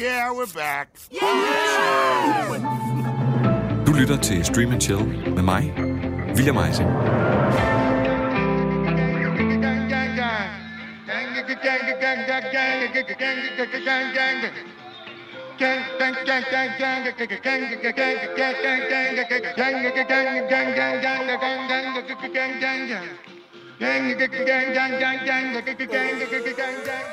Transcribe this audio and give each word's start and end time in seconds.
Yeah, 0.00 0.32
we're 0.32 0.46
back. 0.54 0.88
Du 3.86 3.92
lytter 3.92 4.18
til 4.22 4.44
Stream 4.44 4.70
and 4.72 4.80
Chill 4.80 5.04
med 5.34 5.42
mig, 5.42 5.74
William 6.36 6.56
Eising. 6.56 6.88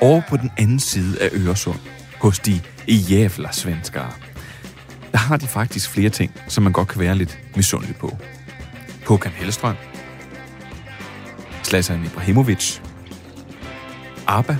Over 0.00 0.22
på 0.28 0.36
den 0.36 0.50
anden 0.58 0.80
side 0.80 1.22
af 1.22 1.28
Øresund, 1.32 1.78
hos 2.20 2.38
de 2.38 2.60
jævla 2.88 3.52
svenskere, 3.52 4.12
der 5.12 5.18
har 5.18 5.36
de 5.36 5.46
faktisk 5.46 5.90
flere 5.90 6.10
ting, 6.10 6.32
som 6.48 6.64
man 6.64 6.72
godt 6.72 6.88
kan 6.88 7.00
være 7.00 7.14
lidt 7.14 7.38
misundelig 7.56 7.96
på. 7.96 8.16
Håkan 9.06 9.32
Hellstrøm, 9.32 9.76
Zlatan 11.64 12.04
Ibrahimovic, 12.04 12.78
ABBA 14.26 14.56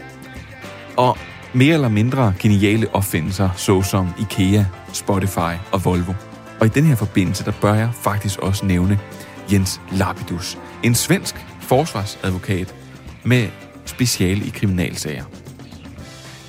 og 0.97 1.19
mere 1.53 1.75
eller 1.75 1.89
mindre 1.89 2.34
geniale 2.39 2.95
opfindelser, 2.95 3.51
såsom 3.57 4.09
IKEA, 4.20 4.65
Spotify 4.93 5.55
og 5.73 5.84
Volvo. 5.84 6.12
Og 6.61 6.67
i 6.67 6.69
den 6.69 6.84
her 6.84 6.97
forbindelse, 6.97 7.45
der 7.45 7.53
bør 7.61 7.75
jeg 7.75 7.91
faktisk 8.03 8.39
også 8.39 8.67
nævne 8.67 8.98
Jens 9.53 9.81
Lapidus, 9.93 10.59
en 10.83 10.95
svensk 10.95 11.34
forsvarsadvokat 11.61 12.75
med 13.25 13.48
speciale 13.84 14.47
i 14.47 14.48
kriminalsager. 14.48 15.25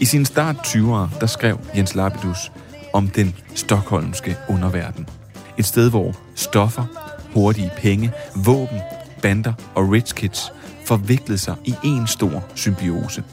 I 0.02 0.06
sin 0.06 0.26
start 0.26 0.56
20'ere, 0.56 1.20
der 1.20 1.26
skrev 1.26 1.60
Jens 1.76 1.96
Lapidus 1.96 2.52
om 2.94 3.08
den 3.10 3.36
stokholmske 3.56 4.38
underverden. 4.50 5.10
Et 5.58 5.66
sted, 5.66 5.90
hvor 5.90 6.16
stoffer, 6.36 6.86
hurtige 7.34 7.72
penge, 7.78 8.12
våben, 8.36 8.80
bander 9.22 9.54
og 9.76 9.92
rich 9.92 10.16
kids 10.16 10.52
forviklede 10.86 11.38
sig 11.38 11.56
i 11.66 11.74
en 11.84 12.08
stor 12.08 12.44
symbiose. 12.56 13.24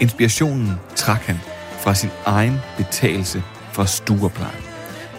Inspirationen 0.00 0.72
trak 0.96 1.20
han 1.20 1.36
fra 1.80 1.94
sin 1.94 2.10
egen 2.26 2.56
betalelse 2.76 3.42
fra 3.72 3.86
Stureplan. 3.86 4.62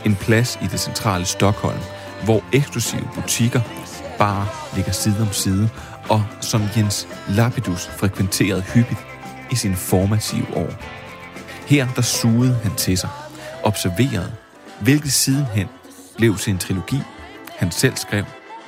En 0.06 0.16
plads 0.16 0.60
i 0.62 0.66
det 0.72 0.80
centrale 0.80 1.26
Stockholm, 1.26 1.80
hvor 2.24 2.44
eksklusive 2.54 3.10
butikker 3.16 3.62
bare 4.18 4.48
ligger 4.76 4.92
side 4.92 5.22
om 5.22 5.34
side, 5.34 5.70
og 6.10 6.24
som 6.42 6.62
Jens 6.78 7.08
Lapidus 7.30 7.88
frekventerede 7.88 8.62
hyppigt 8.62 9.09
i 9.52 9.56
sine 9.56 9.76
formative 9.76 10.58
år. 10.58 10.70
Her 11.68 11.88
der 11.96 12.02
sugede 12.02 12.60
han 12.64 12.76
til 12.76 12.98
sig, 12.98 13.10
observerede, 13.64 14.32
hvilket 14.82 15.12
sidenhen 15.12 15.68
blev 16.18 16.38
til 16.38 16.52
en 16.52 16.58
trilogi, 16.58 17.00
han 17.58 17.72
selv 17.72 17.96
skrev, 17.96 18.24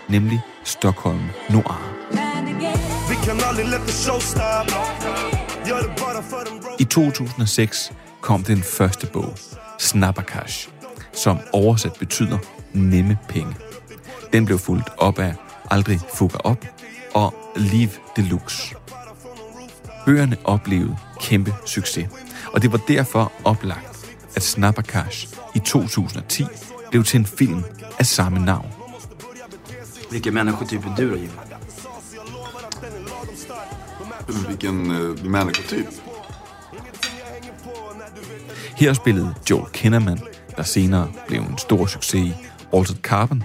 nemlig 0.09 0.42
Stockholm 0.64 1.22
Noir. 1.50 1.92
I 6.80 6.84
2006 6.84 7.92
kom 8.22 8.44
den 8.44 8.64
første 8.64 9.08
bog, 9.08 9.36
Snappercash, 9.80 10.70
som 11.14 11.40
oversat 11.54 11.94
betyder 12.00 12.38
nemme 12.74 13.18
penge. 13.30 13.56
Den 14.34 14.46
blev 14.46 14.59
fulgt 14.59 14.90
op 14.98 15.20
af 15.20 15.34
Aldrig 15.72 16.00
fucker 16.14 16.38
op 16.38 16.66
og 17.14 17.34
Liv 17.56 17.90
Deluxe. 18.16 18.76
Bøgerne 20.05 20.38
oplevede 20.44 20.97
kæmpe 21.19 21.53
succes, 21.66 22.09
og 22.53 22.61
det 22.61 22.71
var 22.71 22.80
derfor 22.88 23.31
oplagt, 23.44 24.09
at 24.35 24.44
Snappercash 24.44 25.27
i 25.55 25.59
2010 25.59 26.45
blev 26.89 27.03
til 27.03 27.19
en 27.19 27.25
film 27.25 27.63
af 28.00 28.06
samme 28.06 28.40
navn. 28.45 28.72
Vilken 30.11 30.34
människotyp 30.34 30.85
är 30.85 30.95
du 30.97 31.09
då 31.09 31.17
Jim? 31.17 31.31
Vilken 34.47 34.91
uh, 34.91 35.25
människotyp? 35.25 35.85
Her 38.75 38.94
spillede 38.94 39.35
Joel 39.50 39.66
Kinnaman, 39.73 40.19
der 40.57 40.63
senere 40.63 41.11
blev 41.28 41.41
en 41.41 41.57
stor 41.57 41.85
succes 41.85 42.22
i 42.22 42.34
Altered 42.73 43.01
Carbon, 43.01 43.44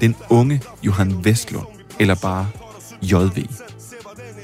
den 0.00 0.16
unge 0.30 0.62
Johan 0.82 1.24
Vestlund, 1.24 1.66
eller 1.98 2.14
bare 2.14 2.48
JV. 3.02 3.46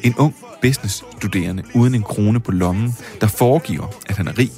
En 0.03 0.15
ung 0.19 0.35
businessstuderende 0.63 1.63
uden 1.75 1.95
en 1.95 2.03
krone 2.03 2.41
på 2.41 2.53
lommen, 2.53 2.97
der 3.21 3.27
foregiver, 3.27 3.87
at 4.07 4.17
han 4.17 4.29
er 4.29 4.39
rig, 4.39 4.51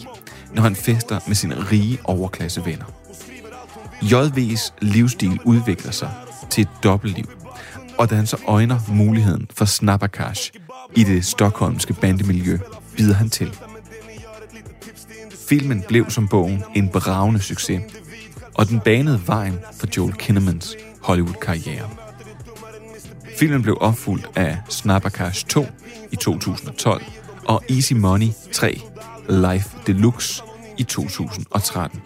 når 0.54 0.62
han 0.62 0.76
fester 0.76 1.20
med 1.26 1.34
sine 1.34 1.70
rige 1.70 1.98
overklassevenner. 2.04 2.84
JV's 4.02 4.72
livsstil 4.80 5.40
udvikler 5.44 5.92
sig 5.92 6.10
til 6.50 6.62
et 6.62 6.68
dobbeltliv, 6.84 7.30
og 7.98 8.10
da 8.10 8.14
han 8.14 8.26
så 8.26 8.36
øjner 8.46 8.80
muligheden 8.88 9.46
for 9.54 9.64
snappercash 9.64 10.52
i 10.96 11.04
det 11.04 11.24
stokholmske 11.24 11.92
bandemiljø, 11.94 12.58
bider 12.96 13.14
han 13.14 13.30
til. 13.30 13.58
Filmen 15.48 15.84
blev 15.88 16.10
som 16.10 16.28
bogen 16.28 16.62
en 16.74 16.88
bravende 16.88 17.40
succes, 17.40 17.82
og 18.54 18.69
den 18.69 18.80
banede 18.80 19.20
vejen 19.26 19.58
for 19.78 19.86
Joel 19.96 20.12
Kinnemans 20.12 20.76
Hollywood-karriere. 21.02 22.01
Filmen 23.42 23.62
blev 23.62 23.78
opfulgt 23.80 24.28
af 24.36 24.58
Snappercash 24.69 25.47
2 25.47 25.66
i 26.12 26.16
2012 26.16 27.04
og 27.44 27.62
Easy 27.70 27.92
Money 27.92 28.26
3 28.53 28.80
Life 29.28 29.69
Deluxe 29.86 30.42
i 30.78 30.82
2013. 30.82 32.00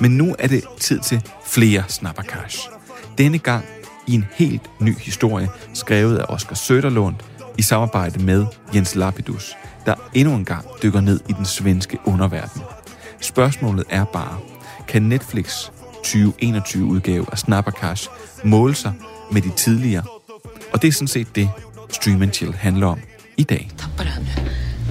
Men 0.00 0.10
nu 0.10 0.36
er 0.38 0.48
det 0.48 0.64
tid 0.80 1.00
til 1.00 1.22
flere 1.46 1.84
Snappercash. 1.88 2.68
Denne 3.18 3.38
gang 3.38 3.64
i 4.06 4.14
en 4.14 4.24
helt 4.32 4.62
ny 4.80 4.98
historie, 4.98 5.48
skrevet 5.74 6.18
af 6.18 6.24
Oscar 6.28 6.54
Søderlund 6.54 7.16
i 7.58 7.62
samarbejde 7.62 8.24
med 8.24 8.46
Jens 8.74 8.94
Lapidus, 8.94 9.56
der 9.86 9.94
endnu 10.14 10.34
en 10.34 10.44
gang 10.44 10.66
dykker 10.82 11.00
ned 11.00 11.20
i 11.28 11.32
den 11.32 11.44
svenske 11.44 11.98
underverden. 12.04 12.62
Spørgsmålet 13.20 13.84
er 13.90 14.04
bare, 14.04 14.38
kan 14.88 15.02
Netflix 15.02 15.68
2021-udgave 16.06 17.26
af 17.32 17.38
Snappercash 17.38 18.08
måle 18.44 18.74
sig 18.74 18.92
med 19.32 19.42
de 19.42 19.50
tidligere? 19.56 20.19
Og 20.72 20.82
det 20.82 20.88
er 20.88 20.92
sådan 20.92 21.08
set 21.08 21.36
det, 21.36 21.50
Stream 21.90 22.22
and 22.22 22.32
Chill 22.32 22.52
handler 22.52 22.86
om 22.86 23.00
i 23.36 23.42
dag. 23.42 23.70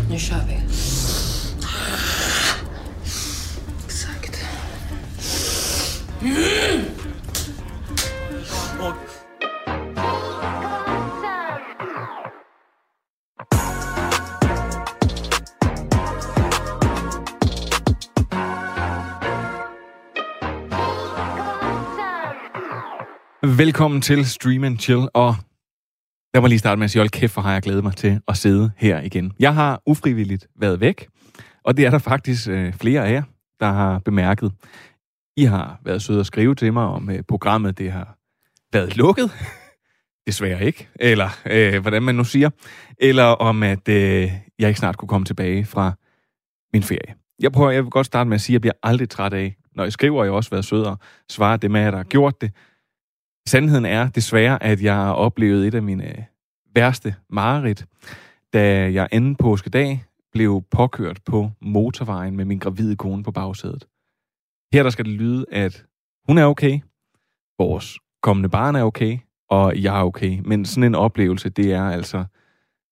Nu. 0.09 0.17
Kör 0.17 0.47
vi. 0.47 0.53
Exakt. 3.85 4.45
Velkommen 23.57 24.01
til 24.01 24.25
Stream 24.25 24.63
and 24.63 24.79
Chill, 24.79 25.07
og 25.13 25.35
Lad 26.33 26.41
må 26.41 26.47
lige 26.47 26.59
starte 26.59 26.79
med 26.79 26.85
at 26.85 26.91
sige, 26.91 26.99
hold 26.99 27.09
kæft, 27.09 27.33
hvor 27.33 27.41
har 27.41 27.53
jeg 27.53 27.61
glædet 27.61 27.83
mig 27.83 27.95
til 27.95 28.21
at 28.27 28.37
sidde 28.37 28.71
her 28.77 29.01
igen. 29.01 29.33
Jeg 29.39 29.53
har 29.53 29.81
ufrivilligt 29.85 30.47
været 30.59 30.79
væk, 30.79 31.07
og 31.63 31.77
det 31.77 31.85
er 31.85 31.89
der 31.89 31.97
faktisk 31.97 32.47
øh, 32.49 32.73
flere 32.73 33.07
af 33.07 33.11
jer, 33.11 33.23
der 33.59 33.71
har 33.71 33.99
bemærket. 33.99 34.51
I 35.37 35.43
har 35.43 35.79
været 35.85 36.01
søde 36.01 36.19
at 36.19 36.25
skrive 36.25 36.55
til 36.55 36.73
mig 36.73 36.83
om 36.83 37.09
øh, 37.09 37.23
programmet, 37.27 37.77
det 37.77 37.91
har 37.91 38.17
været 38.73 38.97
lukket. 38.97 39.31
Desværre 40.27 40.65
ikke, 40.65 40.89
eller 40.99 41.29
øh, 41.45 41.81
hvordan 41.81 42.03
man 42.03 42.15
nu 42.15 42.23
siger. 42.23 42.49
Eller 42.97 43.23
om, 43.23 43.63
at 43.63 43.89
øh, 43.89 44.31
jeg 44.59 44.67
ikke 44.67 44.79
snart 44.79 44.97
kunne 44.97 45.09
komme 45.09 45.25
tilbage 45.25 45.65
fra 45.65 45.93
min 46.73 46.83
ferie. 46.83 47.15
Jeg 47.39 47.51
prøver, 47.51 47.71
jeg 47.71 47.83
vil 47.83 47.91
godt 47.91 48.05
starte 48.05 48.29
med 48.29 48.35
at 48.35 48.41
sige, 48.41 48.53
at 48.53 48.55
jeg 48.55 48.61
bliver 48.61 48.73
aldrig 48.83 49.09
træt 49.09 49.33
af, 49.33 49.55
når 49.75 49.85
I 49.85 49.91
skriver, 49.91 50.23
jeg 50.23 50.31
har 50.31 50.35
også 50.35 50.49
været 50.49 50.65
sød 50.65 50.83
og 50.83 50.97
svare 51.29 51.57
det 51.57 51.71
med, 51.71 51.81
at 51.81 51.93
der 51.93 51.97
har 51.99 52.03
gjort 52.03 52.41
det. 52.41 52.51
Sandheden 53.47 53.85
er 53.85 54.09
desværre, 54.09 54.63
at 54.63 54.81
jeg 54.81 54.95
har 54.95 55.13
oplevet 55.13 55.67
et 55.67 55.75
af 55.75 55.83
mine 55.83 56.09
øh, 56.09 56.23
værste 56.75 57.15
mareridt, 57.29 57.85
da 58.53 58.91
jeg 58.91 59.07
anden 59.11 59.35
påskedag 59.35 60.03
blev 60.31 60.63
påkørt 60.71 61.19
på 61.25 61.51
motorvejen 61.61 62.35
med 62.35 62.45
min 62.45 62.59
gravide 62.59 62.95
kone 62.95 63.23
på 63.23 63.31
bagsædet. 63.31 63.87
Her 64.73 64.83
der 64.83 64.89
skal 64.89 65.05
det 65.05 65.13
lyde, 65.13 65.45
at 65.51 65.85
hun 66.27 66.37
er 66.37 66.45
okay, 66.45 66.79
vores 67.59 67.99
kommende 68.21 68.49
barn 68.49 68.75
er 68.75 68.83
okay, 68.83 69.17
og 69.49 69.81
jeg 69.81 69.99
er 69.99 70.03
okay. 70.03 70.39
Men 70.45 70.65
sådan 70.65 70.83
en 70.83 70.95
oplevelse, 70.95 71.49
det 71.49 71.73
er 71.73 71.83
altså 71.83 72.25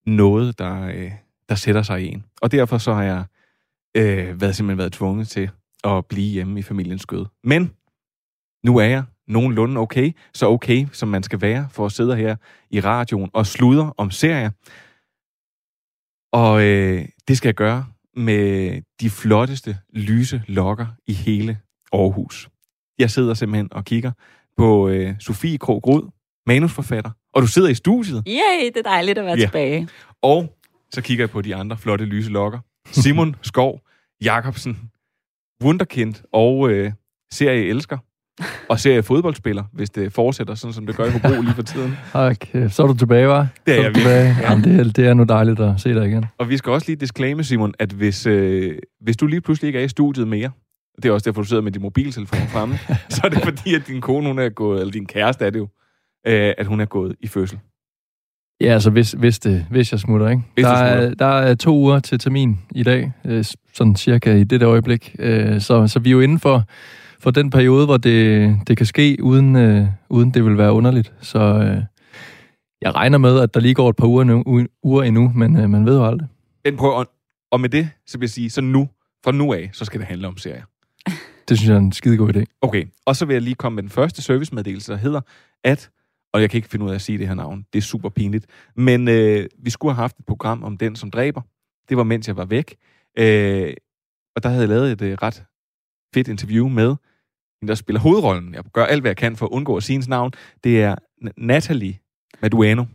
noget, 0.06 0.60
der, 0.60 0.82
øh, 0.82 1.12
der 1.50 1.56
sætter 1.56 1.82
sig 1.82 2.04
i 2.04 2.08
en. 2.08 2.24
Og 2.42 2.52
derfor 2.52 2.78
så 2.78 2.94
har 2.94 3.04
jeg 3.04 3.24
øh, 3.98 4.42
været, 4.42 4.56
simpelthen 4.56 4.78
været 4.78 4.94
tvunget 4.94 5.28
til 5.28 5.50
at 5.84 6.06
blive 6.06 6.32
hjemme 6.32 6.60
i 6.60 6.62
familiens 6.62 7.02
skød. 7.02 7.26
Men 7.44 7.72
nu 8.64 8.78
er 8.78 8.86
jeg 8.86 9.04
nogenlunde 9.28 9.80
okay, 9.82 10.12
så 10.34 10.48
okay, 10.50 10.86
som 10.92 11.10
man 11.10 11.24
skal 11.24 11.42
være 11.42 11.68
for 11.72 11.86
at 11.86 11.92
sidde 11.92 12.16
her 12.16 12.36
i 12.70 12.80
radioen 12.80 13.30
og 13.34 13.46
sludre 13.48 13.94
om 13.98 14.12
serier. 14.12 14.50
Og 16.34 16.64
øh, 16.64 17.06
det 17.28 17.38
skal 17.38 17.48
jeg 17.48 17.56
gøre 17.56 17.86
med 18.16 18.82
de 19.02 19.10
flotteste 19.10 19.78
lyse 19.94 20.44
lokker 20.48 20.88
i 21.08 21.14
hele 21.14 21.60
Aarhus. 21.94 22.50
Jeg 23.00 23.12
sidder 23.12 23.34
simpelthen 23.34 23.74
og 23.74 23.86
kigger 23.86 24.12
på 24.58 24.90
øh, 24.90 25.16
Sofie 25.20 25.58
Krog 25.58 25.88
Rud, 25.88 26.10
manusforfatter, 26.48 27.12
og 27.34 27.42
du 27.42 27.48
sidder 27.48 27.70
i 27.70 27.74
studiet, 27.74 28.24
Yay, 28.28 28.66
det 28.68 28.78
er 28.78 28.82
dejligt 28.84 29.18
at 29.18 29.26
være 29.26 29.38
Ja. 29.38 29.46
tilbage. 29.46 29.88
og 30.22 30.58
så 30.92 31.02
kigger 31.02 31.22
jeg 31.24 31.30
på 31.30 31.42
de 31.42 31.56
andre 31.56 31.78
flotte 31.78 32.06
lyse 32.06 32.30
lokker. 32.32 32.60
Simon 32.92 33.36
Skov 33.42 33.82
Jakobsen, 34.24 34.92
wunderkind 35.64 36.16
og 36.34 36.70
øh, 36.70 36.92
serieelsker, 37.32 37.98
og 38.70 38.80
seriefodboldspiller, 38.80 39.64
hvis 39.74 39.90
det 39.90 40.14
fortsætter, 40.14 40.56
sådan 40.56 40.74
som 40.74 40.86
det 40.86 40.96
gør 40.96 41.06
i 41.06 41.10
Hobro 41.10 41.42
lige 41.42 41.54
for 41.54 41.62
tiden. 41.62 41.98
Okay, 42.14 42.70
så 42.70 42.84
er 42.84 42.88
du 42.88 42.94
tilbage, 42.94 43.28
var? 43.28 43.48
Det 43.66 43.74
er 43.74 43.78
så 43.78 43.84
jeg 43.84 43.96
tilbage. 43.96 44.36
Jamen, 44.42 44.64
det, 44.64 44.80
er, 44.80 44.84
det 44.84 45.08
er 45.08 45.14
nu 45.14 45.24
dejligt 45.24 45.60
at 45.60 45.74
se 45.78 45.94
dig 45.94 46.08
igen. 46.08 46.26
Og 46.38 46.50
vi 46.50 46.58
skal 46.58 46.72
også 46.72 46.88
lige 46.88 46.98
disclaimer, 46.98 47.44
Simon, 47.44 47.74
at 47.80 47.92
hvis, 47.92 48.26
øh, 48.26 48.78
hvis 49.02 49.18
du 49.18 49.28
lige 49.28 49.42
pludselig 49.42 49.68
ikke 49.68 49.80
er 49.80 49.84
i 49.84 49.88
studiet 49.88 50.28
mere, 50.28 50.52
det 50.96 51.06
er 51.06 51.14
også 51.14 51.26
derfor, 51.30 51.42
du 51.42 51.48
sidder 51.48 51.64
med 51.64 51.72
din 51.72 51.82
mobiltelefon 51.82 52.40
fremme, 52.48 52.78
så 53.10 53.22
er 53.24 53.30
det 53.30 53.44
fordi, 53.44 53.76
at 53.76 53.88
din 53.88 54.02
kone, 54.02 54.28
hun 54.28 54.40
er 54.40 54.50
gået, 54.50 54.80
eller 54.80 54.92
din 54.92 55.06
kæreste 55.06 55.46
er 55.46 55.50
det 55.50 55.60
jo, 55.60 55.68
øh, 56.28 56.54
at 56.58 56.66
hun 56.66 56.80
er 56.80 56.86
gået 56.86 57.16
i 57.20 57.28
fødsel. 57.28 57.60
Ja, 58.62 58.74
altså 58.74 58.90
hvis, 58.90 59.12
hvis, 59.12 59.40
det, 59.40 59.66
hvis 59.70 59.92
jeg 59.92 60.00
smutter, 60.00 60.30
ikke? 60.30 60.44
Hvis 60.54 60.66
der, 60.66 60.72
du 60.72 60.78
er, 60.78 61.08
smutter. 61.08 61.26
der 61.26 61.40
er 61.40 61.56
to 61.56 61.76
uger 61.76 62.00
til 62.00 62.20
termin 62.20 62.60
i 62.72 62.84
dag, 62.84 63.12
øh, 63.26 63.46
sådan 63.74 63.96
cirka 63.96 64.36
i 64.36 64.44
det 64.44 64.62
der 64.62 64.70
øjeblik. 64.70 65.16
Øh, 65.20 65.62
så, 65.62 65.88
så 65.88 66.00
vi 66.00 66.10
er 66.10 66.12
jo 66.12 66.20
inden 66.20 66.40
for, 66.40 66.64
for 67.20 67.32
den 67.32 67.50
periode, 67.50 67.86
hvor 67.86 67.98
det, 67.98 68.56
det 68.68 68.78
kan 68.78 68.86
ske, 68.86 69.18
uden, 69.24 69.56
øh, 69.56 69.88
uden 70.10 70.32
det 70.32 70.46
vil 70.46 70.58
være 70.58 70.72
underligt. 70.72 71.14
Så 71.22 71.40
øh, 71.40 71.84
jeg 72.82 72.96
regner 72.96 73.18
med, 73.18 73.40
at 73.40 73.54
der 73.54 73.60
lige 73.60 73.74
går 73.74 73.90
et 73.90 73.96
par 73.96 74.08
uger, 74.08 74.24
nu, 74.24 74.44
uger 74.84 75.04
endnu, 75.04 75.32
men 75.36 75.58
øh, 75.58 75.70
man 75.70 75.86
ved 75.86 75.98
jo 75.98 76.08
aldrig. 76.08 76.28
Men 76.66 76.78
prøv, 76.78 76.92
og, 76.92 77.08
og 77.52 77.62
med 77.62 77.70
det, 77.70 77.90
så 78.08 78.18
vil 78.18 78.26
jeg 78.26 78.30
sige, 78.30 78.50
så 78.50 78.62
nu, 78.62 78.90
fra 79.24 79.32
nu 79.32 79.54
af, 79.54 79.70
så 79.74 79.86
skal 79.86 80.00
det 80.00 80.08
handle 80.08 80.28
om 80.28 80.38
serier. 80.38 80.64
Det 81.50 81.58
synes 81.58 81.70
jeg 81.70 81.76
er 81.76 81.80
en 81.80 81.92
skide 81.92 82.18
god 82.18 82.36
idé. 82.36 82.44
Okay, 82.62 82.86
og 83.06 83.16
så 83.16 83.26
vil 83.26 83.34
jeg 83.34 83.42
lige 83.42 83.56
komme 83.56 83.76
med 83.76 83.84
den 83.84 83.90
første 83.90 84.22
servicemeddelelse, 84.22 84.92
der 84.92 84.98
hedder, 84.98 85.22
at, 85.64 85.90
og 86.34 86.42
jeg 86.42 86.50
kan 86.50 86.58
ikke 86.58 86.70
finde 86.70 86.86
ud 86.86 86.90
af 86.90 86.96
at 86.96 87.02
sige 87.02 87.18
det 87.18 87.28
her 87.28 87.36
navn, 87.36 87.66
det 87.74 87.80
er 87.80 87.84
super 87.84 88.10
pinligt, 88.10 88.46
men 88.76 89.08
øh, 89.08 89.46
vi 89.64 89.70
skulle 89.70 89.94
have 89.94 90.02
haft 90.02 90.18
et 90.18 90.26
program 90.26 90.64
om 90.64 90.78
den, 90.78 90.96
som 90.96 91.12
dræber. 91.12 91.42
Det 91.90 91.98
var, 91.98 92.04
mens 92.04 92.28
jeg 92.28 92.38
var 92.38 92.46
væk. 92.46 92.76
Øh, 93.18 93.74
og 94.36 94.44
der 94.44 94.50
havde 94.50 94.62
jeg 94.62 94.70
lavet 94.70 94.92
et 94.92 95.02
øh, 95.02 95.18
ret 95.22 95.44
fedt 96.14 96.28
interview 96.28 96.68
med 96.68 96.96
der 97.68 97.76
spiller 97.76 98.00
hovedrollen. 98.00 98.54
Jeg 98.54 98.64
gør 98.64 98.86
alt, 98.86 99.02
hvad 99.02 99.10
jeg 99.10 99.18
kan 99.18 99.36
for 99.36 99.46
at 99.46 99.52
undgå 99.52 99.78
at 99.78 99.84
sige 99.84 99.94
hendes 99.94 100.08
navn. 100.08 100.32
Det 100.64 100.84
er 100.84 100.96
Natalie 101.38 102.00
Maduano. 102.42 102.86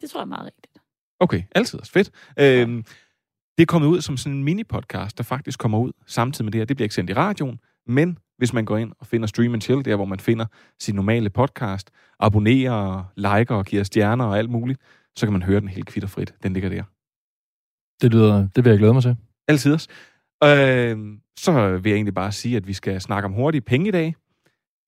Det 0.00 0.10
tror 0.10 0.20
jeg 0.20 0.22
er 0.22 0.28
meget 0.28 0.46
rigtigt. 0.46 0.78
Okay, 1.20 1.42
altid 1.54 1.80
også 1.80 1.92
fedt. 1.92 2.10
Øhm, 2.38 2.84
det 3.58 3.62
er 3.62 3.66
kommet 3.66 3.88
ud 3.88 4.00
som 4.00 4.16
sådan 4.16 4.36
en 4.36 4.44
mini-podcast, 4.44 5.14
der 5.18 5.22
faktisk 5.22 5.58
kommer 5.58 5.78
ud 5.78 5.92
samtidig 6.06 6.44
med 6.44 6.52
det 6.52 6.58
her. 6.58 6.64
Det 6.64 6.76
bliver 6.76 6.84
ikke 6.84 6.94
sendt 6.94 7.10
i 7.10 7.14
radioen, 7.14 7.60
men 7.86 8.18
hvis 8.38 8.52
man 8.52 8.64
går 8.64 8.76
ind 8.76 8.92
og 8.98 9.06
finder 9.06 9.26
Stream 9.26 9.52
and 9.54 9.62
Chill, 9.62 9.84
der 9.84 9.96
hvor 9.96 10.04
man 10.04 10.20
finder 10.20 10.46
sin 10.80 10.94
normale 10.94 11.30
podcast, 11.30 11.90
abonnerer, 12.20 13.04
liker 13.16 13.54
og 13.54 13.64
giver 13.64 13.82
stjerner 13.82 14.24
og 14.24 14.38
alt 14.38 14.50
muligt, 14.50 14.80
så 15.16 15.26
kan 15.26 15.32
man 15.32 15.42
høre 15.42 15.60
den 15.60 15.68
helt 15.68 15.86
kvitterfrit. 15.86 16.34
Den 16.42 16.52
ligger 16.52 16.68
der. 16.68 16.82
Det, 18.02 18.12
lyder, 18.12 18.48
det 18.56 18.64
vil 18.64 18.70
jeg 18.70 18.78
glæde 18.78 18.94
mig 18.94 19.02
til. 19.02 19.16
Altid 19.48 19.72
også. 19.72 19.88
Øh, 20.44 20.98
så 21.38 21.78
vil 21.82 21.90
jeg 21.90 21.96
egentlig 21.96 22.14
bare 22.14 22.32
sige, 22.32 22.56
at 22.56 22.66
vi 22.66 22.72
skal 22.72 23.00
snakke 23.00 23.26
om 23.26 23.32
hurtige 23.32 23.60
penge 23.60 23.88
i 23.88 23.90
dag. 23.90 24.14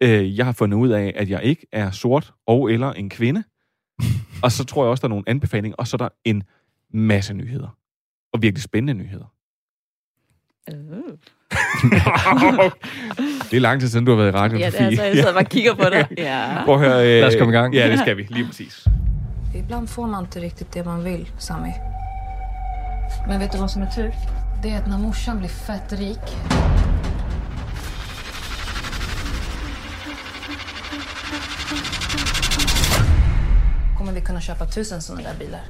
Øh, 0.02 0.38
jeg 0.38 0.44
har 0.46 0.52
fundet 0.52 0.76
ud 0.78 0.88
af, 0.88 1.12
at 1.16 1.30
jeg 1.30 1.42
ikke 1.42 1.66
er 1.72 1.90
sort 1.90 2.32
og 2.46 2.72
eller 2.72 2.92
en 2.92 3.10
kvinde. 3.10 3.44
og 4.44 4.52
så 4.52 4.64
tror 4.64 4.84
jeg 4.84 4.90
også, 4.90 5.00
der 5.00 5.06
er 5.06 5.08
nogle 5.08 5.24
anbefalinger, 5.26 5.76
og 5.76 5.86
så 5.86 5.96
er 5.96 5.98
der 5.98 6.08
en 6.24 6.42
masse 6.92 7.34
nyheder. 7.34 7.76
Og 8.32 8.42
virkelig 8.42 8.62
spændende 8.62 9.02
nyheder. 9.02 9.32
Uh. 10.72 10.76
det 13.50 13.56
er 13.56 13.60
lang 13.60 13.80
tid 13.80 13.88
siden, 13.88 14.04
du 14.06 14.10
har 14.10 14.16
været 14.16 14.28
i 14.32 14.36
radioen, 14.36 14.60
Ja, 14.60 14.66
det 14.66 14.72
Sofie. 14.72 14.86
er 14.86 14.90
altså, 14.90 15.04
jeg 15.04 15.16
sidder 15.16 15.32
bare 15.32 15.42
og 15.44 15.48
kigger 15.50 15.74
på 15.74 15.84
dig. 15.90 16.06
Ja. 16.18 16.64
Prøv 16.64 16.74
at 16.74 16.80
høre, 16.80 16.98
øh, 17.00 17.20
Lad 17.20 17.26
os 17.26 17.34
komme 17.38 17.54
i 17.54 17.56
gang. 17.56 17.74
Ja, 17.74 17.90
det 17.90 17.98
skal 17.98 18.16
vi. 18.16 18.26
Lige 18.30 18.46
præcis. 18.46 18.88
Ibland 19.54 19.88
får 19.88 20.06
man 20.06 20.24
inte 20.24 20.40
riktigt 20.40 20.74
det 20.74 20.86
man 20.86 21.04
vill, 21.04 21.30
Sami. 21.38 21.68
Men 23.28 23.40
vet 23.40 23.52
du 23.52 23.58
vad 23.58 23.68
som 23.68 23.82
är 23.82 23.90
tur? 23.90 24.10
Det 24.62 24.70
är 24.70 24.78
att 24.78 24.88
när 24.88 24.98
morsan 24.98 25.38
blir 25.38 25.48
fett 25.48 25.92
rik 25.92 26.18
kommer 33.98 34.12
vi 34.12 34.20
kunna 34.20 34.40
köpa 34.40 34.66
tusen 34.66 35.02
såna 35.02 35.20
där 35.22 35.34
bilar. 35.38 35.60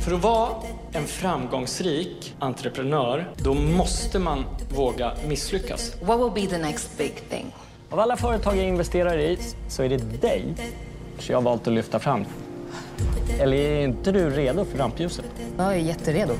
För 0.00 0.14
att 0.14 0.22
vara 0.22 0.48
en 0.92 1.06
framgångsrik 1.06 2.34
entreprenör, 2.38 3.32
då 3.36 3.54
måste 3.54 4.18
man 4.18 4.44
våga 4.74 5.12
misslyckas. 5.28 5.96
What 6.02 6.20
will 6.20 6.44
be 6.44 6.50
the 6.56 6.62
next 6.62 6.98
big 6.98 7.28
thing? 7.30 7.54
Av 7.90 8.00
alla 8.00 8.16
företag 8.16 8.56
jag 8.56 8.64
investerar 8.64 9.18
i 9.18 9.38
så 9.68 9.82
är 9.82 9.88
det 9.88 10.20
dig 10.20 10.54
som 11.18 11.32
jag 11.32 11.38
har 11.38 11.42
valt 11.42 11.66
att 11.66 11.72
lyfta 11.72 11.98
fram. 11.98 12.24
Eller 13.40 13.56
är 13.56 13.84
inte 13.84 14.12
du 14.12 14.30
redo 14.30 14.64
för 14.64 14.78
rampljuset? 14.78 15.24
Jag 15.56 15.72
är 15.72 15.78
jätteredo. 15.78 16.34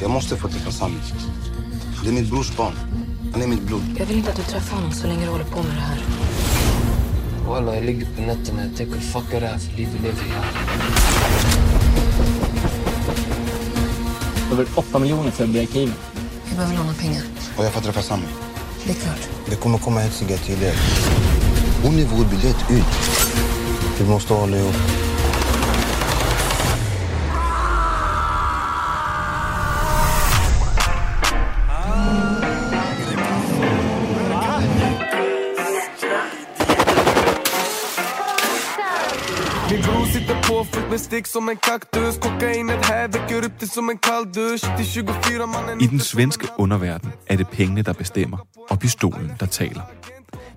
Jag 0.00 0.10
måste 0.10 0.36
få 0.36 0.48
träffa 0.48 0.70
Sami. 0.70 0.96
Det 2.04 2.08
är 2.08 2.12
mitt 2.12 2.30
brors 2.30 2.56
barn. 2.56 2.74
Han 3.32 3.42
är 3.42 3.46
mitt 3.46 3.62
blod. 3.62 3.82
Jag 3.98 4.06
vill 4.06 4.16
inte 4.16 4.30
att 4.30 4.36
du 4.36 4.42
träffar 4.42 4.76
honom 4.76 4.92
så 4.92 5.06
länge 5.06 5.24
du 5.24 5.30
håller 5.30 5.44
på 5.44 5.62
med 5.62 5.76
det 5.76 5.80
här. 5.80 5.98
Walla, 7.48 7.74
jag 7.74 7.84
ligger 7.84 8.06
på 8.16 8.22
nätterna 8.22 8.62
och 8.70 8.76
tänker 8.76 9.00
fuck 9.00 9.34
är 9.34 9.40
det 9.40 9.46
här 9.46 9.58
för 9.58 9.76
liv 9.76 9.88
vi 9.92 9.98
lever 9.98 10.22
i? 10.22 10.30
Över 14.52 14.66
8 14.74 14.98
miljoner 14.98 15.30
för 15.30 15.44
att 15.44 15.50
breaka 15.50 15.78
even. 15.78 15.94
Vi 16.44 16.56
behöver 16.56 16.76
låna 16.76 16.94
pengar. 16.94 17.22
Och 17.58 17.64
jag 17.64 17.72
får 17.72 17.80
träffa 17.80 18.02
Sami. 18.02 18.49
Det 18.84 18.90
är 18.90 18.94
klart. 18.94 19.28
Det 19.46 19.56
kommer 19.56 19.78
komma 19.78 20.00
hetsiga 20.00 20.36
tider. 20.36 20.74
Hon 21.84 21.98
är 21.98 22.04
vår 22.04 22.24
biljett 22.24 22.70
ut. 22.70 22.84
Vi 23.98 24.04
måste 24.04 24.34
hålla 24.34 24.56
ihop. 24.56 25.09
Sitter 40.20 40.42
på 40.42 40.64
fullt 40.64 40.90
med 40.90 40.98
stick 40.98 41.26
som 41.26 41.48
en 41.48 41.56
kaktus 41.56 42.18
Kokainet 42.18 42.84
här 42.86 43.08
väcker 43.08 43.44
upp 43.44 43.60
det 43.60 43.66
som 43.66 43.90
en 43.90 43.98
kall 43.98 44.32
dusch 44.32 44.76
Till 44.76 44.86
24 44.86 45.46
mannen 45.46 45.80
I 45.80 45.86
den 45.86 46.00
svenske 46.00 46.46
underverden 46.58 47.12
er 47.26 47.36
det 47.36 47.48
pengene, 47.48 47.82
der 47.82 47.92
bestemmer, 47.92 48.38
og 48.70 48.78
pistolen, 48.78 49.32
der 49.40 49.46
taler. 49.46 49.82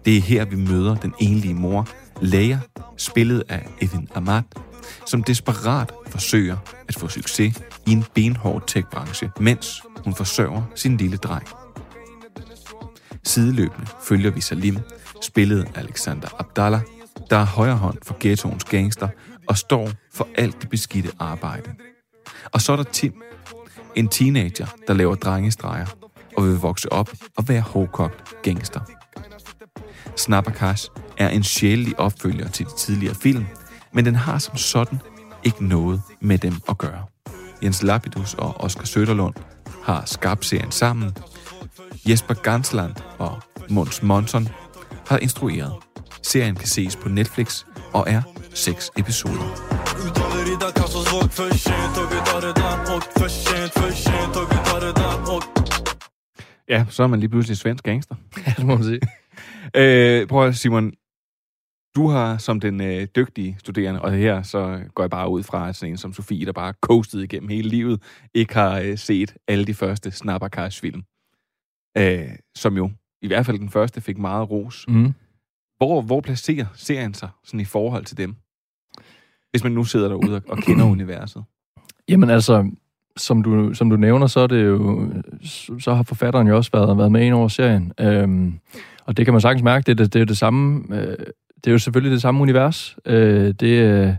Det 0.06 0.18
er 0.18 0.22
her, 0.22 0.46
vi 0.46 0.56
møder 0.56 0.96
den 0.96 1.14
enlige 1.20 1.54
mor, 1.54 1.88
Leia, 2.22 2.60
spillet 2.98 3.44
af 3.50 3.68
Evin 3.82 4.08
Ahmad, 4.16 4.44
som 5.06 5.24
desperat 5.24 5.92
forsøger 6.08 6.58
at 6.88 6.96
få 6.96 7.08
succes 7.08 7.62
i 7.86 7.92
en 7.92 8.06
benhård 8.14 8.68
tech-branche, 8.68 9.30
mens 9.40 9.84
hun 10.04 10.16
forsørger 10.16 10.64
sin 10.76 10.98
lille 10.98 11.18
dreng. 11.18 11.48
Sideløbende 13.24 13.88
følger 14.04 14.32
vi 14.32 14.42
Salim, 14.42 14.78
spillet 15.22 15.68
af 15.76 15.80
Alexander 15.80 16.28
Abdallah, 16.40 16.82
der 17.30 17.38
er 17.38 17.46
højre 17.46 17.76
hånd 17.76 17.98
for 18.04 18.18
ghettoens 18.20 18.64
gangster 18.64 19.08
og 19.48 19.58
står 19.58 19.90
for 20.14 20.28
alt 20.36 20.62
det 20.62 20.70
beskidte 20.70 21.12
arbejde. 21.20 21.70
Og 22.52 22.62
så 22.62 22.72
er 22.72 22.76
der 22.76 22.84
Tim, 22.84 23.22
en 23.96 24.08
teenager, 24.08 24.68
der 24.88 24.94
laver 24.94 25.16
drengestreger 25.16 25.86
og 26.38 26.44
vil 26.44 26.56
vokse 26.56 26.92
op 26.92 27.10
og 27.38 27.48
være 27.48 27.62
hårdkogt 27.62 28.42
gangster. 28.44 28.80
Snappercash 30.16 30.90
er 31.18 31.30
en 31.30 31.44
sjældig 31.44 32.00
opfølger 32.00 32.48
til 32.48 32.66
de 32.66 32.76
tidligere 32.78 33.16
film, 33.16 33.46
men 33.94 34.06
den 34.06 34.16
har 34.16 34.38
som 34.38 34.58
sådan 34.58 35.00
ikke 35.44 35.66
noget 35.66 36.02
med 36.22 36.38
dem 36.38 36.54
at 36.70 36.78
gøre. 36.78 37.06
Jens 37.64 37.84
Lapidus 37.84 38.34
og 38.34 38.62
Oscar 38.62 38.86
Søderlund 38.86 39.36
har 39.84 40.06
skabt 40.06 40.46
serien 40.46 40.72
sammen. 40.72 41.18
Jesper 42.10 42.34
Gansland 42.34 42.94
og 43.18 43.42
Måns 43.70 44.04
Monson 44.04 44.48
har 45.08 45.18
instrueret. 45.18 45.74
Serien 46.22 46.56
kan 46.56 46.68
ses 46.68 46.96
på 46.96 47.10
Netflix 47.10 47.66
og 47.94 48.04
er 48.08 48.22
seks 48.54 48.92
episoder. 48.98 49.48
Ja, 56.70 56.86
så 56.90 57.04
er 57.04 57.08
man 57.08 57.20
lige 57.20 57.30
pludselig 57.30 57.58
svensk 57.58 57.84
gangster. 57.84 58.16
Ja, 58.48 58.54
det 58.58 58.66
må 58.66 58.76
man 58.76 58.84
sige. 58.84 59.00
Øh, 59.76 60.28
prøv 60.28 60.48
at, 60.48 60.56
Simon. 60.56 60.92
Du 61.96 62.08
har 62.08 62.38
som 62.38 62.60
den 62.60 62.82
øh, 62.82 63.08
dygtige 63.16 63.56
studerende, 63.60 64.02
og 64.02 64.12
her 64.12 64.42
så 64.42 64.82
går 64.96 65.04
jeg 65.04 65.10
bare 65.10 65.30
ud 65.30 65.44
fra 65.44 65.70
at 65.70 65.76
sådan 65.76 65.92
en 65.94 65.98
som 65.98 66.14
Sofie, 66.14 66.46
der 66.46 66.52
bare 66.52 66.74
coastet 66.82 67.24
igennem 67.24 67.50
hele 67.50 67.70
livet, 67.70 68.02
ikke 68.34 68.54
har 68.54 68.80
øh, 68.80 68.98
set 68.98 69.36
alle 69.48 69.66
de 69.66 69.74
første 69.74 70.12
Snappercars 70.12 70.80
film. 70.80 71.04
Øh, 71.98 72.30
som 72.56 72.78
jo 72.78 72.92
i 73.22 73.28
hvert 73.28 73.46
fald 73.46 73.60
den 73.60 73.70
første 73.70 74.02
fik 74.02 74.18
meget 74.18 74.50
ros. 74.50 74.86
Mm. 74.88 75.14
Hvor, 75.86 76.02
hvor 76.02 76.22
placerer 76.22 76.66
serien 76.76 77.14
sig 77.14 77.30
sådan 77.44 77.60
i 77.60 77.66
forhold 77.66 78.06
til 78.06 78.18
dem? 78.18 78.36
Hvis 79.52 79.64
man 79.64 79.72
nu 79.72 79.84
sidder 79.84 80.08
derude 80.08 80.36
og, 80.36 80.42
og 80.48 80.58
kender 80.58 80.86
universet. 80.98 81.44
Jamen 82.10 82.30
altså, 82.30 82.72
som 83.18 83.42
du, 83.42 83.74
som 83.74 83.90
du 83.90 83.96
nævner, 83.96 84.28
så 84.28 84.40
er 84.40 84.48
det 84.48 84.66
jo, 84.66 85.12
så 85.80 85.94
har 85.94 86.04
forfatteren 86.04 86.48
jo 86.48 86.56
også 86.56 86.72
været, 86.74 86.98
været 86.98 87.12
med 87.12 87.26
ind 87.26 87.34
over 87.34 87.48
serien. 87.48 87.92
Øhm, 88.00 88.60
og 89.06 89.18
det 89.18 89.26
kan 89.26 89.34
man 89.34 89.42
sagtens 89.42 89.64
mærke, 89.64 89.84
det, 89.86 89.98
det, 89.98 90.14
det 90.14 90.20
er 90.20 90.24
jo 90.24 90.26
det 90.26 90.38
samme, 90.38 90.84
øh, 90.96 91.18
det 91.56 91.68
er 91.68 91.72
jo 91.72 91.78
selvfølgelig 91.78 92.12
det 92.12 92.22
samme 92.22 92.42
univers. 92.42 92.98
Øh, 93.06 93.54
det, 93.60 93.64
øh, 93.64 94.14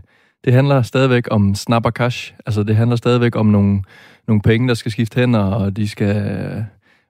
det 0.45 0.53
handler 0.53 0.81
stadigvæk 0.81 1.27
om 1.31 1.55
snapper 1.55 1.91
cash. 1.91 2.33
Altså 2.45 2.63
det 2.63 2.75
handler 2.75 2.95
stadigvæk 2.95 3.35
om 3.35 3.45
nogle, 3.45 3.83
nogle 4.27 4.41
penge, 4.41 4.67
der 4.67 4.73
skal 4.73 4.91
skifte 4.91 5.19
hænder, 5.19 5.39
og 5.39 5.77
de 5.77 5.87
skal 5.87 6.65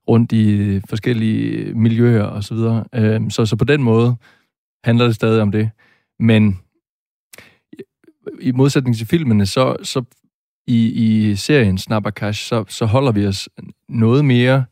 rundt 0.07 0.31
i 0.31 0.79
forskellige 0.89 1.73
miljøer 1.73 2.23
og 2.23 2.43
så 2.43 2.53
videre. 2.53 2.83
Øh, 2.95 3.21
så, 3.29 3.45
så 3.45 3.55
på 3.55 3.65
den 3.65 3.83
måde 3.83 4.15
handler 4.85 5.05
det 5.05 5.15
stadig 5.15 5.41
om 5.41 5.51
det. 5.51 5.69
Men 6.19 6.59
i 8.41 8.51
modsætning 8.51 8.97
til 8.97 9.07
filmene, 9.07 9.45
så, 9.45 9.75
så 9.83 10.03
i, 10.67 10.87
i 10.87 11.35
serien 11.35 11.77
Snapper 11.77 12.11
Cash, 12.11 12.47
så, 12.47 12.65
så 12.67 12.85
holder 12.85 13.11
vi 13.11 13.27
os 13.27 13.49
noget 13.89 14.25
mere 14.25 14.65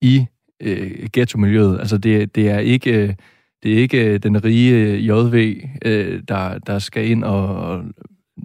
i 0.00 0.26
øh, 0.62 1.08
ghetto-miljøet. 1.12 1.78
Altså 1.78 1.98
det, 1.98 2.34
det 2.34 2.48
er 2.48 2.58
ikke... 2.58 2.92
Øh, 2.92 3.14
det 3.62 3.74
er 3.74 3.78
ikke 3.78 4.06
øh, 4.06 4.18
den 4.22 4.44
rige 4.44 4.74
øh, 4.74 5.06
JV, 5.06 5.62
øh, 5.84 6.22
der, 6.28 6.58
der 6.58 6.78
skal 6.78 7.10
ind 7.10 7.24
og, 7.24 7.56
og 7.56 7.84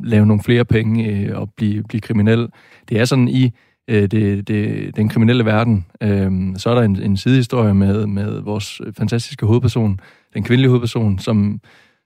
lave 0.04 0.26
nogle 0.26 0.44
flere 0.44 0.66
penge 0.66 1.08
øh, 1.08 1.40
og 1.40 1.54
blive, 1.58 1.84
blive 1.84 2.02
kriminel. 2.02 2.50
Det 2.90 3.00
er 3.00 3.06
sådan 3.06 3.28
i 3.28 3.52
øh, 3.88 4.12
det, 4.12 4.48
det, 4.48 4.96
den 4.96 5.10
kriminelle 5.10 5.46
verden. 5.46 5.86
Øh, 6.02 6.32
så 6.58 6.70
er 6.70 6.76
der 6.76 6.82
en, 6.82 7.02
en 7.02 7.18
sidehistorie 7.18 7.74
med, 7.74 8.08
med 8.08 8.40
vores 8.42 8.82
fantastiske 8.98 9.46
hovedperson, 9.46 10.00
den 10.34 10.44
kvindelige 10.44 10.70
hovedperson, 10.70 11.20
som, 11.20 11.60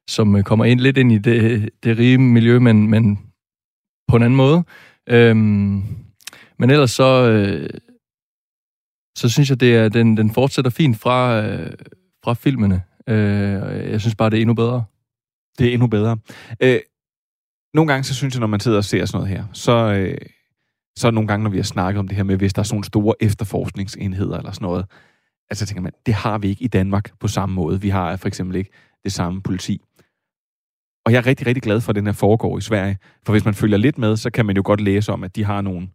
som 0.10 0.36
øh, 0.36 0.44
kommer 0.44 0.66
ind 0.66 0.80
lidt 0.80 0.98
ind 0.98 1.12
i 1.12 1.18
det, 1.18 1.70
det 1.84 1.98
rige 1.98 2.18
miljø, 2.18 2.60
men, 2.60 2.90
men 2.90 3.20
på 4.08 4.16
en 4.16 4.24
anden 4.24 4.38
måde. 4.38 4.64
Øhm, 5.10 5.84
men 6.60 6.70
ellers 6.70 6.92
så, 6.92 7.30
øh, 7.30 7.70
så 9.18 9.30
synes 9.30 9.50
jeg, 9.50 9.60
det 9.60 9.76
er, 9.76 9.90
den, 9.90 10.18
den 10.18 10.32
fortsætter 10.32 10.72
fint 10.72 11.00
fra, 11.00 11.42
øh, 11.42 11.74
fra 12.24 12.34
filmene. 12.34 12.84
Øh, 13.08 13.92
jeg 13.92 14.02
synes 14.02 14.16
bare, 14.16 14.30
det 14.30 14.38
er 14.38 14.42
endnu 14.42 14.54
bedre. 14.54 14.84
Det 15.60 15.68
er 15.68 15.74
endnu 15.74 15.88
bedre. 15.88 16.18
Øh, 16.60 16.80
nogle 17.74 17.92
gange, 17.92 18.04
så 18.04 18.14
synes 18.16 18.34
jeg, 18.34 18.40
når 18.40 18.48
man 18.48 18.60
sidder 18.60 18.78
og 18.78 18.84
ser 18.84 19.06
sådan 19.06 19.18
noget 19.18 19.38
her, 19.38 19.46
så, 19.54 19.94
øh, 19.94 20.18
så 20.98 21.12
nogle 21.12 21.28
gange, 21.28 21.44
når 21.44 21.50
vi 21.50 21.58
har 21.58 21.64
snakket 21.64 22.00
om 22.00 22.08
det 22.08 22.18
her 22.18 22.24
med, 22.24 22.38
hvis 22.38 22.54
der 22.54 22.60
er 22.60 22.64
sådan 22.64 22.84
store 22.84 23.16
efterforskningsenheder 23.20 24.38
eller 24.38 24.52
sådan 24.52 24.66
noget, 24.66 24.86
altså 25.50 25.66
tænker 25.66 25.82
man, 25.82 25.92
det 26.06 26.14
har 26.14 26.38
vi 26.38 26.48
ikke 26.48 26.64
i 26.64 26.68
Danmark 26.68 27.20
på 27.20 27.28
samme 27.28 27.56
måde. 27.56 27.82
Vi 27.82 27.90
har 27.90 28.16
for 28.16 28.28
eksempel 28.28 28.56
ikke 28.56 28.72
det 29.04 29.14
samme 29.14 29.42
politi. 29.42 29.82
Og 31.06 31.12
jeg 31.12 31.18
er 31.18 31.26
rigtig, 31.26 31.48
rigtig 31.48 31.64
glad 31.64 31.82
for, 31.82 31.90
at 31.90 31.96
den 31.96 32.06
her 32.06 32.14
foregår 32.14 32.58
i 32.58 32.62
Sverige. 32.62 32.98
For 33.26 33.34
hvis 33.34 33.46
man 33.46 33.54
følger 33.54 33.78
lidt 33.78 33.98
med, 33.98 34.18
så 34.18 34.30
kan 34.30 34.46
man 34.46 34.56
jo 34.56 34.62
godt 34.66 34.82
læse 34.82 35.12
om, 35.12 35.24
at 35.24 35.36
de 35.36 35.44
har 35.44 35.62
nogle, 35.62 35.90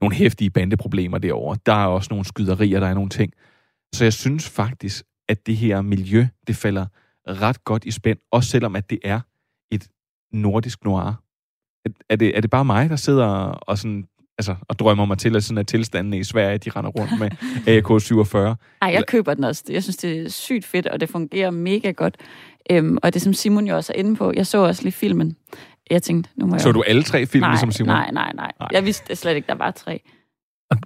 nogle 0.00 0.16
hæftige 0.16 0.50
bandeproblemer 0.50 1.18
derovre. 1.18 1.58
Der 1.66 1.72
er 1.72 1.86
også 1.86 2.08
nogle 2.10 2.24
skyderier, 2.24 2.80
der 2.80 2.86
er 2.86 2.94
nogle 2.94 3.10
ting. 3.10 3.32
Så 3.94 4.04
jeg 4.04 4.12
synes 4.12 4.48
faktisk, 4.48 5.04
at 5.28 5.46
det 5.46 5.56
her 5.56 5.80
miljø, 5.82 6.26
det 6.46 6.56
falder 6.56 6.86
ret 7.28 7.64
godt 7.64 7.84
i 7.84 7.90
spænd, 7.90 8.18
også 8.32 8.50
selvom 8.50 8.76
at 8.76 8.90
det 8.90 8.98
er 9.04 9.20
et 9.72 9.88
nordisk 10.32 10.84
noir. 10.84 11.22
Er 12.08 12.16
det, 12.16 12.36
er 12.36 12.40
det 12.40 12.50
bare 12.50 12.64
mig, 12.64 12.90
der 12.90 12.96
sidder 12.96 13.26
og, 13.26 13.78
sådan, 13.78 14.08
altså, 14.40 14.54
og 14.68 14.78
drømmer 14.78 15.04
mig 15.04 15.18
til, 15.18 15.36
at 15.36 15.44
sådan 15.44 15.58
er 15.58 15.62
tilstanden 15.62 16.14
i 16.14 16.24
Sverige, 16.24 16.58
de 16.58 16.70
render 16.70 16.90
rundt 16.90 17.18
med 17.18 17.30
AK-47? 17.76 18.36
Ej, 18.82 18.88
jeg 18.94 19.06
køber 19.06 19.34
den 19.34 19.44
også. 19.44 19.64
Jeg 19.70 19.82
synes, 19.82 19.96
det 19.96 20.22
er 20.22 20.28
sygt 20.28 20.64
fedt, 20.64 20.86
og 20.86 21.00
det 21.00 21.08
fungerer 21.08 21.50
mega 21.50 21.90
godt. 21.90 22.16
Øhm, 22.70 22.98
og 23.02 23.14
det, 23.14 23.22
som 23.22 23.32
Simon 23.32 23.66
jo 23.66 23.76
også 23.76 23.92
er 23.96 23.98
inde 23.98 24.16
på, 24.16 24.32
jeg 24.36 24.46
så 24.46 24.58
også 24.58 24.82
lige 24.82 24.92
filmen. 24.92 25.36
Jeg 25.90 26.02
tænkte, 26.02 26.30
nu 26.36 26.46
må 26.46 26.54
jeg... 26.54 26.60
Så 26.60 26.72
du 26.72 26.82
alle 26.82 27.02
tre 27.02 27.26
film, 27.26 27.42
nej, 27.42 27.50
ligesom 27.50 27.72
Simon? 27.72 27.88
Nej, 27.88 28.10
nej, 28.12 28.32
nej, 28.34 28.52
nej. 28.60 28.68
Jeg 28.72 28.84
vidste 28.84 29.16
slet 29.16 29.36
ikke, 29.36 29.46
der 29.46 29.54
var 29.54 29.70
tre. 29.70 30.00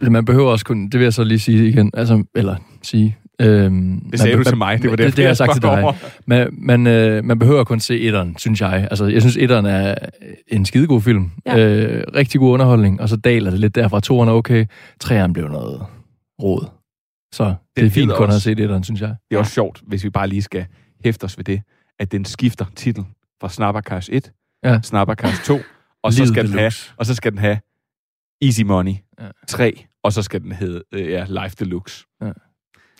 Man 0.02 0.24
behøver 0.24 0.50
også 0.50 0.64
kun, 0.64 0.84
det 0.84 0.94
vil 0.94 1.02
jeg 1.02 1.12
så 1.12 1.24
lige 1.24 1.38
sige 1.38 1.68
igen, 1.68 1.90
altså, 1.94 2.24
eller 2.34 2.56
sige, 2.82 3.16
Øhm, 3.40 4.10
det 4.10 4.20
sagde 4.20 4.36
man, 4.36 4.44
du 4.44 4.48
til 4.48 4.56
mig, 4.56 4.82
det 4.82 4.90
var 4.90 4.96
det, 4.96 5.06
det, 5.06 5.16
det 5.16 5.22
jeg 5.22 5.28
har 5.28 5.34
sagt 5.34 5.52
til 5.52 5.62
dig. 5.62 5.94
Man, 6.26 6.48
man, 6.52 6.86
øh, 6.86 7.24
man 7.24 7.38
behøver 7.38 7.64
kun 7.64 7.80
se 7.80 8.00
etteren, 8.00 8.38
synes 8.38 8.60
jeg. 8.60 8.88
Altså, 8.90 9.06
jeg 9.06 9.22
synes, 9.22 9.36
etteren 9.36 9.66
er 9.66 9.94
en 10.48 10.66
skidegod 10.66 11.00
film. 11.00 11.30
Ja. 11.46 11.58
Øh, 11.58 12.04
rigtig 12.14 12.40
god 12.40 12.52
underholdning, 12.52 13.00
og 13.00 13.08
så 13.08 13.16
daler 13.16 13.50
det 13.50 13.60
lidt 13.60 13.74
derfra. 13.74 14.00
Toeren 14.00 14.28
er 14.28 14.32
okay. 14.32 14.66
Treeren 15.00 15.32
blev 15.32 15.48
noget 15.48 15.86
råd. 16.42 16.66
Så 17.32 17.44
det, 17.44 17.56
det 17.76 17.86
er 17.86 17.90
fint 17.90 18.12
kun 18.12 18.24
at 18.24 18.30
have 18.30 18.40
set 18.40 18.60
etteren, 18.60 18.84
synes 18.84 19.00
jeg. 19.00 19.08
Det 19.08 19.14
er 19.14 19.18
ja. 19.30 19.38
også 19.38 19.52
sjovt, 19.52 19.82
hvis 19.86 20.04
vi 20.04 20.10
bare 20.10 20.28
lige 20.28 20.42
skal 20.42 20.66
hæfte 21.04 21.24
os 21.24 21.38
ved 21.38 21.44
det, 21.44 21.62
at 21.98 22.12
den 22.12 22.24
skifter 22.24 22.64
titel 22.76 23.04
fra 23.40 23.48
Snappercast 23.48 24.08
1, 24.12 24.32
ja. 24.64 24.80
Snappercast 24.82 25.44
2, 25.44 25.58
og 26.02 26.12
så, 26.12 26.26
skal 26.26 26.48
den 26.48 26.58
have, 26.58 26.72
og 26.96 27.06
så 27.06 27.14
skal 27.14 27.32
den 27.32 27.38
have 27.38 27.58
Easy 28.42 28.62
Money 28.62 28.94
ja. 29.20 29.28
3, 29.48 29.84
og 30.02 30.12
så 30.12 30.22
skal 30.22 30.42
den 30.42 30.52
hedde 30.52 30.82
øh, 30.92 31.10
ja, 31.10 31.26
Life 31.28 31.56
Deluxe. 31.58 32.04
Ja. 32.22 32.30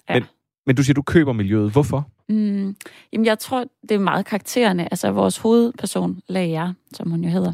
Ja. 0.08 0.14
Men, 0.14 0.24
men 0.66 0.76
du 0.76 0.82
siger, 0.82 0.94
du 0.94 1.02
køber 1.02 1.32
miljøet. 1.32 1.72
Hvorfor? 1.72 2.08
Mm, 2.28 2.76
jamen, 3.12 3.24
jeg 3.24 3.38
tror, 3.38 3.64
det 3.82 3.90
er 3.90 3.98
meget 3.98 4.26
karaktererne. 4.26 4.84
Altså, 4.84 5.10
vores 5.10 5.38
hovedperson, 5.38 6.20
Laia, 6.28 6.72
som 6.92 7.10
hun 7.10 7.24
jo 7.24 7.30
hedder. 7.30 7.52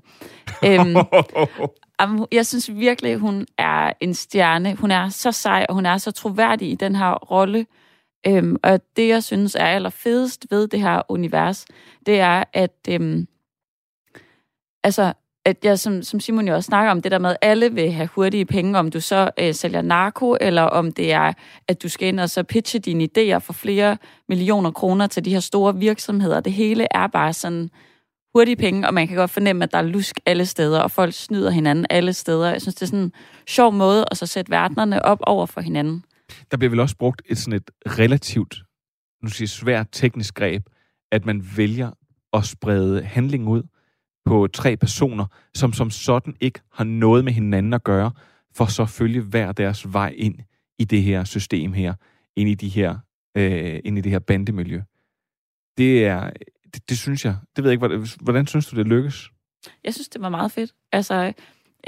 øhm, 0.65 0.97
jeg 2.33 2.47
synes 2.47 2.75
virkelig, 2.75 3.17
hun 3.17 3.47
er 3.59 3.93
en 4.01 4.15
stjerne. 4.15 4.75
Hun 4.75 4.91
er 4.91 5.09
så 5.09 5.33
sej, 5.33 5.67
og 5.69 5.75
hun 5.75 5.87
er 5.87 5.99
så 5.99 6.11
troværdig 6.11 6.71
i 6.71 6.75
den 6.75 6.97
her 6.97 7.13
rolle. 7.15 7.67
Øhm, 8.27 8.57
og 8.63 8.81
det, 8.97 9.09
jeg 9.09 9.25
synes 9.25 9.55
er 9.55 9.67
allerfedest 9.67 10.47
ved 10.51 10.69
det 10.69 10.81
her 10.81 11.03
univers, 11.09 11.67
det 12.07 12.21
er, 12.21 12.45
at 12.53 12.77
øhm, 12.89 13.27
altså, 14.85 15.13
at 15.45 15.65
jeg, 15.65 15.79
som, 15.79 16.03
som 16.03 16.21
Simon 16.21 16.49
jo 16.49 16.55
også 16.55 16.67
snakker 16.67 16.91
om, 16.91 17.03
det 17.03 17.13
der 17.13 17.19
med, 17.19 17.31
at 17.31 17.37
alle 17.43 17.73
vil 17.73 17.93
have 17.93 18.09
hurtige 18.15 18.47
penge, 18.47 18.79
om 18.79 18.91
du 18.91 19.01
så 19.01 19.31
øh, 19.39 19.55
sælger 19.55 19.83
narko, 19.83 20.37
eller 20.41 20.63
om 20.63 20.93
det 20.93 21.13
er, 21.13 21.33
at 21.69 21.83
du 21.83 21.89
skal 21.89 22.09
ind 22.09 22.21
og 22.21 22.31
så 22.31 22.43
pitche 22.43 22.79
dine 22.79 23.05
idéer 23.05 23.39
for 23.39 23.53
flere 23.53 23.97
millioner 24.29 24.71
kroner 24.71 25.07
til 25.07 25.25
de 25.25 25.31
her 25.31 25.41
store 25.41 25.77
virksomheder. 25.77 26.41
Det 26.41 26.53
hele 26.53 26.87
er 26.91 27.07
bare 27.07 27.33
sådan 27.33 27.71
hurtige 28.35 28.57
penge, 28.57 28.87
og 28.89 28.95
man 28.95 29.09
kan 29.09 29.17
godt 29.17 29.31
fornemme, 29.31 29.65
at 29.65 29.73
der 29.73 29.79
er 29.79 29.83
lusk 29.83 30.21
alle 30.27 30.47
steder, 30.47 30.81
og 30.81 30.91
folk 30.91 31.15
snyder 31.15 31.51
hinanden 31.51 31.87
alle 31.91 32.13
steder. 32.13 32.51
Jeg 32.51 32.63
synes, 32.63 32.75
det 32.75 32.83
er 32.83 32.87
sådan 32.87 32.99
en 32.99 33.13
sjov 33.47 33.73
måde 33.73 34.05
at 34.11 34.17
så 34.17 34.27
sætte 34.27 34.51
verdenerne 34.51 35.05
op 35.05 35.19
over 35.27 35.47
for 35.47 35.61
hinanden. 35.61 36.05
Der 36.51 36.57
bliver 36.57 36.71
vel 36.71 36.81
også 36.81 36.97
brugt 36.97 37.23
et 37.27 37.39
sådan 37.39 37.57
et 37.57 37.71
relativt, 37.87 38.63
nu 39.23 39.29
siger 39.29 39.49
svært 39.49 39.87
teknisk 39.93 40.35
greb, 40.35 40.63
at 41.13 41.27
man 41.27 41.43
vælger 41.57 41.91
at 42.33 42.45
sprede 42.45 43.03
handling 43.03 43.49
ud 43.49 43.63
på 44.25 44.47
tre 44.47 44.77
personer, 44.77 45.27
som 45.55 45.73
som 45.73 45.91
sådan 45.91 46.37
ikke 46.41 46.61
har 46.73 46.85
noget 46.85 47.25
med 47.25 47.33
hinanden 47.33 47.75
at 47.75 47.85
gøre, 47.85 48.11
for 48.55 48.67
så 48.67 48.87
følge 48.87 49.21
hver 49.21 49.53
deres 49.53 49.93
vej 49.93 50.15
ind 50.17 50.35
i 50.79 50.85
det 50.85 51.03
her 51.03 51.25
system 51.25 51.73
her, 51.73 51.95
ind 52.37 52.49
i, 52.49 52.55
de 52.55 52.69
her, 52.69 52.99
øh, 53.37 53.81
ind 53.85 53.99
i 53.99 54.01
det 54.01 54.13
her 54.13 54.19
bandemiljø. 54.19 54.83
Det 55.79 56.07
er, 56.07 56.31
det, 56.75 56.89
det 56.89 56.99
synes 56.99 57.25
jeg, 57.25 57.37
det 57.57 57.65
ved 57.65 57.71
jeg 57.71 57.73
ikke, 57.73 57.87
hvordan, 57.87 58.07
hvordan 58.21 58.47
synes 58.47 58.67
du, 58.67 58.77
det 58.77 58.87
lykkes? 58.87 59.31
Jeg 59.85 59.95
synes, 59.95 60.09
det 60.09 60.23
var 60.23 60.29
meget 60.29 60.53
fedt. 60.53 60.75
Altså, 60.93 61.33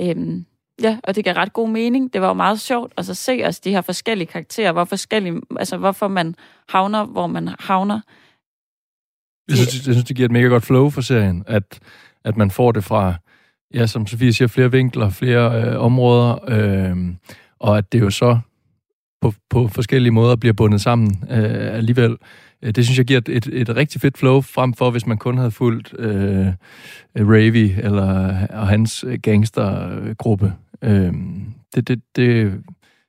øhm, 0.01 0.47
ja, 0.83 0.99
og 1.05 1.17
det 1.17 1.25
gav 1.25 1.35
ret 1.35 1.53
god 1.53 1.69
mening. 1.69 2.13
Det 2.13 2.21
var 2.21 2.29
jo 2.29 2.35
meget 2.35 2.61
sjovt 2.61 2.93
at 2.97 3.07
så 3.07 3.15
se 3.15 3.43
os 3.45 3.61
de 3.61 3.71
her 3.71 3.81
forskellige 3.81 4.27
karakterer, 4.27 4.73
hvor 4.73 4.85
forskellige, 4.85 5.41
altså 5.57 5.77
hvorfor 5.77 6.09
man 6.09 6.35
havner, 6.69 7.05
hvor 7.05 7.27
man 7.27 7.49
havner. 7.59 8.01
Jeg 9.49 9.57
synes, 9.57 9.87
jeg 9.87 9.95
synes, 9.95 10.05
det 10.05 10.17
giver 10.17 10.29
et 10.29 10.33
mega 10.33 10.47
godt 10.47 10.65
flow 10.65 10.91
for 10.91 11.01
serien, 11.01 11.45
at 11.47 11.81
at 12.25 12.37
man 12.37 12.51
får 12.51 12.73
det 12.73 12.85
fra, 12.85 13.15
ja, 13.75 13.87
som 13.87 14.07
Sofie 14.07 14.33
siger, 14.33 14.49
flere 14.49 14.71
vinkler, 14.71 15.11
flere 15.11 15.63
øh, 15.63 15.81
områder, 15.81 16.39
øh, 16.49 16.97
og 17.61 17.79
at 17.79 17.93
det 17.93 18.01
jo 18.01 18.11
så 18.11 18.39
på, 19.21 19.33
på 19.51 19.69
forskellige 19.69 20.13
måder 20.13 20.37
bliver 20.37 20.53
bundet 20.53 20.81
sammen 20.81 21.25
øh, 21.31 21.75
alligevel. 21.75 22.17
Øh, 22.63 22.71
det 22.71 22.85
synes 22.85 22.99
jeg 22.99 23.07
giver 23.07 23.19
et, 23.19 23.29
et, 23.29 23.47
et 23.53 23.77
rigtig 23.77 24.01
fedt 24.01 24.19
flow, 24.19 24.41
frem 24.41 24.75
for 24.75 24.91
hvis 24.91 25.07
man 25.07 25.19
kun 25.19 25.39
havde 25.39 25.51
fulgt 25.51 25.95
øh, 25.99 26.47
Ravy 27.17 27.71
eller 27.79 28.37
og 28.49 28.69
hans 28.69 29.05
gangstergruppe. 29.23 30.53
Øh, 30.83 31.13
det, 31.75 31.89
det, 31.89 32.01
det, 32.17 32.53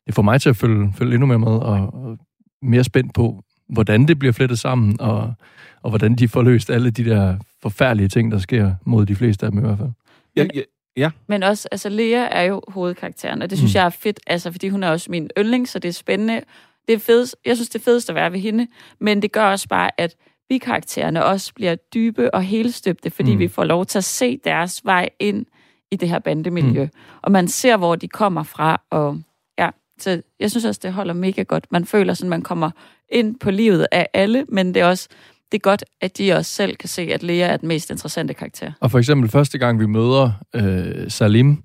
det 0.06 0.16
får 0.16 0.22
mig 0.22 0.42
til 0.42 0.50
at 0.50 0.56
følge, 0.56 0.94
følge 0.98 1.14
endnu 1.14 1.26
mere 1.26 1.40
med, 1.40 1.48
og, 1.48 1.94
og 1.94 2.18
mere 2.62 2.84
spændt 2.84 3.14
på, 3.14 3.44
hvordan 3.70 4.08
det 4.08 4.20
bliver 4.20 4.32
flettet 4.32 4.60
sammen, 4.60 5.02
og, 5.02 5.34
og 5.82 5.90
hvordan 5.90 6.16
de 6.16 6.28
får 6.28 6.42
løst 6.42 6.70
alle 6.70 6.92
de 6.92 7.06
der 7.06 7.38
forfærdelige 7.62 8.08
ting, 8.08 8.32
der 8.32 8.38
sker 8.38 8.74
mod 8.86 9.06
de 9.06 9.16
fleste 9.16 9.46
af 9.46 9.52
dem 9.52 9.60
i 9.60 9.66
hvert 9.66 9.78
fald. 9.78 9.92
Ja, 10.36 10.46
ja, 10.56 10.62
ja. 10.98 11.10
Men 11.28 11.44
også, 11.44 11.68
altså 11.72 11.90
Lea 11.90 12.28
er 12.32 12.42
jo 12.42 12.62
hovedkarakteren, 12.68 13.42
og 13.42 13.50
det 13.50 13.58
synes 13.58 13.74
mm. 13.74 13.78
jeg 13.78 13.86
er 13.86 13.90
fedt, 13.90 14.20
altså 14.28 14.52
fordi 14.52 14.70
hun 14.70 14.84
er 14.84 14.90
også 14.90 15.12
min 15.12 15.30
yndling, 15.38 15.68
så 15.68 15.80
det 15.80 15.90
er 15.90 15.94
spændende. 15.94 16.42
Det 16.88 16.94
er 16.94 17.00
fedest, 17.00 17.36
jeg 17.46 17.58
synes, 17.58 17.70
det 17.70 17.80
er 17.80 17.84
fedest 17.84 18.10
at 18.10 18.16
være 18.16 18.32
ved 18.32 18.40
hende, 18.40 18.68
men 19.00 19.22
det 19.22 19.32
gør 19.32 19.46
også 19.46 19.68
bare, 19.68 19.90
at 19.98 20.16
bikaraktererne 20.50 21.26
også 21.26 21.54
bliver 21.54 21.76
dybe 21.76 22.34
og 22.34 22.44
helstøbte, 22.44 23.10
fordi 23.10 23.34
mm. 23.34 23.40
vi 23.40 23.48
får 23.48 23.64
lov 23.64 23.86
til 23.86 23.98
at 23.98 24.04
se 24.04 24.38
deres 24.44 24.82
vej 24.86 25.10
ind 25.20 25.46
i 25.92 25.96
det 25.96 26.10
her 26.10 26.20
bandemiljø. 26.20 26.84
Mm. 26.84 26.90
Og 27.22 27.32
man 27.32 27.48
ser, 27.48 27.78
hvor 27.78 27.96
de 27.96 28.08
kommer 28.08 28.44
fra, 28.44 28.82
og 28.90 29.22
så 30.00 30.22
jeg 30.40 30.52
synes 30.52 30.66
også, 30.66 30.80
det 30.84 30.94
holder 30.94 31.14
mega 31.14 31.44
godt. 31.44 31.72
Man 31.72 31.86
føler 31.86 32.14
sådan, 32.14 32.30
man 32.30 32.42
kommer 32.42 32.72
ind 33.10 33.40
på 33.40 33.52
livet 33.52 33.88
af 33.92 34.08
alle, 34.14 34.46
men 34.50 34.74
det 34.74 34.82
er 34.82 34.86
også 34.86 35.10
det 35.54 35.60
er 35.60 35.62
godt, 35.62 35.84
at 36.02 36.18
de 36.18 36.34
også 36.34 36.52
selv 36.52 36.76
kan 36.76 36.90
se, 36.90 37.02
at 37.02 37.24
Lea 37.24 37.48
er 37.48 37.58
den 37.58 37.68
mest 37.68 37.90
interessante 37.90 38.34
karakter. 38.34 38.72
Og 38.80 38.92
for 38.92 39.00
eksempel 39.00 39.30
første 39.30 39.58
gang, 39.58 39.80
vi 39.80 39.86
møder 39.86 40.32
øh, 40.56 41.12
Salim, 41.12 41.64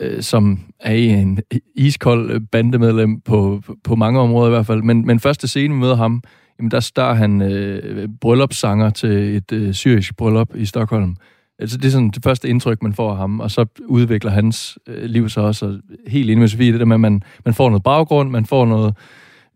øh, 0.00 0.22
som 0.22 0.60
er 0.80 0.92
en 0.92 1.40
iskold 1.74 2.30
øh, 2.30 2.40
bandemedlem 2.52 3.20
på, 3.20 3.62
på 3.84 3.96
mange 3.96 4.20
områder 4.20 4.46
i 4.46 4.50
hvert 4.50 4.66
fald, 4.66 4.82
men, 4.82 5.06
men 5.06 5.20
første 5.20 5.48
scene, 5.48 5.74
vi 5.74 5.80
møder 5.80 5.96
ham, 5.96 6.22
jamen 6.58 6.70
der 6.70 6.80
står 6.80 7.12
han 7.12 7.42
øh, 7.42 8.08
bryllupssanger 8.20 8.90
til 8.90 9.36
et 9.36 9.52
øh, 9.52 9.74
syrisk 9.74 10.16
bryllup 10.16 10.56
i 10.56 10.66
Stockholm. 10.66 11.16
Altså, 11.58 11.76
det 11.76 11.84
er 11.84 11.90
sådan 11.90 12.10
det 12.10 12.24
første 12.24 12.48
indtryk, 12.48 12.82
man 12.82 12.92
får 12.92 13.10
af 13.10 13.16
ham, 13.16 13.40
og 13.40 13.50
så 13.50 13.66
udvikler 13.86 14.30
hans 14.30 14.78
øh, 14.86 15.04
liv 15.04 15.28
sig 15.28 15.42
også 15.42 15.66
og 15.66 15.78
helt 16.06 16.30
ind 16.30 16.40
med 16.40 16.48
Sofie, 16.48 16.72
det 16.72 16.80
der 16.80 16.86
med, 16.86 16.96
at 16.96 17.00
man, 17.00 17.22
man 17.44 17.54
får 17.54 17.68
noget 17.68 17.82
baggrund, 17.82 18.30
man 18.30 18.46
får 18.46 18.66
noget, 18.66 18.96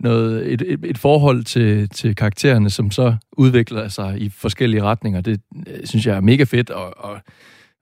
noget, 0.00 0.52
et, 0.52 0.62
et, 0.66 0.80
et 0.84 0.98
forhold 0.98 1.44
til, 1.44 1.88
til 1.88 2.14
karaktererne, 2.14 2.70
som 2.70 2.90
så 2.90 3.16
udvikler 3.32 3.88
sig 3.88 4.20
i 4.20 4.28
forskellige 4.28 4.82
retninger. 4.82 5.20
Det 5.20 5.40
øh, 5.66 5.86
synes 5.86 6.06
jeg 6.06 6.16
er 6.16 6.20
mega 6.20 6.44
fedt, 6.44 6.70
og, 6.70 7.04
og 7.04 7.20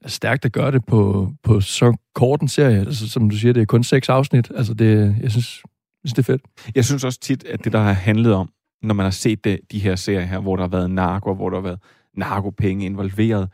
er 0.03 0.09
stærkt 0.09 0.45
at 0.45 0.53
gøre 0.53 0.73
det 0.73 0.85
på, 0.85 1.33
på 1.43 1.61
så 1.61 1.97
kort 2.15 2.41
en 2.41 2.49
serie. 2.49 2.79
Altså, 2.79 3.09
som 3.09 3.31
du 3.31 3.37
siger, 3.37 3.53
det 3.53 3.61
er 3.61 3.67
kun 3.67 3.85
seks 3.85 4.09
afsnit. 4.09 4.51
Altså, 4.55 4.75
det, 4.75 5.17
jeg 5.23 5.31
synes, 5.31 5.63
jeg 6.05 6.11
synes, 6.11 6.15
det 6.15 6.19
er 6.19 6.33
fedt. 6.33 6.43
Jeg 6.75 6.85
synes 6.85 7.05
også 7.05 7.21
tit, 7.21 7.45
at 7.45 7.65
det, 7.65 7.73
der 7.73 7.81
har 7.81 7.93
handlet 7.93 8.35
om, 8.35 8.51
når 8.83 8.95
man 8.95 9.05
har 9.05 9.11
set 9.11 9.45
det, 9.45 9.61
de 9.73 9.79
her 9.79 9.97
serier 9.97 10.21
her, 10.21 10.41
hvor 10.41 10.57
der 10.57 10.63
har 10.63 10.69
været 10.69 10.91
narko, 10.91 11.35
hvor 11.35 11.51
der 11.51 11.57
har 11.57 11.63
været 11.63 11.79
narkopenge 12.17 12.87
involveret, 12.87 13.49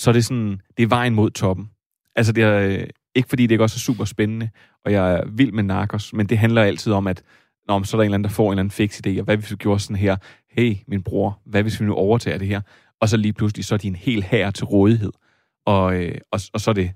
så 0.00 0.10
er 0.10 0.12
det 0.12 0.24
sådan, 0.24 0.60
det 0.76 0.82
er 0.82 0.86
vejen 0.86 1.14
mod 1.14 1.30
toppen. 1.30 1.70
Altså, 2.16 2.32
det 2.32 2.44
er 2.44 2.58
øh, 2.58 2.86
ikke 3.14 3.28
fordi, 3.28 3.42
det 3.42 3.50
ikke 3.50 3.64
også 3.64 3.76
er 3.76 3.92
super 3.92 4.04
spændende, 4.04 4.50
og 4.84 4.92
jeg 4.92 5.12
er 5.12 5.22
vild 5.32 5.52
med 5.52 5.62
narkos, 5.62 6.12
men 6.12 6.26
det 6.26 6.38
handler 6.38 6.62
altid 6.62 6.92
om, 6.92 7.06
at 7.06 7.22
Nå, 7.68 7.84
så 7.84 7.96
er 7.96 7.98
der 7.98 8.02
en 8.02 8.06
eller 8.06 8.14
anden, 8.14 8.24
der 8.24 8.34
får 8.34 8.46
en 8.46 8.52
eller 8.52 8.60
anden 8.60 8.70
fix 8.70 9.00
idé, 9.06 9.18
og 9.18 9.24
hvad 9.24 9.36
hvis 9.36 9.50
vi 9.50 9.56
gjorde 9.56 9.80
sådan 9.80 9.96
her? 9.96 10.16
Hey, 10.50 10.76
min 10.88 11.02
bror, 11.02 11.40
hvad 11.46 11.62
hvis 11.62 11.80
vi 11.80 11.86
nu 11.86 11.94
overtager 11.94 12.38
det 12.38 12.48
her? 12.48 12.60
Og 13.00 13.08
så 13.08 13.16
lige 13.16 13.32
pludselig, 13.32 13.64
så 13.64 13.74
er 13.74 13.78
de 13.78 13.88
en 13.88 13.94
hel 13.94 14.22
her 14.22 14.50
til 14.50 14.64
rådighed. 14.64 15.12
Og, 15.66 15.94
øh, 15.94 16.14
og, 16.32 16.40
og, 16.52 16.60
så 16.60 16.70
er 16.70 16.74
det, 16.74 16.90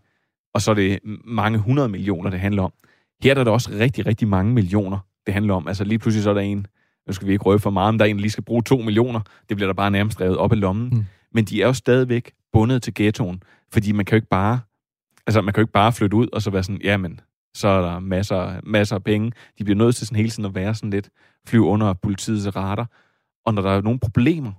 og 0.55 0.63
så 0.63 0.71
er 0.71 0.75
det 0.75 0.99
mange 1.25 1.59
hundrede 1.59 1.89
millioner, 1.89 2.31
det 2.31 2.41
handler 2.41 2.63
om. 2.63 2.73
Her 3.23 3.35
er 3.35 3.45
der 3.45 3.51
også 3.51 3.71
rigtig, 3.71 4.07
rigtig 4.07 4.29
mange 4.29 4.53
millioner, 4.53 4.99
det 5.27 5.35
handler 5.35 5.55
om. 5.55 5.69
Altså 5.69 5.85
lige 5.85 5.99
pludselig 5.99 6.23
så 6.23 6.31
er 6.31 6.35
der 6.35 6.41
en, 6.41 6.67
nu 7.07 7.13
skal 7.13 7.29
vi 7.29 7.33
ikke 7.33 7.45
røve 7.45 7.59
for 7.59 7.71
meget, 7.71 7.95
men 7.95 7.99
der 7.99 8.05
er 8.05 8.09
en, 8.11 8.17
der 8.17 8.21
lige 8.21 8.31
skal 8.31 8.45
bruge 8.45 8.63
to 8.63 8.77
millioner. 8.77 9.21
Det 9.49 9.57
bliver 9.57 9.69
der 9.69 9.75
bare 9.75 9.91
nærmest 9.91 10.19
drevet 10.19 10.37
op 10.37 10.53
i 10.53 10.57
lommen. 10.57 10.89
Mm. 10.89 11.05
Men 11.33 11.45
de 11.45 11.63
er 11.63 11.67
jo 11.67 11.73
stadigvæk 11.73 12.33
bundet 12.55 12.83
til 12.83 12.95
ghettoen, 12.95 13.43
fordi 13.73 13.93
man 13.93 14.05
kan 14.05 14.17
jo 14.17 14.17
ikke 14.17 14.29
bare, 14.29 14.61
altså 15.27 15.43
man 15.43 15.55
kan 15.55 15.61
jo 15.61 15.65
ikke 15.65 15.73
bare 15.73 15.93
flytte 15.93 16.17
ud 16.17 16.29
og 16.33 16.43
så 16.43 16.51
være 16.51 16.63
sådan, 16.63 16.81
jamen, 16.85 17.21
så 17.55 17.69
er 17.69 17.81
der 17.81 17.99
masser, 17.99 18.61
masser 18.63 18.97
af 18.97 19.05
penge. 19.05 19.33
De 19.59 19.65
bliver 19.65 19.77
nødt 19.77 19.97
til 19.97 20.07
sådan 20.07 20.17
hele 20.17 20.31
tiden 20.31 20.45
at 20.45 20.55
være 20.55 20.75
sådan 20.75 20.91
lidt, 20.91 21.11
flyve 21.47 21.65
under 21.65 21.93
politiets 21.93 22.57
radar. 22.57 22.91
Og 23.47 23.55
når 23.55 23.63
der 23.63 23.71
er 23.71 23.81
nogle 23.81 23.99
problemer, 23.99 24.53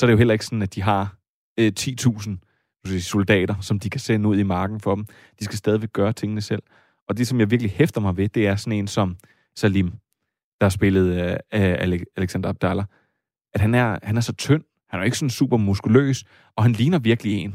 så 0.00 0.06
er 0.06 0.06
det 0.06 0.12
jo 0.12 0.18
heller 0.18 0.32
ikke 0.32 0.44
sådan, 0.44 0.62
at 0.62 0.74
de 0.74 0.82
har 0.82 1.16
øh, 1.60 1.72
10.000 1.80 3.00
soldater, 3.00 3.54
som 3.60 3.78
de 3.78 3.90
kan 3.90 4.00
sende 4.00 4.28
ud 4.28 4.38
i 4.38 4.42
marken 4.42 4.80
for 4.80 4.94
dem. 4.94 5.06
De 5.38 5.44
skal 5.44 5.58
stadigvæk 5.58 5.92
gøre 5.92 6.12
tingene 6.12 6.40
selv. 6.40 6.62
Og 7.08 7.16
det, 7.16 7.26
som 7.26 7.40
jeg 7.40 7.50
virkelig 7.50 7.72
hæfter 7.72 8.00
mig 8.00 8.16
ved, 8.16 8.28
det 8.28 8.46
er 8.46 8.56
sådan 8.56 8.78
en 8.78 8.86
som 8.86 9.16
Salim, 9.56 9.92
der 10.60 10.68
spillede 10.68 11.14
spillet 11.14 11.38
øh, 11.54 11.98
af 12.00 12.00
Alexander 12.16 12.48
Abdallah. 12.48 12.84
At 13.54 13.60
han 13.60 13.74
er, 13.74 13.98
han 14.02 14.16
er 14.16 14.20
så 14.20 14.32
tynd, 14.32 14.64
han 14.94 15.00
er 15.00 15.04
ikke 15.04 15.18
sådan 15.18 15.30
super 15.30 15.56
muskuløs, 15.56 16.24
og 16.56 16.62
han 16.62 16.72
ligner 16.72 16.98
virkelig 16.98 17.32
en, 17.32 17.54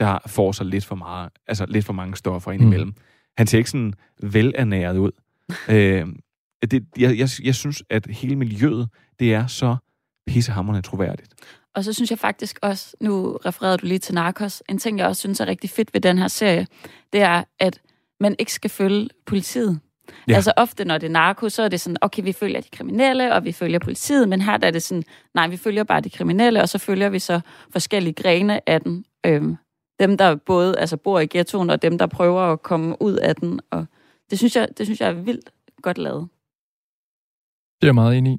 der 0.00 0.18
får 0.26 0.52
sig 0.52 0.66
lidt 0.66 0.84
for 0.84 0.94
meget, 0.94 1.30
altså 1.46 1.66
lidt 1.66 1.84
for 1.84 1.92
mange 1.92 2.16
stoffer 2.16 2.52
indimellem. 2.52 2.88
Mm. 2.88 2.94
Han 3.38 3.46
ser 3.46 3.58
ikke 3.58 3.70
sådan 3.70 3.94
velernæret 4.22 4.98
ud. 4.98 5.10
øh, 5.68 6.06
det, 6.70 6.84
jeg, 6.98 7.18
jeg, 7.18 7.28
jeg 7.42 7.54
synes, 7.54 7.82
at 7.90 8.06
hele 8.06 8.36
miljøet, 8.36 8.88
det 9.18 9.34
er 9.34 9.46
så 9.46 9.76
pissehammerende 10.26 10.82
troværdigt. 10.82 11.34
Og 11.74 11.84
så 11.84 11.92
synes 11.92 12.10
jeg 12.10 12.18
faktisk 12.18 12.58
også, 12.62 12.96
nu 13.00 13.36
refererede 13.46 13.78
du 13.78 13.86
lige 13.86 13.98
til 13.98 14.14
Narcos, 14.14 14.62
en 14.68 14.78
ting, 14.78 14.98
jeg 14.98 15.06
også 15.06 15.20
synes 15.20 15.40
er 15.40 15.46
rigtig 15.46 15.70
fedt 15.70 15.94
ved 15.94 16.00
den 16.00 16.18
her 16.18 16.28
serie, 16.28 16.66
det 17.12 17.20
er, 17.20 17.44
at 17.60 17.80
man 18.20 18.36
ikke 18.38 18.52
skal 18.52 18.70
følge 18.70 19.08
politiet. 19.26 19.80
Ja. 20.28 20.34
Altså 20.34 20.52
ofte, 20.56 20.84
når 20.84 20.98
det 20.98 21.06
er 21.06 21.10
narko, 21.10 21.48
så 21.48 21.62
er 21.62 21.68
det 21.68 21.80
sådan, 21.80 21.96
okay, 22.00 22.22
vi 22.22 22.32
følger 22.32 22.60
de 22.60 22.68
kriminelle, 22.72 23.34
og 23.34 23.44
vi 23.44 23.52
følger 23.52 23.78
politiet, 23.78 24.28
men 24.28 24.40
her 24.40 24.56
der 24.56 24.66
er 24.66 24.70
det 24.70 24.82
sådan, 24.82 25.02
nej, 25.34 25.48
vi 25.48 25.56
følger 25.56 25.84
bare 25.84 26.00
de 26.00 26.10
kriminelle, 26.10 26.62
og 26.62 26.68
så 26.68 26.78
følger 26.78 27.08
vi 27.08 27.18
så 27.18 27.40
forskellige 27.72 28.14
grene 28.14 28.68
af 28.68 28.80
den. 28.80 29.04
Øhm, 29.26 29.56
dem, 30.00 30.16
der 30.16 30.34
både 30.34 30.78
altså, 30.78 30.96
bor 30.96 31.20
i 31.20 31.26
ghettoen, 31.26 31.70
og 31.70 31.82
dem, 31.82 31.98
der 31.98 32.06
prøver 32.06 32.40
at 32.40 32.62
komme 32.62 33.02
ud 33.02 33.14
af 33.14 33.36
den. 33.36 33.60
Og 33.70 33.86
det 34.30 34.38
synes 34.38 34.56
jeg, 34.56 34.68
det 34.78 34.86
synes 34.86 35.00
jeg 35.00 35.08
er 35.08 35.12
vildt 35.12 35.50
godt 35.82 35.98
lavet. 35.98 36.28
Det 37.80 37.82
er 37.82 37.86
jeg 37.86 37.94
meget 37.94 38.18
enig 38.18 38.32
i. 38.32 38.38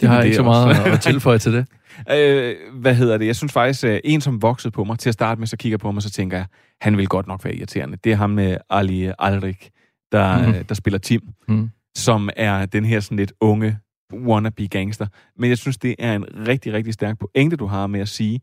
Det 0.00 0.08
har 0.08 0.16
jeg 0.16 0.24
ikke 0.24 0.36
så 0.36 0.42
meget 0.42 0.76
at 0.86 1.00
tilføje 1.00 1.38
til 1.38 1.52
det. 1.52 1.66
Øh, 2.10 2.56
hvad 2.72 2.94
hedder 2.94 3.18
det? 3.18 3.26
Jeg 3.26 3.36
synes 3.36 3.52
faktisk, 3.52 3.84
at 3.84 4.00
en 4.04 4.20
som 4.20 4.42
voksede 4.42 4.72
på 4.72 4.84
mig, 4.84 4.98
til 4.98 5.10
at 5.10 5.14
starte 5.14 5.38
med, 5.38 5.46
så 5.46 5.56
kigger 5.56 5.78
på 5.78 5.92
mig, 5.92 6.02
så 6.02 6.10
tænker 6.10 6.36
jeg, 6.36 6.46
han 6.80 6.96
vil 6.96 7.08
godt 7.08 7.26
nok 7.26 7.44
være 7.44 7.54
irriterende. 7.54 7.98
Det 8.04 8.12
er 8.12 8.16
ham 8.16 8.30
med 8.30 8.56
Ali 8.70 9.10
Alrik, 9.18 9.70
der, 10.12 10.46
mm. 10.46 10.64
der 10.64 10.74
spiller 10.74 10.98
Tim, 10.98 11.20
mm. 11.48 11.70
som 11.96 12.30
er 12.36 12.66
den 12.66 12.84
her 12.84 13.00
sådan 13.00 13.16
lidt 13.16 13.32
unge 13.40 13.78
wannabe 14.14 14.66
gangster. 14.66 15.06
Men 15.36 15.50
jeg 15.50 15.58
synes, 15.58 15.78
det 15.78 15.94
er 15.98 16.14
en 16.16 16.24
rigtig, 16.48 16.72
rigtig 16.72 16.94
stærk 16.94 17.18
pointe, 17.18 17.56
du 17.56 17.66
har 17.66 17.86
med 17.86 18.00
at 18.00 18.08
sige, 18.08 18.40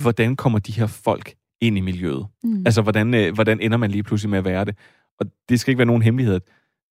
hvordan 0.00 0.36
kommer 0.36 0.58
de 0.58 0.72
her 0.72 0.86
folk 0.86 1.34
ind 1.60 1.78
i 1.78 1.80
miljøet. 1.80 2.26
Mm. 2.44 2.62
Altså, 2.66 2.82
hvordan, 2.82 3.14
øh, 3.14 3.34
hvordan 3.34 3.60
ender 3.60 3.76
man 3.76 3.90
lige 3.90 4.02
pludselig 4.02 4.30
med 4.30 4.38
at 4.38 4.44
være 4.44 4.64
det? 4.64 4.76
Og 5.20 5.26
det 5.48 5.60
skal 5.60 5.70
ikke 5.70 5.78
være 5.78 5.86
nogen 5.86 6.02
hemmelighed. 6.02 6.40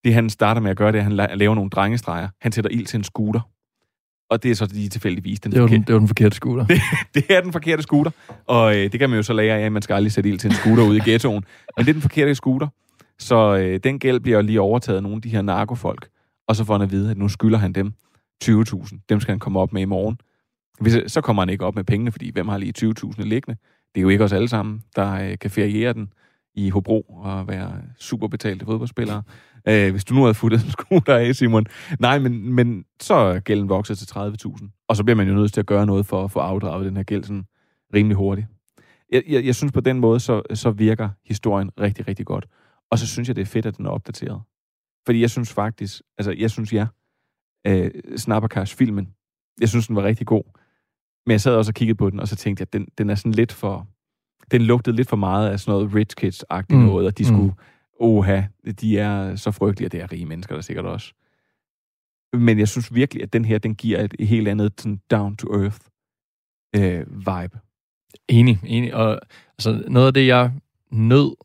Det, 0.04 0.14
han 0.14 0.30
starter 0.30 0.60
med 0.60 0.70
at 0.70 0.76
gøre, 0.76 0.92
det 0.92 0.98
er, 0.98 1.18
at 1.18 1.28
han 1.28 1.38
laver 1.38 1.54
nogle 1.54 1.70
drengestreger. 1.70 2.28
Han 2.40 2.52
sætter 2.52 2.70
ild 2.70 2.86
til 2.86 2.96
en 2.96 3.04
scooter. 3.04 3.40
Og 4.30 4.42
det 4.42 4.50
er 4.50 4.54
så 4.54 4.68
lige 4.72 4.88
tilfældigvis 4.88 5.40
den 5.40 5.52
det 5.52 5.62
var, 5.62 5.66
den, 5.68 5.82
det 5.82 5.92
var 5.92 5.98
den 5.98 6.08
forkerte 6.08 6.36
scooter. 6.36 6.66
det, 6.66 6.80
det 7.14 7.24
er 7.30 7.40
den 7.40 7.52
forkerte 7.52 7.82
scooter. 7.82 8.10
Og 8.46 8.76
øh, 8.76 8.92
det 8.92 9.00
kan 9.00 9.10
man 9.10 9.16
jo 9.16 9.22
så 9.22 9.32
lære 9.32 9.58
af, 9.58 9.66
at 9.66 9.72
man 9.72 9.82
skal 9.82 9.94
aldrig 9.94 10.12
sætte 10.12 10.30
ild 10.30 10.38
til 10.38 10.48
en 10.48 10.54
scooter 10.54 10.84
ude 10.84 10.96
i 10.96 11.00
ghettoen. 11.00 11.44
Men 11.76 11.86
det 11.86 11.88
er 11.88 11.92
den 11.92 12.02
forkerte 12.02 12.34
scooter. 12.34 12.68
Så 13.18 13.56
øh, 13.56 13.80
den 13.84 13.98
gæld 13.98 14.20
bliver 14.20 14.42
lige 14.42 14.60
overtaget 14.60 14.96
af 14.96 15.02
nogle 15.02 15.16
af 15.16 15.22
de 15.22 15.28
her 15.28 15.42
narkofolk. 15.42 16.08
Og 16.48 16.56
så 16.56 16.64
får 16.64 16.74
han 16.74 16.82
at 16.82 16.90
vide, 16.90 17.10
at 17.10 17.16
nu 17.16 17.28
skylder 17.28 17.58
han 17.58 17.72
dem 17.72 17.92
20.000. 18.44 18.98
Dem 19.08 19.20
skal 19.20 19.32
han 19.32 19.38
komme 19.38 19.60
op 19.60 19.72
med 19.72 19.82
i 19.82 19.84
morgen. 19.84 20.18
Hvis, 20.80 21.12
så 21.12 21.20
kommer 21.20 21.42
han 21.42 21.48
ikke 21.48 21.64
op 21.64 21.74
med 21.74 21.84
pengene, 21.84 22.12
fordi 22.12 22.30
hvem 22.30 22.48
har 22.48 22.58
lige 22.58 22.72
20.000 22.78 23.22
liggende? 23.22 23.56
det 23.96 24.00
er 24.00 24.02
jo 24.02 24.08
ikke 24.08 24.24
os 24.24 24.32
alle 24.32 24.48
sammen, 24.48 24.82
der 24.96 25.12
øh, 25.12 25.38
kan 25.38 25.50
feriere 25.50 25.92
den 25.92 26.12
i 26.54 26.70
Hobro 26.70 27.00
og 27.00 27.48
være 27.48 27.72
superbetalte 27.98 28.64
fodboldspillere. 28.64 29.22
Øh, 29.68 29.90
hvis 29.90 30.04
du 30.04 30.14
nu 30.14 30.20
havde 30.20 30.34
futtet 30.34 30.76
en 30.90 31.00
der 31.06 31.16
af, 31.16 31.34
Simon. 31.34 31.66
Nej, 32.00 32.18
men, 32.18 32.52
men 32.52 32.84
så 33.00 33.14
er 33.14 33.40
gælden 33.40 33.68
vokset 33.68 33.98
til 33.98 34.06
30.000. 34.06 34.84
Og 34.88 34.96
så 34.96 35.04
bliver 35.04 35.16
man 35.16 35.28
jo 35.28 35.34
nødt 35.34 35.52
til 35.52 35.60
at 35.60 35.66
gøre 35.66 35.86
noget 35.86 36.06
for 36.06 36.24
at 36.24 36.30
få 36.30 36.38
afdraget 36.38 36.86
den 36.86 36.96
her 36.96 37.02
gæld 37.02 37.24
sådan 37.24 37.44
rimelig 37.94 38.16
hurtigt. 38.16 38.46
Jeg, 39.12 39.22
jeg, 39.28 39.44
jeg 39.44 39.54
synes 39.54 39.72
på 39.72 39.80
den 39.80 40.00
måde, 40.00 40.20
så, 40.20 40.42
så 40.54 40.70
virker 40.70 41.08
historien 41.26 41.70
rigtig, 41.80 42.08
rigtig 42.08 42.26
godt. 42.26 42.46
Og 42.90 42.98
så 42.98 43.06
synes 43.06 43.28
jeg, 43.28 43.36
det 43.36 43.42
er 43.42 43.46
fedt, 43.46 43.66
at 43.66 43.76
den 43.76 43.86
er 43.86 43.90
opdateret. 43.90 44.42
Fordi 45.06 45.20
jeg 45.20 45.30
synes 45.30 45.52
faktisk, 45.52 46.02
altså 46.18 46.32
jeg 46.32 46.50
synes, 46.50 46.72
ja, 46.72 46.86
øh, 47.66 47.90
Snappercash-filmen, 48.16 49.14
jeg 49.60 49.68
synes, 49.68 49.86
den 49.86 49.96
var 49.96 50.02
rigtig 50.02 50.26
god. 50.26 50.42
Men 51.26 51.32
jeg 51.32 51.40
sad 51.40 51.54
også 51.54 51.70
og 51.70 51.74
kiggede 51.74 51.96
på 51.96 52.10
den, 52.10 52.20
og 52.20 52.28
så 52.28 52.36
tænkte 52.36 52.60
jeg, 52.60 52.66
at 52.66 52.72
den, 52.72 52.88
den 52.98 53.10
er 53.10 53.14
sådan 53.14 53.32
lidt 53.32 53.52
for... 53.52 53.88
Den 54.50 54.62
lugtede 54.62 54.96
lidt 54.96 55.08
for 55.08 55.16
meget 55.16 55.50
af 55.50 55.60
sådan 55.60 55.72
noget 55.72 55.94
rich 55.94 56.16
kids-agtigt 56.16 56.78
mm. 56.78 56.84
noget, 56.84 57.06
og 57.06 57.18
de 57.18 57.22
mm. 57.22 57.26
skulle... 57.26 57.54
Oha, 58.00 58.42
de 58.80 58.98
er 58.98 59.36
så 59.36 59.50
frygtelige, 59.50 59.88
og 59.88 59.92
det 59.92 60.00
er 60.00 60.12
rige 60.12 60.26
mennesker 60.26 60.54
der 60.54 60.62
sikkert 60.62 60.84
også. 60.84 61.14
Men 62.32 62.58
jeg 62.58 62.68
synes 62.68 62.94
virkelig, 62.94 63.22
at 63.22 63.32
den 63.32 63.44
her, 63.44 63.58
den 63.58 63.74
giver 63.74 64.00
et, 64.00 64.14
et 64.18 64.28
helt 64.28 64.48
andet 64.48 64.80
sådan 64.80 65.00
down-to-earth 65.10 65.88
øh, 66.76 67.06
vibe. 67.16 67.58
Enig, 68.28 68.60
enig. 68.64 68.94
Og 68.94 69.20
altså, 69.58 69.84
noget 69.88 70.06
af 70.06 70.14
det, 70.14 70.26
jeg 70.26 70.52
nød 70.90 71.36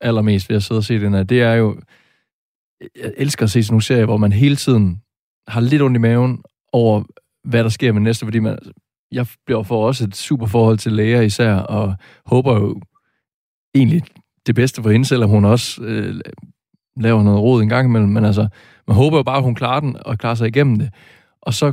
allermest 0.00 0.48
ved 0.48 0.56
at 0.56 0.62
sidde 0.62 0.78
og 0.78 0.84
se 0.84 1.00
den 1.00 1.14
her, 1.14 1.22
det 1.22 1.42
er 1.42 1.54
jo, 1.54 1.80
jeg 2.80 3.12
elsker 3.16 3.44
at 3.44 3.50
se 3.50 3.62
sådan 3.62 3.72
nogle 3.72 3.82
serier, 3.82 4.04
hvor 4.04 4.16
man 4.16 4.32
hele 4.32 4.56
tiden 4.56 5.02
har 5.48 5.60
lidt 5.60 5.82
ondt 5.82 5.96
i 5.96 6.00
maven 6.00 6.42
over, 6.72 7.02
hvad 7.44 7.64
der 7.64 7.70
sker 7.70 7.92
med 7.92 8.00
næste, 8.00 8.26
fordi 8.26 8.38
man, 8.38 8.58
jeg 9.12 9.26
bliver 9.46 9.62
for 9.62 9.86
også 9.86 10.04
et 10.04 10.16
super 10.16 10.46
forhold 10.46 10.78
til 10.78 10.92
læger 10.92 11.20
især, 11.20 11.54
og 11.54 11.94
håber 12.26 12.54
jo 12.54 12.80
egentlig 13.74 14.02
det 14.46 14.54
bedste 14.54 14.82
for 14.82 14.90
hende, 14.90 15.06
selvom 15.06 15.30
hun 15.30 15.44
også 15.44 15.82
øh, 15.82 16.20
laver 16.96 17.22
noget 17.22 17.40
råd 17.40 17.62
en 17.62 17.68
gang 17.68 17.88
imellem. 17.88 18.10
Men 18.10 18.24
altså, 18.24 18.48
man 18.86 18.96
håber 18.96 19.16
jo 19.16 19.22
bare, 19.22 19.36
at 19.36 19.42
hun 19.42 19.54
klarer 19.54 19.80
den, 19.80 19.96
og 20.00 20.18
klarer 20.18 20.34
sig 20.34 20.48
igennem 20.48 20.78
det. 20.78 20.90
Og 21.42 21.54
så, 21.54 21.72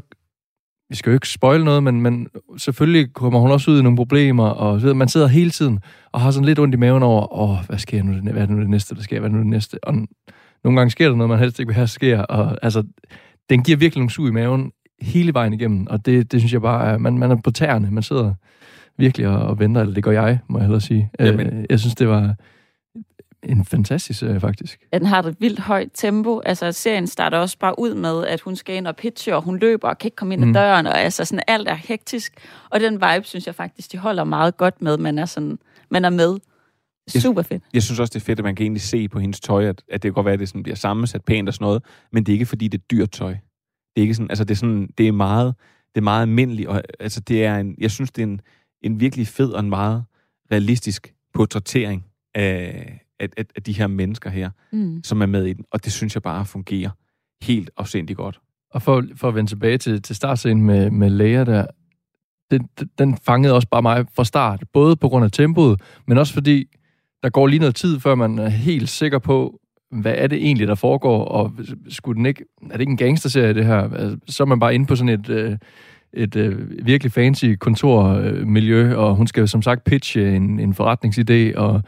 vi 0.89 0.95
skal 0.95 1.09
jo 1.09 1.13
ikke 1.13 1.29
spoil 1.29 1.63
noget, 1.63 1.83
men, 1.83 2.01
men 2.01 2.27
selvfølgelig 2.57 3.13
kommer 3.13 3.39
hun 3.39 3.51
også 3.51 3.71
ud 3.71 3.79
i 3.79 3.83
nogle 3.83 3.97
problemer, 3.97 4.47
og 4.47 4.81
så, 4.81 4.93
man 4.93 5.07
sidder 5.07 5.27
hele 5.27 5.49
tiden 5.49 5.79
og 6.11 6.21
har 6.21 6.31
sådan 6.31 6.45
lidt 6.45 6.59
ondt 6.59 6.75
i 6.75 6.77
maven 6.77 7.03
over, 7.03 7.39
åh, 7.39 7.65
hvad 7.67 7.77
sker 7.77 8.03
nu, 8.03 8.31
hvad 8.31 8.41
er 8.41 8.47
nu 8.47 8.59
det 8.61 8.69
næste, 8.69 8.95
der 8.95 9.01
sker, 9.01 9.19
hvad 9.19 9.29
er 9.29 9.33
nu 9.33 9.39
det 9.39 9.47
næste? 9.47 9.83
Og 9.83 9.93
nogle 10.63 10.79
gange 10.79 10.91
sker 10.91 11.09
der 11.09 11.15
noget, 11.15 11.29
man 11.29 11.39
helst 11.39 11.59
ikke 11.59 11.67
vil 11.67 11.75
have 11.75 11.87
sker, 11.87 12.21
og 12.21 12.57
altså, 12.61 12.83
den 13.49 13.63
giver 13.63 13.77
virkelig 13.77 13.99
nogle 13.99 14.11
sug 14.11 14.27
i 14.27 14.31
maven, 14.31 14.71
hele 15.01 15.33
vejen 15.33 15.53
igennem, 15.53 15.87
og 15.89 16.05
det, 16.05 16.31
det 16.31 16.41
synes 16.41 16.53
jeg 16.53 16.61
bare 16.61 16.99
man, 16.99 17.17
man 17.17 17.31
er 17.31 17.35
på 17.43 17.51
tæerne, 17.51 17.91
man 17.91 18.03
sidder 18.03 18.33
virkelig 18.97 19.27
og, 19.27 19.39
og 19.39 19.59
venter, 19.59 19.81
eller 19.81 19.93
det 19.93 20.03
gør 20.03 20.11
jeg, 20.11 20.39
må 20.47 20.57
jeg 20.57 20.65
hellere 20.65 20.81
sige. 20.81 21.09
Jamen. 21.19 21.47
Øh, 21.47 21.65
jeg 21.69 21.79
synes, 21.79 21.95
det 21.95 22.07
var 22.07 22.35
en 23.47 23.65
fantastisk 23.65 24.19
serie, 24.19 24.39
faktisk. 24.39 24.79
at 24.91 25.01
den 25.01 25.07
har 25.07 25.23
et 25.23 25.35
vildt 25.39 25.59
højt 25.59 25.89
tempo. 25.93 26.39
Altså, 26.45 26.71
serien 26.71 27.07
starter 27.07 27.37
også 27.37 27.57
bare 27.59 27.79
ud 27.79 27.93
med, 27.93 28.25
at 28.25 28.41
hun 28.41 28.55
skal 28.55 28.75
ind 28.75 28.87
og 28.87 28.95
pitche, 28.95 29.35
og 29.35 29.41
hun 29.41 29.59
løber 29.59 29.89
og 29.89 29.97
kan 29.97 30.07
ikke 30.07 30.15
komme 30.15 30.33
ind 30.33 30.43
ad 30.43 30.47
Mm. 30.47 30.53
døren, 30.53 30.87
og 30.87 30.99
altså 31.01 31.25
sådan 31.25 31.43
alt 31.47 31.67
er 31.67 31.75
hektisk. 31.75 32.33
Og 32.69 32.79
den 32.79 32.93
vibe, 32.93 33.23
synes 33.23 33.47
jeg 33.47 33.55
faktisk, 33.55 33.91
de 33.91 33.97
holder 33.97 34.23
meget 34.23 34.57
godt 34.57 34.81
med. 34.81 34.97
Man 34.97 35.17
er, 35.19 35.25
sådan, 35.25 35.59
man 35.91 36.05
er 36.05 36.09
med. 36.09 36.37
Super 37.09 37.41
fedt. 37.41 37.63
Jeg 37.73 37.83
synes 37.83 37.99
også, 37.99 38.11
det 38.13 38.21
er 38.21 38.25
fedt, 38.25 38.39
at 38.39 38.45
man 38.45 38.55
kan 38.55 38.63
egentlig 38.63 38.81
se 38.81 39.07
på 39.09 39.19
hendes 39.19 39.39
tøj, 39.39 39.65
at, 39.65 39.81
at 39.91 40.03
det 40.03 40.09
kan 40.09 40.13
godt 40.13 40.25
være, 40.25 40.33
at 40.33 40.39
det 40.39 40.49
sådan 40.49 40.63
bliver 40.63 40.75
sammensat 40.75 41.23
pænt 41.25 41.47
og 41.47 41.53
sådan 41.53 41.65
noget, 41.65 41.83
men 42.11 42.23
det 42.23 42.31
er 42.31 42.33
ikke, 42.33 42.45
fordi 42.45 42.67
det 42.67 42.77
er 42.77 42.83
dyrt 42.91 43.11
tøj. 43.11 43.29
Det 43.31 43.37
er 43.97 44.01
ikke 44.01 44.13
sådan, 44.13 44.29
altså 44.31 44.43
det 44.43 44.51
er 44.51 44.55
sådan, 44.55 44.89
det 44.97 45.07
er 45.07 45.11
meget, 45.11 45.55
det 45.95 46.01
er 46.01 46.03
meget 46.03 46.21
almindeligt, 46.21 46.67
og 46.67 46.83
altså 46.99 47.19
det 47.19 47.45
er 47.45 47.57
en, 47.57 47.75
jeg 47.77 47.91
synes, 47.91 48.11
det 48.11 48.21
er 48.21 48.27
en, 48.27 48.41
en 48.81 48.99
virkelig 48.99 49.27
fed 49.27 49.51
og 49.51 49.59
en 49.59 49.69
meget 49.69 50.03
realistisk 50.51 51.13
portrættering 51.33 52.05
af, 52.35 53.06
af, 53.19 53.27
af, 53.37 53.45
af 53.55 53.63
de 53.63 53.73
her 53.73 53.87
mennesker 53.87 54.29
her, 54.29 54.49
Mm. 54.71 55.01
som 55.03 55.21
er 55.21 55.25
med 55.25 55.45
i 55.45 55.53
den, 55.53 55.65
og 55.71 55.85
det 55.85 55.93
synes 55.93 56.15
jeg 56.15 56.21
bare 56.23 56.45
fungerer 56.45 56.89
helt 57.41 57.69
afsindigt 57.77 58.17
godt. 58.17 58.39
Og 58.71 58.81
for, 58.81 59.03
for 59.15 59.27
at 59.27 59.35
vende 59.35 59.49
tilbage 59.51 59.77
til, 59.77 60.01
til 60.01 60.15
startscenen 60.15 60.65
med, 60.65 60.89
med 60.91 61.09
Leia 61.09 61.43
der, 61.43 61.65
den, 62.51 62.67
den- 62.79 62.89
den 62.97 63.17
fangede 63.17 63.53
også 63.53 63.67
bare 63.71 63.81
mig 63.81 64.05
fra 64.15 64.23
start. 64.25 64.63
Både 64.73 64.95
på 64.95 65.09
grund 65.09 65.25
af 65.25 65.31
tempoet, 65.31 65.81
men 66.07 66.17
også 66.17 66.33
fordi, 66.33 66.65
der 67.23 67.29
går 67.29 67.47
lige 67.47 67.59
noget 67.59 67.75
tid, 67.75 67.99
før 67.99 68.15
man 68.15 68.39
er 68.39 68.49
helt 68.49 68.89
sikker 68.89 69.19
på, 69.19 69.59
hvad 69.91 70.13
er 70.17 70.27
det 70.27 70.37
egentlig, 70.37 70.67
der 70.67 70.75
foregår, 70.75 71.25
og 71.25 71.53
skulle 71.89 72.17
den 72.17 72.25
ikke, 72.25 72.43
er 72.63 72.71
det 72.71 72.79
ikke 72.79 72.91
en 72.91 72.97
gangsterserie, 72.97 73.53
det 73.53 73.65
her? 73.65 73.93
Altså, 73.93 74.17
Så 74.27 74.43
er 74.43 74.47
man 74.47 74.59
bare 74.59 74.75
inde 74.75 74.85
på 74.85 74.95
sådan 74.95 75.09
et, 75.19 75.29
øh, 75.29 75.57
et 76.13 76.35
øh, 76.35 76.85
virkelig 76.85 77.11
fancy 77.11 77.45
kontormiljø, 77.59 78.95
og 78.95 79.15
hun 79.15 79.27
skal 79.27 79.47
som 79.47 79.61
sagt 79.61 79.83
pitche 79.83 80.35
en, 80.35 80.59
en 80.59 80.75
forretningsidé, 80.79 81.57
og 81.57 81.81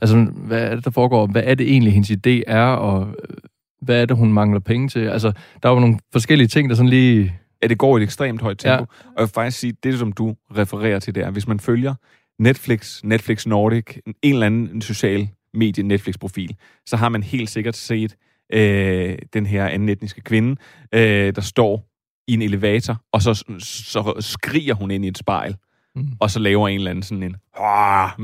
altså, 0.00 0.30
hvad 0.34 0.62
er 0.62 0.74
det, 0.74 0.84
der 0.84 0.90
foregår? 0.90 1.26
Hvad 1.26 1.42
er 1.44 1.54
det 1.54 1.70
egentlig, 1.70 1.92
hendes 1.92 2.10
idé 2.10 2.42
er, 2.46 2.66
og 2.66 3.08
øh, 3.08 3.36
hvad 3.82 4.02
er 4.02 4.06
det, 4.06 4.16
hun 4.16 4.32
mangler 4.32 4.60
penge 4.60 4.88
til? 4.88 5.00
Altså, 5.00 5.32
der 5.62 5.68
var 5.68 5.80
nogle 5.80 5.98
forskellige 6.12 6.48
ting, 6.48 6.68
der 6.70 6.76
sådan 6.76 6.90
lige... 6.90 7.34
Ja, 7.62 7.66
det 7.66 7.78
går 7.78 7.98
i 7.98 8.00
et 8.00 8.04
ekstremt 8.04 8.42
højt 8.42 8.58
tempo. 8.58 8.72
Ja. 8.72 8.80
Og 8.80 9.14
jeg 9.16 9.22
vil 9.22 9.28
faktisk 9.28 9.58
sige, 9.58 9.74
det 9.82 9.98
som 9.98 10.12
du 10.12 10.34
refererer 10.56 10.98
til, 10.98 11.14
det 11.14 11.22
er, 11.22 11.30
hvis 11.30 11.48
man 11.48 11.60
følger 11.60 11.94
Netflix, 12.38 13.02
Netflix 13.04 13.46
Nordic, 13.46 13.84
en 14.22 14.32
eller 14.32 14.46
anden 14.46 14.82
social 14.82 15.28
medie 15.54 15.84
Netflix-profil, 15.84 16.56
så 16.86 16.96
har 16.96 17.08
man 17.08 17.22
helt 17.22 17.50
sikkert 17.50 17.76
set 17.76 18.16
øh, 18.52 19.18
den 19.32 19.46
her 19.46 19.66
anden 19.66 19.88
etniske 19.88 20.20
kvinde, 20.20 20.56
øh, 20.92 21.34
der 21.34 21.40
står 21.40 21.95
i 22.28 22.34
en 22.34 22.42
elevator, 22.42 23.02
og 23.12 23.22
så, 23.22 23.34
så 23.58 24.14
skriger 24.20 24.74
hun 24.74 24.90
ind 24.90 25.04
i 25.04 25.08
et 25.08 25.18
spejl, 25.18 25.56
Mm. 25.94 26.08
og 26.20 26.30
så 26.30 26.38
laver 26.38 26.68
en 26.68 26.74
eller 26.78 26.90
anden 26.90 27.02
sådan 27.02 27.22
en 27.22 27.36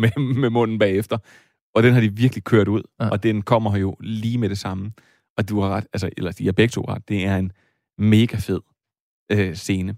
med, 0.01 0.35
med 0.35 0.51
munden 0.51 0.79
bagefter. 0.79 1.19
Og 1.75 1.83
den 1.83 1.95
har 1.95 2.01
de 2.01 2.17
virkelig 2.17 2.45
kørt 2.45 2.69
ud, 2.69 2.83
Ja. 3.01 3.09
og 3.09 3.23
den 3.23 3.43
kommer 3.43 3.77
jo 3.77 3.97
lige 4.01 4.39
med 4.39 4.49
det 4.49 4.59
samme. 4.59 4.93
Og 5.37 5.49
du 5.49 5.61
har 5.61 5.69
ret, 5.69 5.87
altså, 5.93 6.11
eller 6.17 6.33
de 6.33 6.45
har 6.45 6.53
begge 6.53 6.71
to 6.73 6.85
ret, 6.89 7.09
det 7.09 7.25
er 7.25 7.37
en 7.37 7.53
mega 7.99 8.37
fed 8.37 8.61
øh, 9.33 9.55
scene. 9.55 9.95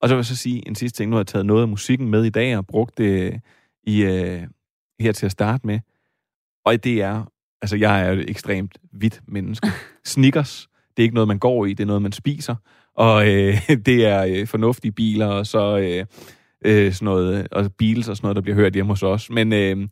Og 0.00 0.08
så 0.08 0.14
vil 0.14 0.18
jeg 0.18 0.24
så 0.26 0.36
sige 0.36 0.68
en 0.68 0.74
sidste 0.74 0.96
ting. 0.96 1.10
Nu 1.10 1.16
har 1.16 1.20
jeg 1.20 1.26
taget 1.26 1.46
noget 1.46 1.62
af 1.62 1.68
musikken 1.68 2.08
med 2.08 2.24
i 2.24 2.30
dag 2.30 2.56
og 2.58 2.66
brugt 2.66 2.98
det 2.98 3.40
i, 3.86 4.02
øh, 4.02 4.42
her 5.00 5.12
til 5.12 5.26
at 5.26 5.32
starte 5.32 5.66
med. 5.66 5.80
Og 6.64 6.84
det 6.84 7.02
er, 7.02 7.24
altså 7.62 7.76
jeg 7.76 8.02
er 8.02 8.12
jo 8.12 8.20
et 8.20 8.30
ekstremt 8.30 8.78
hvidt 8.92 9.20
menneske. 9.28 9.68
Snickers, 10.04 10.68
det 10.96 11.02
er 11.02 11.04
ikke 11.04 11.14
noget, 11.14 11.28
man 11.28 11.38
går 11.38 11.66
i, 11.66 11.72
det 11.74 11.82
er 11.82 11.86
noget, 11.86 12.02
man 12.02 12.12
spiser. 12.12 12.54
Og 12.96 13.28
øh, 13.28 13.54
det 13.86 14.06
er 14.06 14.24
øh, 14.24 14.46
fornuftige 14.46 14.92
biler, 14.92 15.26
og 15.26 15.46
så 15.46 15.78
øh, 15.78 16.06
øh, 16.64 16.92
sådan 16.92 17.04
noget, 17.04 17.48
og 17.52 17.72
Beatles 17.78 18.08
og 18.08 18.16
sådan 18.16 18.24
noget, 18.26 18.36
der 18.36 18.42
bliver 18.42 18.56
hørt 18.56 18.74
hjemme 18.74 18.92
hos 18.92 19.02
os. 19.02 19.30
Men, 19.30 19.52
øh, 19.52 19.88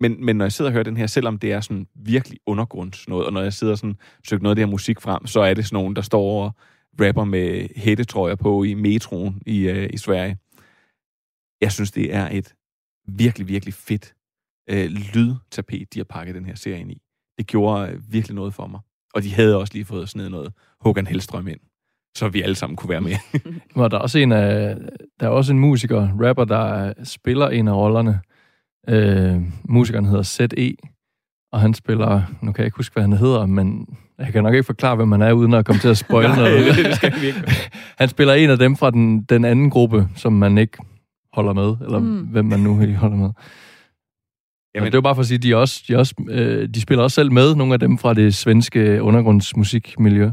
men, 0.00 0.24
men 0.24 0.36
når 0.36 0.44
jeg 0.44 0.52
sidder 0.52 0.68
og 0.68 0.72
hører 0.72 0.84
den 0.84 0.96
her, 0.96 1.06
selvom 1.06 1.38
det 1.38 1.52
er 1.52 1.60
sådan 1.60 1.86
virkelig 1.94 2.38
undergrunds 2.46 3.08
noget, 3.08 3.26
og 3.26 3.32
når 3.32 3.42
jeg 3.42 3.52
sidder 3.52 3.74
sådan 3.74 3.96
søger 4.28 4.42
noget 4.42 4.52
af 4.52 4.56
det 4.56 4.64
her 4.64 4.70
musik 4.70 5.00
frem, 5.00 5.26
så 5.26 5.40
er 5.40 5.54
det 5.54 5.64
sådan 5.66 5.76
nogen, 5.76 5.96
der 5.96 6.02
står 6.02 6.44
og 6.44 6.52
rapper 7.00 7.24
med 7.24 7.68
hættetrøjer 7.76 8.34
på 8.34 8.62
i 8.62 8.74
metroen 8.74 9.42
i, 9.46 9.68
øh, 9.68 9.90
i 9.92 9.96
Sverige. 9.96 10.38
Jeg 11.60 11.72
synes, 11.72 11.90
det 11.90 12.14
er 12.14 12.28
et 12.32 12.54
virkelig, 13.08 13.48
virkelig 13.48 13.74
fedt 13.74 14.14
øh, 14.70 14.90
lydtapet, 14.90 15.94
de 15.94 15.98
har 15.98 16.04
pakket 16.04 16.34
den 16.34 16.46
her 16.46 16.54
serie 16.54 16.80
ind 16.80 16.92
i. 16.92 17.02
Det 17.38 17.46
gjorde 17.46 17.90
øh, 17.92 18.12
virkelig 18.12 18.34
noget 18.34 18.54
for 18.54 18.66
mig. 18.66 18.80
Og 19.14 19.22
de 19.22 19.34
havde 19.34 19.56
også 19.56 19.74
lige 19.74 19.84
fået 19.84 20.08
sådan 20.08 20.30
noget 20.30 20.52
Håkan 20.80 21.06
Hellstrøm 21.06 21.48
ind, 21.48 21.60
så 22.18 22.28
vi 22.28 22.42
alle 22.42 22.54
sammen 22.54 22.76
kunne 22.76 22.90
være 22.90 23.00
med. 23.00 23.12
Og 23.74 23.90
der 23.90 23.96
er 23.96 24.00
også 24.00 24.18
en 24.18 24.32
af, 24.32 24.76
der 25.20 25.26
er 25.26 25.30
også 25.30 25.52
en 25.52 25.58
musiker, 25.58 26.08
rapper, 26.26 26.44
der 26.44 26.92
spiller 27.04 27.48
en 27.48 27.68
af 27.68 27.72
rollerne. 27.74 28.20
Øh, 28.88 29.36
musikeren 29.64 30.04
hedder 30.06 30.22
Z.E., 30.22 30.72
og 31.52 31.60
han 31.60 31.74
spiller, 31.74 32.22
nu 32.42 32.52
kan 32.52 32.62
jeg 32.62 32.66
ikke 32.66 32.76
huske, 32.76 32.92
hvad 32.92 33.02
han 33.02 33.12
hedder, 33.12 33.46
men 33.46 33.86
jeg 34.18 34.32
kan 34.32 34.42
nok 34.42 34.54
ikke 34.54 34.64
forklare, 34.66 34.96
hvem 34.96 35.08
man 35.08 35.22
er, 35.22 35.32
uden 35.32 35.54
at 35.54 35.64
komme 35.66 35.80
til 35.80 35.88
at 35.88 35.98
spoil 35.98 36.28
noget. 36.36 36.76
det 36.76 36.96
skal 36.96 37.20
vi 37.20 37.26
ikke. 37.26 37.42
Han 37.98 38.08
spiller 38.08 38.34
en 38.34 38.50
af 38.50 38.58
dem 38.58 38.76
fra 38.76 38.90
den, 38.90 39.22
den 39.22 39.44
anden 39.44 39.70
gruppe, 39.70 40.08
som 40.16 40.32
man 40.32 40.58
ikke 40.58 40.78
holder 41.32 41.52
med, 41.52 41.76
eller 41.86 41.98
Mm. 41.98 42.18
hvem 42.20 42.44
man 42.44 42.60
nu 42.60 42.74
holder 42.96 43.16
med. 43.16 43.30
Jamen, 44.74 44.86
det 44.92 44.96
var 44.96 45.00
bare 45.00 45.14
for 45.14 45.20
at 45.22 45.26
sige, 45.26 45.36
at 45.36 45.42
de, 45.42 45.52
er 45.52 45.56
også, 45.56 45.84
de, 45.88 45.92
er 45.94 45.98
også, 45.98 46.14
øh, 46.30 46.68
de 46.74 46.80
spiller 46.80 47.02
også 47.04 47.14
selv 47.14 47.32
med, 47.32 47.54
nogle 47.54 47.72
af 47.72 47.80
dem 47.80 47.98
fra 47.98 48.14
det 48.14 48.34
svenske 48.34 49.02
undergrundsmusikmiljø. 49.02 50.30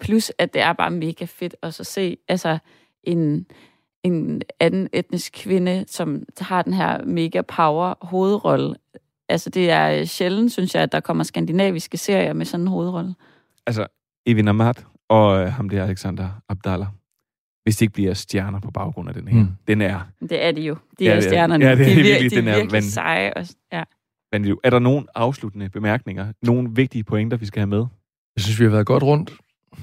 Plus, 0.00 0.32
at 0.38 0.54
det 0.54 0.62
er 0.62 0.72
bare 0.72 0.90
mega 0.90 1.24
fedt 1.24 1.56
at 1.62 1.74
så 1.74 1.84
se 1.84 2.16
altså, 2.28 2.58
en, 3.04 3.46
en 4.04 4.42
anden 4.60 4.88
etnisk 4.92 5.32
kvinde, 5.36 5.84
som 5.88 6.22
har 6.40 6.62
den 6.62 6.72
her 6.74 7.04
mega 7.04 7.40
power 7.42 7.94
hovedrolle. 8.06 8.74
Altså, 9.28 9.50
det 9.50 9.70
er 9.70 10.04
sjældent, 10.04 10.52
synes 10.52 10.74
jeg, 10.74 10.82
at 10.82 10.92
der 10.92 11.00
kommer 11.00 11.24
skandinaviske 11.24 11.96
serier 11.96 12.32
med 12.32 12.46
sådan 12.46 12.64
en 12.64 12.68
hovedrolle. 12.68 13.14
Altså, 13.66 13.86
Evin 14.26 14.48
Amat 14.48 14.86
og 15.08 15.40
øh, 15.42 15.52
ham 15.52 15.68
der 15.68 15.84
Alexander 15.84 16.28
Abdallah. 16.48 16.88
Hvis 17.62 17.76
det 17.76 17.82
ikke 17.82 17.92
bliver 17.94 18.14
stjerner 18.14 18.60
på 18.60 18.70
baggrund 18.70 19.08
af 19.08 19.14
den 19.14 19.28
her. 19.28 19.40
Mm. 19.42 19.48
Den 19.68 19.80
er 19.82 20.00
Det 20.20 20.44
er 20.44 20.52
de 20.52 20.60
jo. 20.62 20.76
De 20.98 21.04
Ja, 21.04 21.10
er 21.10 21.14
det 21.14 21.24
er- 21.24 21.28
stjernerne. 21.28 21.64
ja, 21.64 21.74
det 21.74 21.80
er 21.80 21.84
de 21.84 21.90
er, 21.92 21.94
vir- 21.94 22.02
virkelig- 22.02 22.30
de 22.30 22.36
er 22.36 22.40
den 22.40 22.48
er 22.48 22.52
virkelig 22.54 22.72
vanvittig. 22.72 22.92
seje. 22.92 23.32
Og, 23.36 23.46
ja. 23.72 23.84
vanvittig. 24.32 24.56
Er 24.64 24.70
der 24.70 24.78
nogen 24.78 25.08
afsluttende 25.14 25.68
bemærkninger? 25.68 26.32
Nogle 26.42 26.70
vigtige 26.74 27.04
pointer, 27.04 27.36
vi 27.36 27.46
skal 27.46 27.60
have 27.60 27.66
med? 27.66 27.84
Jeg 28.36 28.42
synes, 28.44 28.58
vi 28.60 28.64
har 28.64 28.70
været 28.70 28.86
godt 28.86 29.02
rundt, 29.02 29.32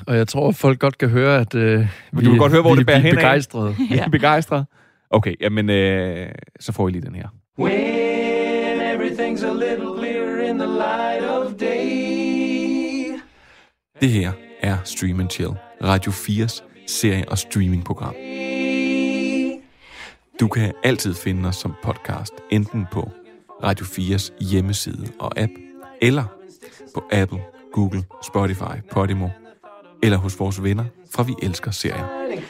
og 0.07 0.17
jeg 0.17 0.27
tror, 0.27 0.51
folk 0.51 0.79
godt 0.79 0.97
kan 0.97 1.09
høre, 1.09 1.39
at 1.39 1.55
øh, 1.55 1.87
vi, 2.11 2.23
kan 2.25 2.37
godt 2.37 2.51
høre, 2.51 2.61
hvor 2.61 2.73
vi, 2.73 2.79
det 2.79 2.85
bærer 2.85 3.01
vi 3.01 3.09
er 3.09 3.13
begejstrede. 3.15 3.75
Ja. 3.91 3.95
Er 4.01 4.05
I 4.07 4.09
begejstrede? 4.09 4.65
Okay, 5.09 5.35
jamen, 5.41 5.69
øh, 5.69 6.29
så 6.59 6.71
får 6.71 6.87
I 6.87 6.91
lige 6.91 7.01
den 7.01 7.15
her. 7.15 7.27
When 7.59 8.79
everything's 8.81 9.45
a 9.45 9.53
little 9.53 9.97
clearer 9.97 10.49
in 10.49 10.59
the 10.59 10.67
light 10.67 11.23
of 11.29 11.53
day. 11.59 13.19
Det 14.01 14.09
her 14.09 14.31
er 14.61 14.77
Stream 14.83 15.19
and 15.19 15.29
Chill, 15.29 15.51
Radio 15.83 16.11
4's 16.11 16.63
serie- 16.87 17.29
og 17.29 17.37
streamingprogram. 17.37 18.13
Du 20.39 20.47
kan 20.47 20.73
altid 20.83 21.13
finde 21.13 21.49
os 21.49 21.55
som 21.55 21.73
podcast, 21.83 22.33
enten 22.51 22.85
på 22.91 23.11
Radio 23.63 23.85
4's 23.85 24.45
hjemmeside 24.45 25.07
og 25.19 25.39
app, 25.39 25.51
eller 26.01 26.23
på 26.93 27.03
Apple, 27.11 27.39
Google, 27.73 28.03
Spotify, 28.23 28.81
Podimo, 28.91 29.29
eller 30.03 30.17
hos 30.17 30.39
vores 30.39 30.63
venner 30.63 30.85
fra 31.11 31.23
Vi 31.23 31.33
Elsker 31.41 31.71
Serien. 31.71 32.05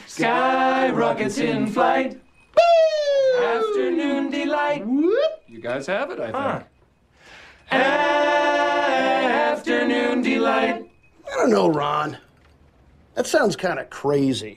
Sky 0.06 1.02
rockets 1.02 1.38
in 1.38 1.68
flight. 1.68 2.16
Afternoon 3.56 4.32
delight. 4.32 4.82
You 5.48 5.72
guys 5.72 5.86
have 5.86 6.06
it, 6.12 6.18
I 6.18 6.32
think. 6.32 6.64
Afternoon 9.52 10.24
delight. 10.24 10.76
I 11.28 11.30
don't 11.40 11.50
know, 11.50 11.68
Ron. 11.70 12.16
That 13.14 13.26
sounds 13.26 13.56
kind 13.56 13.78
of 13.78 13.86
crazy. 13.90 14.54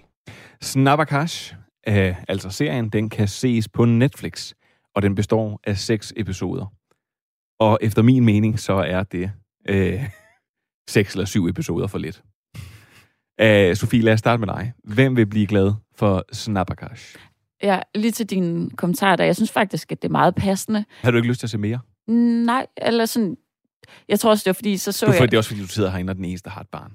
Snabbercash, 0.62 1.56
øh, 1.88 2.16
altså 2.28 2.50
serien, 2.50 2.90
den 2.90 3.10
kan 3.10 3.28
ses 3.28 3.68
på 3.70 3.86
Netflix, 3.86 4.54
og 4.96 5.02
den 5.02 5.16
består 5.16 5.60
af 5.64 5.78
seks 5.78 6.14
episoder. 6.18 6.66
Og 7.60 7.80
efter 7.82 8.02
min 8.02 8.26
mening, 8.26 8.60
så 8.60 8.74
er 8.74 9.04
det 9.04 9.32
øh, 9.70 10.04
seks 10.90 11.14
eller 11.14 11.26
syv 11.26 11.48
episoder 11.48 11.88
for 11.88 11.98
lidt. 11.98 12.24
Øh, 13.42 13.76
Sofie, 13.76 14.02
lad 14.02 14.14
os 14.14 14.20
starte 14.20 14.40
med 14.40 14.48
dig. 14.48 14.74
Hvem 14.84 15.16
vil 15.18 15.26
blive 15.26 15.48
glad 15.48 15.74
for 15.96 16.26
Snabbercash? 16.34 17.16
ja, 17.64 17.80
lige 17.96 18.12
til 18.12 18.26
din 18.26 18.70
kommentar 18.70 19.16
der. 19.16 19.24
Jeg 19.24 19.36
synes 19.36 19.52
faktisk, 19.52 19.92
at 19.92 20.02
det 20.02 20.08
er 20.08 20.12
meget 20.12 20.36
passende. 20.36 20.86
Har 21.02 21.12
du 21.12 21.18
ikke 21.18 21.30
lyst 21.30 21.40
til 21.40 21.48
at 21.48 21.52
se 21.52 21.58
mere? 21.58 21.80
Nej, 22.46 22.66
eller 22.78 23.06
sådan... 23.06 23.38
Jeg 24.10 24.20
tror 24.20 24.30
også, 24.30 24.44
det 24.44 24.50
var 24.50 24.54
fordi, 24.54 24.78
så 24.78 24.92
så 24.92 25.06
Du, 25.06 25.12
jeg... 25.12 25.22
det 25.22 25.34
er 25.34 25.38
også 25.38 25.50
fordi, 25.50 25.62
du 25.62 25.68
sidder 25.68 25.90
herinde 25.90 26.12
og 26.12 26.16
den 26.16 26.26
eneste, 26.26 26.50
har 26.50 26.62
et 26.62 26.68
barn. 26.72 26.92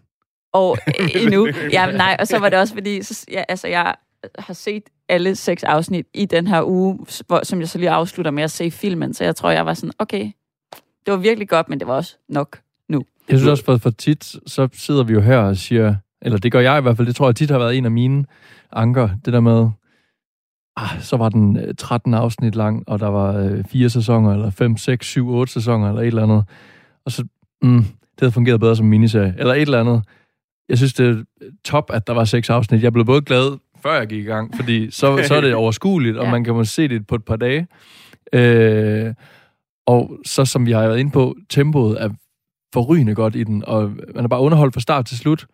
Og 0.53 0.79
øh, 1.01 1.23
endnu. 1.23 1.49
Ja, 1.73 1.87
nej, 1.93 2.17
og 2.19 2.27
så 2.27 2.39
var 2.39 2.49
det 2.49 2.59
også 2.59 2.75
fordi, 2.75 3.03
så, 3.03 3.25
ja, 3.31 3.45
altså, 3.49 3.69
jeg 3.69 3.95
har 4.39 4.55
set 4.55 4.83
alle 5.09 5.37
seks 5.37 5.65
afsnit 5.65 6.07
i 6.15 6.25
den 6.27 6.47
her 6.47 6.63
uge, 6.63 6.99
hvor, 7.27 7.45
som 7.45 7.61
jeg 7.61 7.69
så 7.69 7.79
lige 7.79 7.91
afslutter 7.91 8.31
med 8.31 8.43
at 8.43 8.51
se 8.51 8.71
filmen. 8.71 9.15
Så 9.15 9.25
jeg 9.25 9.37
tror, 9.37 9.51
jeg 9.51 9.67
var 9.67 9.75
sådan, 9.75 9.93
okay, 9.99 10.31
det 11.07 11.13
var 11.13 11.17
virkelig 11.17 11.49
godt, 11.49 11.69
men 11.69 11.81
det 11.81 11.89
var 11.89 11.95
også 11.95 12.17
nok 12.29 12.61
nu. 12.89 13.03
Jeg 13.29 13.39
synes 13.39 13.51
også, 13.51 13.65
for, 13.65 13.77
for 13.77 13.91
tit, 13.91 14.25
så 14.47 14.69
sidder 14.73 15.05
vi 15.05 15.13
jo 15.13 15.21
her 15.21 15.39
og 15.39 15.57
siger, 15.57 15.95
eller 16.27 16.39
det 16.39 16.53
gør 16.53 16.61
jeg 16.61 16.79
i 16.79 16.83
hvert 16.83 16.97
fald, 16.97 17.07
det 17.07 17.17
tror 17.17 17.29
jeg 17.29 17.37
tit 17.37 17.51
har 17.51 17.59
været 17.59 17.79
en 17.79 17.85
af 17.85 17.91
mine 17.91 18.25
anker, 18.73 19.09
det 19.25 19.33
der 19.33 19.41
med, 19.41 19.69
ah, 20.77 21.01
så 21.01 21.17
var 21.17 21.29
den 21.29 21.57
øh, 21.57 21.75
13 21.79 22.15
afsnit 22.15 22.55
lang, 22.55 22.85
og 22.87 23.01
der 23.01 23.07
var 23.09 23.37
øh, 23.37 23.65
fire 23.65 23.89
sæsoner, 23.91 24.33
eller 24.33 24.51
5, 24.51 24.77
6, 24.77 25.07
7, 25.07 25.29
8 25.29 25.53
sæsoner, 25.53 25.89
eller 25.89 26.01
et 26.03 26.07
eller 26.07 26.23
andet. 26.23 26.45
Og 27.05 27.13
så, 27.13 27.25
mm, 27.63 27.83
det 27.85 28.21
havde 28.21 28.33
fungeret 28.33 28.61
bedre 28.61 28.77
som 28.77 28.87
miniserie, 28.87 29.35
eller 29.39 29.55
et 29.55 29.61
eller 29.61 29.81
andet. 29.81 30.03
Jeg 30.69 30.79
synes, 30.79 30.95
det 30.95 31.09
er 31.09 31.23
top, 31.65 31.91
at 31.95 32.07
der 32.07 32.13
var 32.13 32.25
seks 32.25 32.51
afsnit. 32.51 32.83
Jeg 32.83 32.93
blev 32.93 33.05
både 33.05 33.23
glad, 33.23 33.59
før 33.83 33.99
jeg 33.99 34.07
gik 34.07 34.25
i 34.25 34.27
gang, 34.29 34.57
fordi 34.57 34.91
så, 34.91 35.23
så 35.25 35.35
er 35.35 35.41
det 35.41 35.55
overskueligt, 35.65 36.17
og 36.17 36.25
Ja. 36.25 36.31
man 36.31 36.45
kan 36.45 36.55
måske 36.55 36.73
se 36.75 36.89
det 36.89 37.07
på 37.07 37.15
et 37.15 37.25
par 37.25 37.37
dage. 37.37 37.67
Øh, 38.33 39.15
og 39.87 40.19
så, 40.25 40.45
som 40.45 40.67
vi 40.67 40.73
har 40.73 40.81
været 40.83 40.99
inde 40.99 41.11
på, 41.11 41.35
tempoet 41.49 42.03
er 42.03 42.09
forrygende 42.75 43.15
godt 43.15 43.37
i 43.37 43.45
den, 43.45 43.65
og 43.67 43.93
man 44.15 44.25
er 44.25 44.29
bare 44.29 44.41
underholdt 44.41 44.75
fra 44.75 44.81
start 44.81 45.07
til 45.07 45.19
slut. 45.19 45.47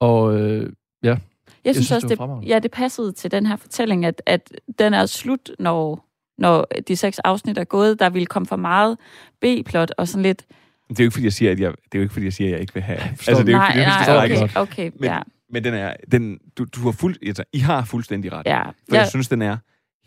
Og 0.00 0.40
øh, 0.40 0.72
ja, 1.02 1.16
Jeg 1.64 1.74
synes, 1.74 1.86
synes, 1.86 2.04
også, 2.04 2.38
det 2.42 2.48
ja, 2.48 2.58
det 2.58 2.70
passede 2.70 3.12
til 3.12 3.30
den 3.30 3.46
her 3.46 3.56
fortælling, 3.56 4.04
at, 4.04 4.22
at 4.26 4.52
den 4.78 4.94
er 4.94 5.06
slut, 5.06 5.50
når, 5.58 6.04
når 6.38 6.66
de 6.88 6.96
seks 6.96 7.18
afsnit 7.18 7.58
er 7.58 7.64
gået. 7.64 8.00
Der 8.00 8.10
ville 8.10 8.26
komme 8.26 8.46
for 8.46 8.56
meget 8.56 8.98
B-plot 9.40 9.90
og 9.98 10.08
sådan 10.08 10.22
lidt... 10.22 10.44
Det 10.88 11.00
er 11.00 11.04
jo 11.04 11.06
ikke, 11.06 11.12
fordi 11.12 11.24
jeg 11.24 11.32
siger, 11.32 11.50
at 11.52 11.60
jeg, 11.60 11.70
det 11.70 11.94
er 11.94 11.98
jo 11.98 12.02
ikke, 12.02 12.12
fordi 12.12 12.24
jeg 12.24 12.32
siger, 12.32 12.48
at 12.48 12.52
jeg 12.52 12.60
ikke 12.60 12.74
vil 12.74 12.82
have. 12.82 12.98
forstår 13.16 13.30
Altså, 13.32 13.44
det 13.44 13.48
er 13.48 13.56
jo 13.56 13.58
nej, 13.58 13.68
ikke, 13.68 13.72
fordi, 13.72 13.80
jeg 13.80 14.06
nej, 14.06 14.16
er 14.16 14.24
okay, 14.24 14.42
ikke. 14.42 14.60
okay, 14.60 14.90
Men, 15.00 15.04
ja. 15.10 15.18
men 15.50 15.64
den 15.64 15.74
er, 15.74 15.94
den, 16.12 16.38
du, 16.58 16.64
du 16.64 16.80
har 16.80 16.92
fuld, 16.92 17.16
altså, 17.26 17.44
I 17.52 17.58
har 17.58 17.84
fuldstændig 17.84 18.32
ret. 18.32 18.46
ja. 18.46 18.62
For 18.68 18.72
ja. 18.92 18.98
jeg 18.98 19.08
synes, 19.08 19.28
den 19.28 19.42
er 19.42 19.56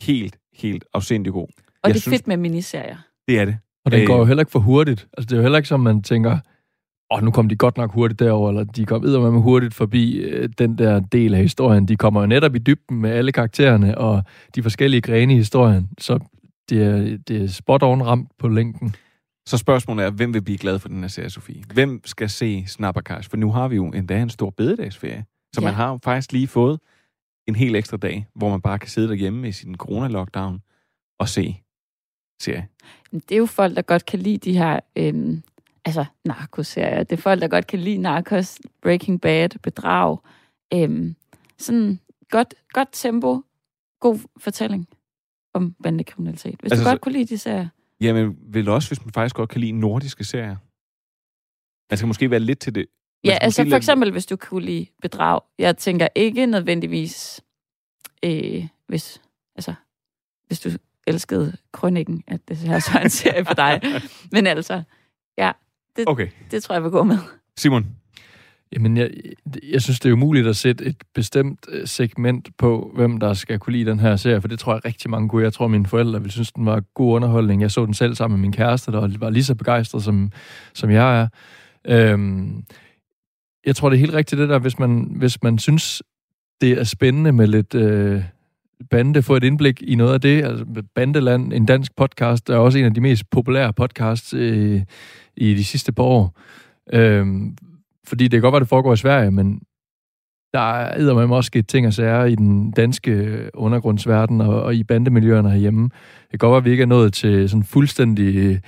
helt, 0.01 0.37
helt 0.53 0.83
afsindig 0.93 1.33
god. 1.33 1.47
Og 1.47 1.49
jeg 1.83 1.93
det 1.93 1.99
er 1.99 2.01
synes, 2.01 2.17
fedt 2.17 2.27
med 2.27 2.37
miniserier. 2.37 2.97
Det 3.27 3.39
er 3.39 3.45
det. 3.45 3.57
Og 3.85 3.91
den 3.91 4.01
Øh. 4.01 4.07
går 4.07 4.17
jo 4.17 4.25
heller 4.25 4.41
ikke 4.41 4.51
for 4.51 4.59
hurtigt. 4.59 5.07
Altså, 5.17 5.25
det 5.27 5.31
er 5.31 5.37
jo 5.37 5.41
heller 5.41 5.57
ikke 5.57 5.69
som, 5.69 5.79
man 5.79 6.01
tænker, 6.03 6.39
åh, 7.11 7.17
oh, 7.17 7.23
nu 7.23 7.31
kom 7.31 7.49
de 7.49 7.55
godt 7.55 7.77
nok 7.77 7.91
hurtigt 7.93 8.19
derover, 8.19 8.49
eller 8.49 8.63
de 8.63 8.85
kom 8.85 9.01
med 9.01 9.41
hurtigt 9.41 9.73
forbi 9.73 10.17
øh, 10.17 10.49
den 10.57 10.77
der 10.77 10.99
del 10.99 11.33
af 11.33 11.41
historien. 11.41 11.87
De 11.87 11.95
kommer 11.95 12.21
jo 12.21 12.27
netop 12.27 12.55
i 12.55 12.59
dybden 12.59 13.01
med 13.01 13.09
alle 13.09 13.31
karaktererne 13.31 13.97
og 13.97 14.23
de 14.55 14.63
forskellige 14.63 15.01
grene 15.01 15.33
i 15.33 15.37
historien. 15.37 15.89
Så 15.97 16.19
det 16.69 16.83
er, 16.83 17.17
det 17.27 17.43
er 17.43 17.47
spot 17.47 17.83
on 17.83 18.03
ramt 18.03 18.29
på 18.39 18.47
længden. 18.47 18.95
Så 19.47 19.57
spørgsmålet 19.57 20.05
er, 20.05 20.09
hvem 20.09 20.33
vil 20.33 20.41
blive 20.41 20.57
glad 20.57 20.79
for 20.79 20.87
den 20.87 21.01
her 21.01 21.07
serie, 21.07 21.29
Sofie? 21.29 21.63
Hvem 21.73 22.01
skal 22.05 22.29
se 22.29 22.63
Snappercash? 22.67 23.29
For 23.29 23.37
nu 23.37 23.51
har 23.51 23.67
vi 23.67 23.75
jo 23.75 23.85
endda 23.85 24.21
en 24.21 24.29
stor 24.29 24.49
bededagsferie. 24.49 25.25
Så 25.55 25.61
Ja. 25.61 25.65
man 25.65 25.73
har 25.73 25.89
jo 25.89 25.99
faktisk 26.03 26.31
lige 26.31 26.47
fået 26.47 26.79
en 27.47 27.55
helt 27.55 27.75
ekstra 27.75 27.97
dag, 27.97 28.25
hvor 28.35 28.49
man 28.49 28.61
bare 28.61 28.79
kan 28.79 28.89
sidde 28.89 29.07
derhjemme 29.07 29.47
i 29.47 29.51
sin 29.51 29.75
corona-lockdown 29.77 30.59
og 31.19 31.29
se 31.29 31.61
serie. 32.41 32.67
Det 33.11 33.31
er 33.31 33.37
jo 33.37 33.45
folk, 33.45 33.75
der 33.75 33.81
godt 33.81 34.05
kan 34.05 34.19
lide 34.19 34.37
de 34.37 34.57
her... 34.57 34.79
Øhm, 34.95 35.43
altså, 35.85 36.05
narkoserier. 36.25 37.03
Det 37.03 37.17
er 37.17 37.21
folk, 37.21 37.41
der 37.41 37.47
godt 37.47 37.67
kan 37.67 37.79
lide 37.79 37.97
Narcos, 37.97 38.59
Breaking 38.81 39.21
Bad, 39.21 39.49
Bedrag. 39.63 40.17
Øhm, 40.73 41.15
sådan 41.57 41.99
godt, 42.29 42.53
godt 42.73 42.89
tempo, 42.91 43.41
god 43.99 44.19
fortælling 44.37 44.87
om 45.53 45.75
bandekriminalitet. 45.83 46.55
Hvis 46.59 46.71
altså, 46.71 46.83
du 46.83 46.89
godt 46.89 46.97
så- 46.97 47.01
kunne 47.01 47.13
lide 47.13 47.25
de 47.25 47.37
serier. 47.37 47.67
Jamen, 48.01 48.37
vel 48.41 48.69
også, 48.69 48.89
hvis 48.89 49.05
man 49.05 49.13
faktisk 49.13 49.35
godt 49.35 49.49
kan 49.49 49.61
lide 49.61 49.71
nordiske 49.71 50.23
serier. 50.23 50.57
Man 51.91 51.97
skal 51.97 52.07
måske 52.07 52.31
være 52.31 52.39
lidt 52.39 52.59
til 52.59 52.75
det. 52.75 52.85
Man 53.23 53.31
Ja, 53.33 53.37
altså 53.41 53.65
for 53.69 53.75
eksempel, 53.75 54.11
hvis 54.11 54.25
du 54.25 54.35
kunne 54.35 54.65
lide 54.65 54.85
Bedrag. 55.01 55.41
Jeg 55.59 55.77
tænker 55.77 56.07
ikke 56.15 56.45
nødvendigvis, 56.45 57.41
øh, 58.25 58.67
hvis, 58.87 59.21
altså, 59.55 59.73
hvis 60.47 60.59
du 60.59 60.69
elskede 61.07 61.57
Krønningen, 61.71 62.23
at 62.27 62.47
det 62.47 62.57
her 62.57 62.79
så 62.79 62.99
en 63.03 63.09
serie 63.09 63.45
for 63.45 63.53
dig. 63.53 63.81
Men 64.31 64.47
altså, 64.47 64.83
ja, 65.37 65.51
det, 65.95 66.03
Okay, 66.07 66.27
det 66.51 66.63
tror 66.63 66.75
jeg 66.75 66.83
vil 66.83 66.91
gå 66.91 67.03
med. 67.03 67.17
Simon. 67.57 67.87
Jamen, 68.73 68.97
jeg, 68.97 69.11
jeg 69.71 69.81
synes, 69.81 69.99
det 69.99 70.09
er 70.09 70.13
umuligt 70.13 70.47
at 70.47 70.55
sætte 70.55 70.85
et 70.85 70.95
bestemt 71.15 71.65
øh, 71.69 71.87
segment 71.87 72.49
på, 72.57 72.91
hvem 72.95 73.19
der 73.19 73.33
skal 73.33 73.59
kunne 73.59 73.73
lide 73.73 73.89
den 73.89 73.99
her 73.99 74.15
serie, 74.15 74.41
for 74.41 74.47
det 74.47 74.59
tror 74.59 74.73
jeg 74.73 74.85
rigtig 74.85 75.09
mange 75.09 75.29
kunne. 75.29 75.43
Jeg 75.43 75.53
tror, 75.53 75.67
mine 75.67 75.85
forældre 75.85 76.19
ville 76.19 76.31
synes, 76.31 76.51
den 76.51 76.65
var 76.65 76.83
god 76.93 77.15
underholdning. 77.15 77.61
Jeg 77.61 77.71
så 77.71 77.85
den 77.85 77.93
selv 77.93 78.15
sammen 78.15 78.39
med 78.39 78.41
min 78.41 78.51
kæreste, 78.51 78.91
der 78.91 79.17
var 79.19 79.29
lige 79.29 79.43
så 79.43 79.55
begejstret, 79.55 80.03
som, 80.03 80.31
som 80.73 80.89
jeg 80.89 81.21
er. 81.21 81.27
Øhm, 81.87 82.63
jeg 83.65 83.75
tror, 83.75 83.89
det 83.89 83.95
er 83.95 83.99
helt 83.99 84.13
rigtigt 84.13 84.39
det 84.39 84.49
der, 84.49 84.59
hvis 84.59 84.79
man, 84.79 85.15
hvis 85.15 85.43
man 85.43 85.59
synes, 85.59 86.03
det 86.61 86.71
er 86.71 86.83
spændende 86.83 87.31
med 87.31 87.47
lidt 87.47 87.75
øh, 87.75 88.23
bande, 88.89 89.21
få 89.21 89.35
et 89.35 89.43
indblik 89.43 89.81
i 89.81 89.95
noget 89.95 90.13
af 90.13 90.21
det. 90.21 90.43
Altså, 90.43 90.65
Bandeland, 90.95 91.53
en 91.53 91.65
dansk 91.65 91.95
podcast, 91.95 92.49
er 92.49 92.55
også 92.55 92.79
en 92.79 92.85
af 92.85 92.93
de 92.93 93.01
mest 93.01 93.29
populære 93.31 93.73
podcasts 93.73 94.33
øh, 94.33 94.81
i 95.37 95.53
de 95.53 95.63
sidste 95.63 95.91
par 95.91 96.03
år. 96.03 96.39
Øhm, 96.93 97.57
fordi 98.07 98.23
det 98.23 98.31
kan 98.31 98.41
godt 98.41 98.53
være, 98.53 98.59
det 98.59 98.69
foregår 98.69 98.93
i 98.93 98.97
Sverige, 98.97 99.31
men 99.31 99.59
der 100.53 100.59
er 100.79 101.27
med 101.27 101.35
også 101.35 101.47
sket 101.47 101.67
ting 101.67 101.87
og 101.87 101.93
sager 101.93 102.25
i 102.25 102.35
den 102.35 102.71
danske 102.71 103.39
undergrundsverden 103.53 104.41
og, 104.41 104.63
og 104.63 104.75
i 104.75 104.83
bandemiljøerne 104.83 105.49
herhjemme. 105.49 105.83
Det 105.83 106.39
kan 106.39 106.39
godt 106.39 106.51
være, 106.51 106.57
at 106.57 106.65
vi 106.65 106.71
ikke 106.71 106.81
er 106.81 106.87
nået 106.87 107.13
til 107.13 107.49
sådan 107.49 107.63
fuldstændig 107.63 108.59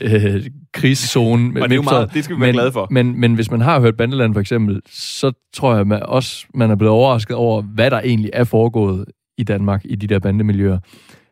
øh, 0.00 0.46
krigszone. 0.72 1.52
Og 1.62 1.68
det 1.68 1.74
er 1.74 1.76
jo 1.76 1.82
meget- 1.82 2.14
det 2.14 2.24
skal 2.24 2.36
vi 2.36 2.40
være 2.40 2.48
men, 2.48 2.54
glade 2.54 2.72
for. 2.72 2.86
Men, 2.90 3.20
men 3.20 3.34
hvis 3.34 3.50
man 3.50 3.60
har 3.60 3.80
hørt 3.80 3.96
Bandeland 3.96 4.34
for 4.34 4.40
eksempel, 4.40 4.80
så 4.88 5.32
tror 5.54 5.76
jeg 5.76 5.86
man 5.86 6.02
også, 6.02 6.46
man 6.54 6.70
er 6.70 6.76
blevet 6.76 6.92
overrasket 6.94 7.36
over, 7.36 7.62
hvad 7.62 7.90
der 7.90 8.00
egentlig 8.00 8.30
er 8.32 8.44
foregået 8.44 9.04
i 9.42 9.44
Danmark 9.44 9.80
i 9.84 9.96
de 9.96 10.06
der 10.06 10.18
bandemiljøer. 10.18 10.78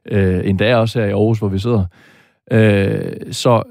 Øh, 0.07 0.49
endda 0.49 0.77
også 0.77 1.01
her 1.01 1.07
i 1.07 1.11
Aarhus, 1.11 1.39
hvor 1.39 1.49
vi 1.49 1.59
sidder. 1.59 1.85
Øh, 2.53 3.33
så 3.33 3.63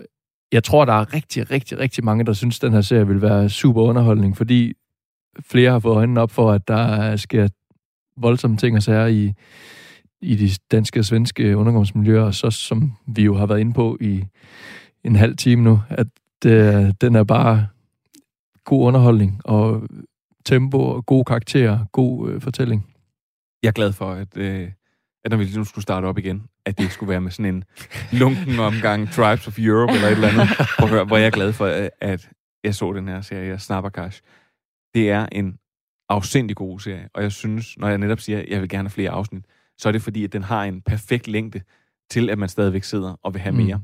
jeg 0.51 0.63
tror, 0.63 0.85
der 0.85 0.93
er 0.93 1.13
rigtig, 1.13 1.51
rigtig, 1.51 1.79
rigtig 1.79 2.03
mange, 2.05 2.25
der 2.25 2.33
synes, 2.33 2.59
den 2.59 2.73
her 2.73 2.81
serie 2.81 3.07
vil 3.07 3.21
være 3.21 3.49
super 3.49 3.81
underholdning, 3.81 4.37
fordi 4.37 4.73
flere 5.41 5.71
har 5.71 5.79
fået 5.79 5.95
øjnene 5.95 6.21
op 6.21 6.31
for, 6.31 6.51
at 6.51 6.67
der 6.67 7.15
sker 7.15 7.47
voldsomme 8.17 8.57
ting 8.57 8.75
og 8.75 8.83
sager 8.83 9.07
i, 9.07 9.33
i 10.21 10.35
de 10.35 10.49
danske 10.71 10.99
og 10.99 11.05
svenske 11.05 11.57
undergangsmiljøer, 11.57 12.21
og 12.21 12.33
så 12.33 12.49
som 12.49 12.93
vi 13.07 13.23
jo 13.23 13.35
har 13.35 13.45
været 13.45 13.59
inde 13.59 13.73
på 13.73 13.97
i 14.01 14.23
en 15.03 15.15
halv 15.15 15.37
time 15.37 15.63
nu, 15.63 15.81
at 15.89 16.07
øh, 16.45 16.93
den 17.01 17.15
er 17.15 17.23
bare 17.23 17.67
god 18.65 18.87
underholdning 18.87 19.41
og 19.45 19.87
tempo 20.45 20.77
og 20.77 21.05
gode 21.05 21.23
karakterer, 21.23 21.85
god 21.91 22.29
øh, 22.29 22.41
fortælling. 22.41 22.85
Jeg 23.63 23.67
er 23.67 23.71
glad 23.73 23.93
for, 23.93 24.11
at, 24.11 24.37
øh, 24.37 24.71
at 25.23 25.31
når 25.31 25.37
vi 25.37 25.47
nu 25.55 25.63
skulle 25.63 25.83
starte 25.83 26.05
op 26.05 26.17
igen, 26.17 26.47
at 26.65 26.77
det 26.77 26.83
ikke 26.83 26.93
skulle 26.93 27.09
være 27.09 27.21
med 27.21 27.31
sådan 27.31 27.55
en 27.55 27.63
lunken 28.11 28.59
omgang 28.59 29.09
Tribes 29.11 29.47
of 29.47 29.59
Europe 29.59 29.93
eller 29.93 30.07
et 30.07 30.11
eller 30.11 30.27
andet. 30.27 30.47
Prøv 30.79 30.83
at 30.85 30.89
høre, 30.89 31.05
hvor 31.05 31.17
jeg 31.17 31.25
er 31.27 31.31
glad 31.31 31.53
for, 31.53 31.65
at- 31.65 31.89
at 32.01 32.29
jeg 32.63 32.75
så 32.75 32.93
den 32.93 33.07
her 33.07 33.21
serie, 33.21 33.59
Snappercash. 33.59 34.21
Det 34.93 35.09
er 35.11 35.27
en 35.31 35.57
afsindig 36.09 36.55
god 36.55 36.79
serie, 36.79 37.09
og 37.13 37.23
jeg 37.23 37.31
synes, 37.31 37.77
når 37.77 37.87
jeg 37.89 37.97
netop 37.97 38.19
siger, 38.19 38.39
at 38.39 38.45
jeg 38.49 38.61
vil 38.61 38.69
gerne 38.69 38.89
have 38.89 38.93
flere 38.93 39.09
afsnit, 39.11 39.45
så 39.77 39.87
er 39.89 39.91
det 39.91 40.01
fordi, 40.01 40.23
at 40.23 40.33
den 40.33 40.43
har 40.43 40.63
en 40.63 40.81
perfekt 40.81 41.27
længde 41.27 41.61
til, 42.11 42.29
at 42.29 42.37
man 42.39 42.49
stadigvæk 42.49 42.83
sidder 42.83 43.15
og 43.23 43.33
vil 43.33 43.41
have 43.41 43.53
Mm. 43.55 43.63
mere. 43.63 43.81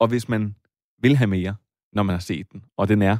Og 0.00 0.08
hvis 0.08 0.28
man 0.28 0.54
vil 1.02 1.16
have 1.16 1.28
mere, 1.28 1.54
når 1.92 2.02
man 2.02 2.14
har 2.14 2.20
set 2.20 2.52
den, 2.52 2.64
og 2.76 2.88
den 2.88 3.02
er 3.02 3.16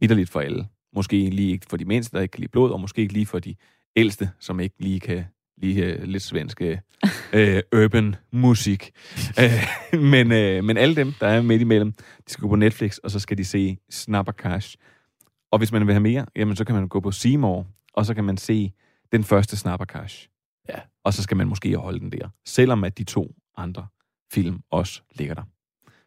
vidderligt 0.00 0.30
for 0.30 0.40
alle, 0.40 0.66
måske 0.94 1.30
lige 1.30 1.50
ikke 1.52 1.66
for 1.70 1.76
de 1.76 1.84
mindste, 1.84 2.16
der 2.16 2.22
ikke 2.22 2.32
kan 2.32 2.40
lide 2.40 2.50
blod, 2.50 2.70
og 2.70 2.80
måske 2.80 3.02
ikke 3.02 3.12
lige 3.14 3.26
for 3.26 3.38
de 3.38 3.54
ældste, 3.96 4.30
som 4.40 4.60
ikke 4.60 4.74
lige 4.78 5.00
kan 5.00 5.24
lide 5.56 5.98
uh, 5.98 6.02
lidt 6.02 6.22
svenske 6.22 6.80
uh, 7.34 7.80
urban 7.80 8.16
musik. 8.32 8.90
uh, 9.38 10.00
men, 10.12 10.26
uh, 10.26 10.64
men 10.64 10.76
alle 10.76 10.96
dem, 10.96 11.12
der 11.20 11.26
er 11.26 11.42
midt 11.42 11.62
imellem, 11.62 11.92
de 11.92 12.32
skal 12.32 12.42
gå 12.42 12.48
på 12.48 12.56
Netflix, 12.56 12.96
og 12.98 13.10
så 13.10 13.20
skal 13.20 13.38
de 13.38 13.44
se 13.44 13.78
Snappercash. 13.90 14.76
Og 15.52 15.58
hvis 15.58 15.72
man 15.72 15.86
vil 15.86 15.94
have 15.94 16.02
mere, 16.02 16.26
jamen 16.36 16.56
så 16.56 16.64
kan 16.64 16.74
man 16.74 16.88
gå 16.88 17.00
på 17.00 17.10
Seymour, 17.10 17.66
og 17.94 18.06
så 18.06 18.14
kan 18.14 18.24
man 18.24 18.36
se 18.36 18.72
den 19.12 19.24
første 19.24 19.56
Snappercash. 19.56 20.28
Ja. 20.68 20.78
Og 21.04 21.14
så 21.14 21.22
skal 21.22 21.36
man 21.36 21.48
måske 21.48 21.76
holde 21.76 22.00
den 22.00 22.12
der, 22.12 22.28
selvom 22.46 22.84
at 22.84 22.98
de 22.98 23.04
to 23.04 23.34
andre 23.56 23.86
film 24.32 24.60
også 24.70 25.02
ligger 25.14 25.34
der. 25.34 25.42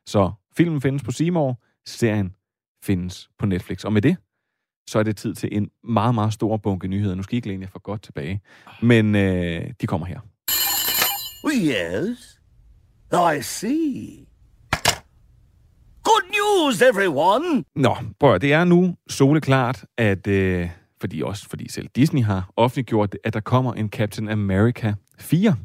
Så 0.06 0.32
filmen 0.58 0.82
findes 0.82 1.04
på 1.04 1.12
Seymour, 1.12 1.64
serien 1.86 2.36
findes 2.84 3.30
på 3.40 3.46
Netflix. 3.46 3.84
Og 3.84 3.94
med 3.94 4.02
det, 4.02 4.18
så 4.88 5.00
er 5.00 5.04
det 5.04 5.18
tid 5.18 5.34
til 5.34 5.50
en 5.52 5.70
meget, 5.84 6.16
meget 6.16 6.34
stor 6.34 6.58
bunke 6.58 6.88
nyheder. 6.88 7.16
Nu 7.16 7.24
skal 7.24 7.34
I 7.34 7.38
ikke 7.38 7.48
læne 7.48 7.64
jer 7.64 7.70
for 7.72 7.80
godt 7.80 8.02
tilbage, 8.02 8.42
men 8.82 9.16
øh, 9.16 9.62
de 9.82 9.88
kommer 9.88 10.08
her. 10.08 10.20
Oh, 11.44 11.54
yes. 11.54 12.40
I 13.14 13.42
see. 13.42 14.26
Good 16.04 16.24
news, 16.30 16.82
everyone! 16.82 17.64
Nå, 17.76 17.96
prøv 18.20 18.34
at, 18.36 18.42
det 18.42 18.54
er 18.54 18.64
nu 18.64 18.96
soleklart, 19.10 19.86
at 19.98 20.28
øh, 20.28 20.70
fordi 21.02 21.22
også 21.22 21.50
fordi 21.50 21.70
selv 21.70 21.88
Disney 21.96 22.24
har 22.24 22.50
offentliggjort 22.56 23.16
at 23.24 23.34
der 23.34 23.40
kommer 23.40 23.74
en 23.74 23.90
Captain 23.90 24.30
America 24.30 24.94
4. 25.20 25.56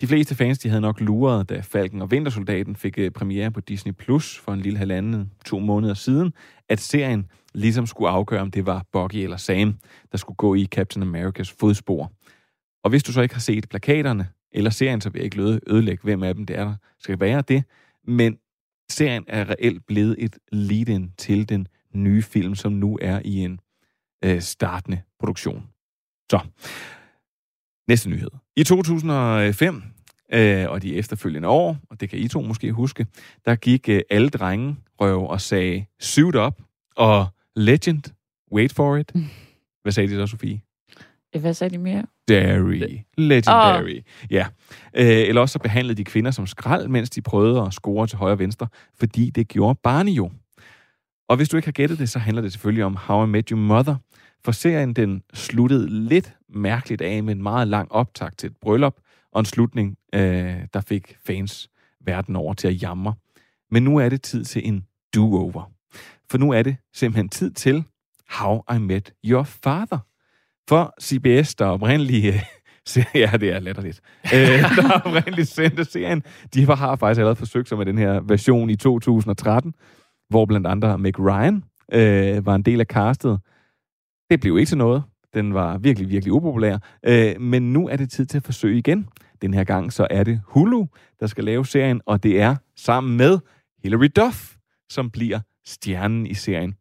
De 0.00 0.06
fleste 0.06 0.34
fans 0.34 0.58
de 0.58 0.68
havde 0.68 0.80
nok 0.80 1.00
luret, 1.00 1.48
da 1.48 1.60
Falcon 1.60 2.02
og 2.02 2.10
Vintersoldaten 2.10 2.76
fik 2.76 2.98
øh, 2.98 3.10
premiere 3.10 3.50
på 3.50 3.60
Disney 3.60 3.92
Plus 3.92 4.38
for 4.38 4.52
en 4.52 4.60
lille 4.60 4.78
halvanden, 4.78 5.32
to 5.46 5.58
måneder 5.58 5.94
siden, 5.94 6.32
at 6.68 6.80
serien 6.80 7.26
ligesom 7.54 7.86
skulle 7.86 8.10
afgøre, 8.10 8.40
om 8.40 8.50
det 8.50 8.66
var 8.66 8.84
Bucky 8.92 9.16
eller 9.16 9.36
Sam, 9.36 9.78
der 10.12 10.18
skulle 10.18 10.36
gå 10.36 10.54
i 10.54 10.64
Captain 10.64 11.02
Americas 11.02 11.50
fodspor. 11.50 12.12
Og 12.84 12.90
hvis 12.90 13.02
du 13.02 13.12
så 13.12 13.22
ikke 13.22 13.34
har 13.34 13.40
set 13.40 13.68
plakaterne 13.68 14.28
eller 14.52 14.70
serien, 14.70 15.00
så 15.00 15.10
vil 15.10 15.18
jeg 15.18 15.24
ikke 15.24 15.60
ødelægge, 15.66 16.02
hvem 16.02 16.22
af 16.22 16.34
dem 16.34 16.46
det 16.46 16.58
er, 16.58 16.64
der 16.64 16.74
skal 16.98 17.20
være 17.20 17.42
det. 17.48 17.64
Men 18.06 18.38
serien 18.90 19.24
er 19.28 19.50
reelt 19.50 19.86
blevet 19.86 20.16
et 20.18 20.38
lead-in 20.52 21.12
til 21.18 21.48
den 21.48 21.68
nye 21.94 22.22
film, 22.22 22.54
som 22.54 22.72
nu 22.72 22.98
er 23.02 23.20
i 23.24 23.36
en 23.36 23.60
øh, 24.24 24.40
startende 24.40 25.02
produktion. 25.18 25.66
Så, 26.30 26.40
Næste 27.88 28.10
nyhed. 28.10 28.30
I 28.56 28.64
2005 28.64 29.82
øh, 30.32 30.70
og 30.70 30.82
de 30.82 30.96
efterfølgende 30.96 31.48
år, 31.48 31.76
og 31.90 32.00
det 32.00 32.10
kan 32.10 32.18
I 32.18 32.28
to 32.28 32.40
måske 32.40 32.72
huske, 32.72 33.06
der 33.44 33.54
gik 33.54 33.88
øh, 33.88 34.00
alle 34.10 34.28
drenge 34.28 34.76
røv 35.00 35.26
og 35.28 35.40
sagde 35.40 35.86
suit 36.00 36.36
up 36.36 36.60
og 36.96 37.26
legend, 37.56 38.02
wait 38.52 38.72
for 38.72 38.96
it. 38.96 39.12
Hvad 39.82 39.92
sagde 39.92 40.08
de 40.08 40.14
så, 40.14 40.26
Sofie? 40.26 40.60
Hvad 41.40 41.54
sagde 41.54 41.76
de 41.76 41.78
mere? 41.78 42.06
Legendary. 42.28 42.98
Legendary. 43.18 43.96
Oh. 43.96 44.02
Ja. 44.30 44.46
Øh, 44.94 45.06
eller 45.06 45.40
også 45.40 45.52
så 45.52 45.58
behandlede 45.58 45.96
de 45.96 46.04
kvinder 46.04 46.30
som 46.30 46.46
skrald, 46.46 46.88
mens 46.88 47.10
de 47.10 47.22
prøvede 47.22 47.62
at 47.62 47.72
score 47.72 48.06
til 48.06 48.18
højre 48.18 48.32
og 48.32 48.38
venstre, 48.38 48.68
fordi 48.98 49.30
det 49.30 49.48
gjorde 49.48 49.78
Barney 49.82 50.12
jo. 50.12 50.30
Og 51.28 51.36
hvis 51.36 51.48
du 51.48 51.56
ikke 51.56 51.66
har 51.66 51.72
gættet 51.72 51.98
det, 51.98 52.08
så 52.08 52.18
handler 52.18 52.42
det 52.42 52.52
selvfølgelig 52.52 52.84
om 52.84 52.96
How 52.96 53.24
I 53.24 53.28
Met 53.28 53.48
Your 53.48 53.58
Mother. 53.58 53.96
For 54.44 54.52
serien 54.52 54.92
den 54.92 55.22
sluttede 55.34 56.08
lidt 56.08 56.34
mærkeligt 56.48 57.02
af 57.02 57.22
med 57.22 57.34
en 57.34 57.42
meget 57.42 57.68
lang 57.68 57.92
optakt 57.92 58.38
til 58.38 58.46
et 58.46 58.56
bryllup, 58.60 58.96
og 59.32 59.40
en 59.40 59.46
slutning, 59.46 59.96
øh, 60.14 60.56
der 60.74 60.80
fik 60.80 61.16
fans 61.26 61.68
verden 62.04 62.36
over 62.36 62.54
til 62.54 62.68
at 62.68 62.82
jamre. 62.82 63.14
Men 63.70 63.82
nu 63.82 63.96
er 63.96 64.08
det 64.08 64.22
tid 64.22 64.44
til 64.44 64.68
en 64.68 64.86
do-over. 65.14 65.70
For 66.32 66.38
nu 66.38 66.50
er 66.52 66.62
det 66.62 66.76
simpelthen 66.94 67.28
tid 67.28 67.50
til 67.50 67.84
How 68.30 68.62
I 68.74 68.78
Met 68.78 69.12
Your 69.24 69.42
Father. 69.42 69.98
For 70.68 70.94
CBS, 71.02 71.54
der 71.54 71.66
oprindeligt... 71.66 72.36
ja, 73.14 73.30
det 73.40 73.52
er 73.52 73.60
letterligt. 73.60 74.00
øh, 74.24 74.62
der 74.76 75.00
oprindeligt 75.04 75.48
sendte 75.48 75.84
serien, 75.84 76.22
de 76.54 76.66
har 76.66 76.96
faktisk 76.96 77.18
allerede 77.18 77.36
forsøgt 77.36 77.68
sig 77.68 77.78
med 77.78 77.86
den 77.86 77.98
her 77.98 78.20
version 78.20 78.70
i 78.70 78.76
2013, 78.76 79.74
hvor 80.28 80.46
blandt 80.46 80.66
andre 80.66 80.98
Meg 80.98 81.20
Ryan 81.20 81.64
øh, 81.92 82.46
var 82.46 82.54
en 82.54 82.62
del 82.62 82.80
af 82.80 82.86
castet. 82.86 83.40
Det 84.30 84.40
blev 84.40 84.58
ikke 84.58 84.68
til 84.68 84.78
noget. 84.78 85.02
Den 85.34 85.54
var 85.54 85.78
virkelig, 85.78 86.08
virkelig 86.08 86.32
upopulær. 86.32 86.78
Øh, 87.06 87.40
men 87.40 87.72
nu 87.72 87.88
er 87.88 87.96
det 87.96 88.10
tid 88.10 88.26
til 88.26 88.36
at 88.36 88.44
forsøge 88.44 88.78
igen. 88.78 89.08
Den 89.42 89.54
her 89.54 89.64
gang 89.64 89.92
så 89.92 90.06
er 90.10 90.24
det 90.24 90.40
Hulu, 90.46 90.86
der 91.20 91.26
skal 91.26 91.44
lave 91.44 91.66
serien, 91.66 92.00
og 92.06 92.22
det 92.22 92.40
er 92.40 92.56
sammen 92.76 93.16
med 93.16 93.38
Hilary 93.82 94.08
Duff, 94.16 94.54
som 94.90 95.10
bliver 95.10 95.40
stjernen 95.64 96.26
i 96.26 96.34
serien. 96.34 96.74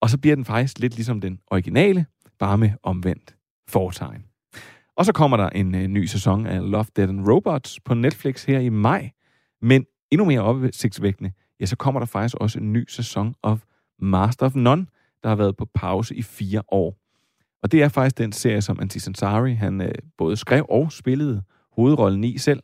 Og 0.00 0.10
så 0.10 0.18
bliver 0.18 0.36
den 0.36 0.44
faktisk 0.44 0.78
lidt 0.78 0.94
ligesom 0.94 1.20
den 1.20 1.40
originale, 1.50 2.06
bare 2.38 2.58
med 2.58 2.70
omvendt 2.82 3.36
foretegn. 3.68 4.24
Og 4.96 5.04
så 5.04 5.12
kommer 5.12 5.36
der 5.36 5.48
en 5.48 5.74
øh, 5.74 5.86
ny 5.86 6.04
sæson 6.04 6.46
af 6.46 6.70
Love, 6.70 6.86
Dead 6.96 7.08
and 7.08 7.28
Robots 7.28 7.80
på 7.80 7.94
Netflix 7.94 8.44
her 8.44 8.58
i 8.58 8.68
maj. 8.68 9.10
Men 9.62 9.86
endnu 10.10 10.24
mere 10.24 10.40
opsigtsvækkende, 10.40 11.32
ja, 11.60 11.66
så 11.66 11.76
kommer 11.76 12.00
der 12.00 12.06
faktisk 12.06 12.34
også 12.40 12.58
en 12.58 12.72
ny 12.72 12.84
sæson 12.88 13.34
af 13.44 13.58
Master 13.98 14.46
of 14.46 14.54
None, 14.54 14.86
der 15.22 15.28
har 15.28 15.36
været 15.36 15.56
på 15.56 15.64
pause 15.74 16.14
i 16.14 16.22
fire 16.22 16.62
år. 16.68 16.96
Og 17.62 17.72
det 17.72 17.82
er 17.82 17.88
faktisk 17.88 18.18
den 18.18 18.32
serie, 18.32 18.62
som 18.62 18.80
Antti 18.80 18.98
Sansari, 18.98 19.54
han 19.54 19.80
øh, 19.80 19.92
både 20.18 20.36
skrev 20.36 20.66
og 20.68 20.92
spillede 20.92 21.42
hovedrollen 21.72 22.24
i 22.24 22.38
selv. 22.38 22.62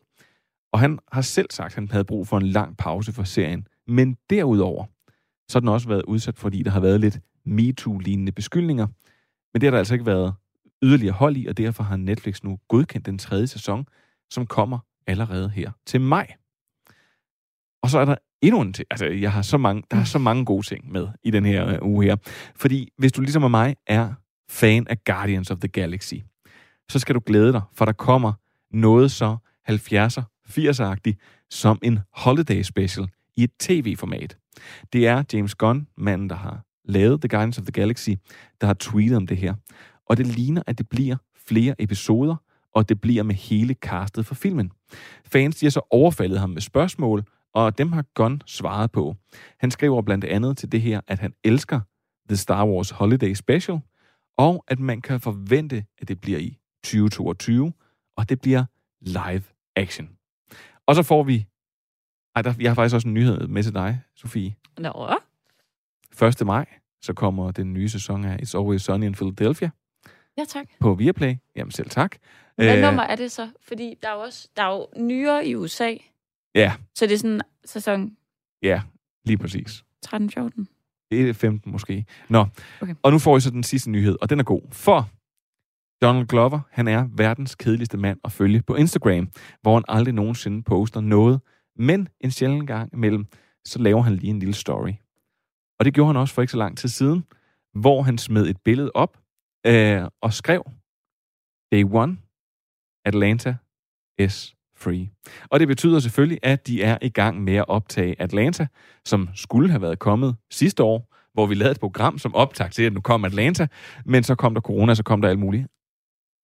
Og 0.72 0.80
han 0.80 0.98
har 1.12 1.22
selv 1.22 1.50
sagt, 1.50 1.66
at 1.66 1.74
han 1.74 1.90
havde 1.90 2.04
brug 2.04 2.26
for 2.26 2.36
en 2.36 2.46
lang 2.46 2.76
pause 2.76 3.12
for 3.12 3.22
serien. 3.22 3.66
Men 3.86 4.16
derudover, 4.30 4.84
så 5.52 5.56
har 5.56 5.60
den 5.60 5.68
også 5.68 5.88
været 5.88 6.02
udsat, 6.02 6.38
fordi 6.38 6.62
der 6.62 6.70
har 6.70 6.80
været 6.80 7.00
lidt 7.00 7.20
MeToo-lignende 7.44 8.32
beskyldninger. 8.32 8.86
Men 9.52 9.60
det 9.60 9.62
har 9.62 9.70
der 9.70 9.78
altså 9.78 9.94
ikke 9.94 10.06
været 10.06 10.34
yderligere 10.82 11.14
hold 11.14 11.36
i, 11.36 11.46
og 11.46 11.56
derfor 11.56 11.82
har 11.82 11.96
Netflix 11.96 12.42
nu 12.42 12.58
godkendt 12.68 13.06
den 13.06 13.18
tredje 13.18 13.46
sæson, 13.46 13.86
som 14.30 14.46
kommer 14.46 14.78
allerede 15.06 15.50
her 15.50 15.70
til 15.86 16.00
maj. 16.00 16.34
Og 17.82 17.90
så 17.90 17.98
er 17.98 18.04
der 18.04 18.14
endnu 18.42 18.60
en 18.60 18.72
ting. 18.72 18.86
Altså, 18.90 19.06
jeg 19.06 19.32
har 19.32 19.42
så 19.42 19.58
mange, 19.58 19.82
der 19.90 19.96
er 19.96 20.04
så 20.04 20.18
mange 20.18 20.44
gode 20.44 20.66
ting 20.66 20.92
med 20.92 21.08
i 21.22 21.30
den 21.30 21.44
her 21.44 21.80
uh, 21.80 21.88
uge 21.88 22.04
her. 22.04 22.16
Fordi 22.56 22.88
hvis 22.98 23.12
du 23.12 23.20
ligesom 23.20 23.50
mig 23.50 23.76
er 23.86 24.12
fan 24.50 24.86
af 24.88 25.04
Guardians 25.04 25.50
of 25.50 25.58
the 25.58 25.68
Galaxy, 25.68 26.14
så 26.88 26.98
skal 26.98 27.14
du 27.14 27.20
glæde 27.26 27.52
dig, 27.52 27.62
for 27.72 27.84
der 27.84 27.92
kommer 27.92 28.32
noget 28.70 29.10
så 29.10 29.36
70'er, 29.70 30.22
80'er-agtigt 30.48 31.46
som 31.50 31.78
en 31.82 31.98
holiday 32.12 32.62
special 32.62 33.08
i 33.36 33.44
et 33.44 33.50
tv-format. 33.60 34.36
Det 34.92 35.06
er 35.06 35.22
James 35.32 35.54
Gunn, 35.54 35.86
manden, 35.96 36.30
der 36.30 36.36
har 36.36 36.64
lavet 36.84 37.20
The 37.20 37.28
Guardians 37.28 37.58
of 37.58 37.64
the 37.64 37.72
Galaxy, 37.72 38.10
der 38.60 38.66
har 38.66 38.74
tweetet 38.74 39.16
om 39.16 39.26
det 39.26 39.36
her. 39.36 39.54
Og 40.06 40.16
det 40.16 40.26
ligner, 40.26 40.62
at 40.66 40.78
det 40.78 40.88
bliver 40.88 41.16
flere 41.46 41.74
episoder, 41.78 42.36
og 42.74 42.88
det 42.88 43.00
bliver 43.00 43.22
med 43.22 43.34
hele 43.34 43.74
castet 43.74 44.26
for 44.26 44.34
filmen. 44.34 44.72
Fans 45.24 45.56
de 45.56 45.66
har 45.66 45.70
så 45.70 45.86
overfaldet 45.90 46.40
ham 46.40 46.50
med 46.50 46.60
spørgsmål, 46.60 47.24
og 47.54 47.78
dem 47.78 47.92
har 47.92 48.04
Gunn 48.14 48.42
svaret 48.46 48.92
på. 48.92 49.16
Han 49.58 49.70
skriver 49.70 50.02
blandt 50.02 50.24
andet 50.24 50.58
til 50.58 50.72
det 50.72 50.80
her, 50.80 51.00
at 51.08 51.18
han 51.18 51.32
elsker 51.44 51.80
The 52.28 52.36
Star 52.36 52.66
Wars 52.66 52.90
Holiday 52.90 53.34
Special, 53.34 53.78
og 54.38 54.64
at 54.68 54.78
man 54.78 55.00
kan 55.00 55.20
forvente, 55.20 55.84
at 55.98 56.08
det 56.08 56.20
bliver 56.20 56.38
i 56.38 56.58
2022, 56.84 57.72
og 58.16 58.28
det 58.28 58.40
bliver 58.40 58.64
live 59.00 59.42
action. 59.76 60.08
Og 60.86 60.94
så 60.94 61.02
får 61.02 61.22
vi... 61.22 61.46
Ej, 62.34 62.42
der, 62.42 62.54
jeg 62.60 62.70
har 62.70 62.74
faktisk 62.74 62.94
også 62.94 63.08
en 63.08 63.14
nyhed 63.14 63.46
med 63.46 63.62
til 63.62 63.74
dig, 63.74 64.00
Sofie. 64.14 64.54
Nå. 64.78 65.10
1. 66.22 66.46
maj, 66.46 66.66
så 67.02 67.12
kommer 67.12 67.50
den 67.50 67.72
nye 67.72 67.88
sæson 67.88 68.24
af 68.24 68.36
It's 68.42 68.58
Always 68.58 68.82
Sunny 68.82 69.06
in 69.06 69.14
Philadelphia. 69.14 69.70
Ja, 70.38 70.44
tak. 70.44 70.66
På 70.80 70.94
Viaplay. 70.94 71.34
Jamen 71.56 71.70
selv 71.70 71.90
tak. 71.90 72.16
Hvad 72.56 72.76
Æh, 72.76 72.82
nummer 72.82 73.02
er 73.02 73.16
det 73.16 73.32
så? 73.32 73.48
Fordi 73.60 73.94
der 74.02 74.08
er 74.08 74.14
jo 74.14 74.20
også 74.20 74.48
der 74.56 74.62
er 74.62 74.74
jo 74.74 74.86
nyere 74.96 75.46
i 75.46 75.56
USA. 75.56 75.94
Ja. 76.54 76.72
Så 76.94 77.06
det 77.06 77.12
er 77.12 77.18
sådan 77.18 77.40
sæson... 77.64 78.16
Ja, 78.62 78.82
lige 79.24 79.38
præcis. 79.38 79.84
13-14? 80.06 80.64
Det 81.10 81.28
er 81.28 81.32
15 81.32 81.72
måske. 81.72 82.04
Nå, 82.28 82.46
okay. 82.80 82.94
og 83.02 83.12
nu 83.12 83.18
får 83.18 83.36
I 83.36 83.40
så 83.40 83.50
den 83.50 83.62
sidste 83.62 83.90
nyhed, 83.90 84.16
og 84.20 84.30
den 84.30 84.40
er 84.40 84.44
god. 84.44 84.62
For 84.70 85.08
Donald 86.02 86.26
Glover, 86.26 86.60
han 86.70 86.88
er 86.88 87.08
verdens 87.16 87.54
kedeligste 87.54 87.98
mand 87.98 88.18
at 88.24 88.32
følge 88.32 88.62
på 88.62 88.74
Instagram, 88.74 89.28
hvor 89.62 89.74
han 89.74 89.84
aldrig 89.88 90.14
nogensinde 90.14 90.62
poster 90.62 91.00
noget, 91.00 91.40
men 91.76 92.08
en 92.20 92.30
sjælden 92.30 92.66
gang 92.66 92.92
imellem, 92.92 93.26
så 93.64 93.78
laver 93.78 94.02
han 94.02 94.16
lige 94.16 94.30
en 94.30 94.38
lille 94.38 94.54
story. 94.54 94.92
Og 95.78 95.84
det 95.84 95.94
gjorde 95.94 96.06
han 96.06 96.16
også 96.16 96.34
for 96.34 96.42
ikke 96.42 96.50
så 96.50 96.58
lang 96.58 96.78
tid 96.78 96.88
siden, 96.88 97.24
hvor 97.74 98.02
han 98.02 98.18
smed 98.18 98.46
et 98.46 98.56
billede 98.64 98.90
op 98.94 99.18
øh, 99.66 100.08
og 100.22 100.32
skrev, 100.32 100.62
Day 101.72 101.84
one, 101.84 102.18
Atlanta 103.04 103.56
is 104.18 104.56
free. 104.76 105.10
Og 105.50 105.60
det 105.60 105.68
betyder 105.68 105.98
selvfølgelig, 105.98 106.38
at 106.42 106.66
de 106.66 106.82
er 106.82 106.98
i 107.02 107.08
gang 107.08 107.44
med 107.44 107.54
at 107.54 107.68
optage 107.68 108.22
Atlanta, 108.22 108.66
som 109.04 109.28
skulle 109.34 109.70
have 109.70 109.82
været 109.82 109.98
kommet 109.98 110.36
sidste 110.50 110.82
år, 110.82 111.08
hvor 111.34 111.46
vi 111.46 111.54
lavede 111.54 111.72
et 111.72 111.80
program 111.80 112.18
som 112.18 112.34
optag 112.34 112.70
til, 112.70 112.82
at 112.82 112.92
nu 112.92 113.00
kom 113.00 113.24
Atlanta, 113.24 113.66
men 114.04 114.22
så 114.22 114.34
kom 114.34 114.54
der 114.54 114.60
corona, 114.60 114.94
så 114.94 115.02
kom 115.02 115.22
der 115.22 115.28
alt 115.28 115.38
muligt. 115.38 115.66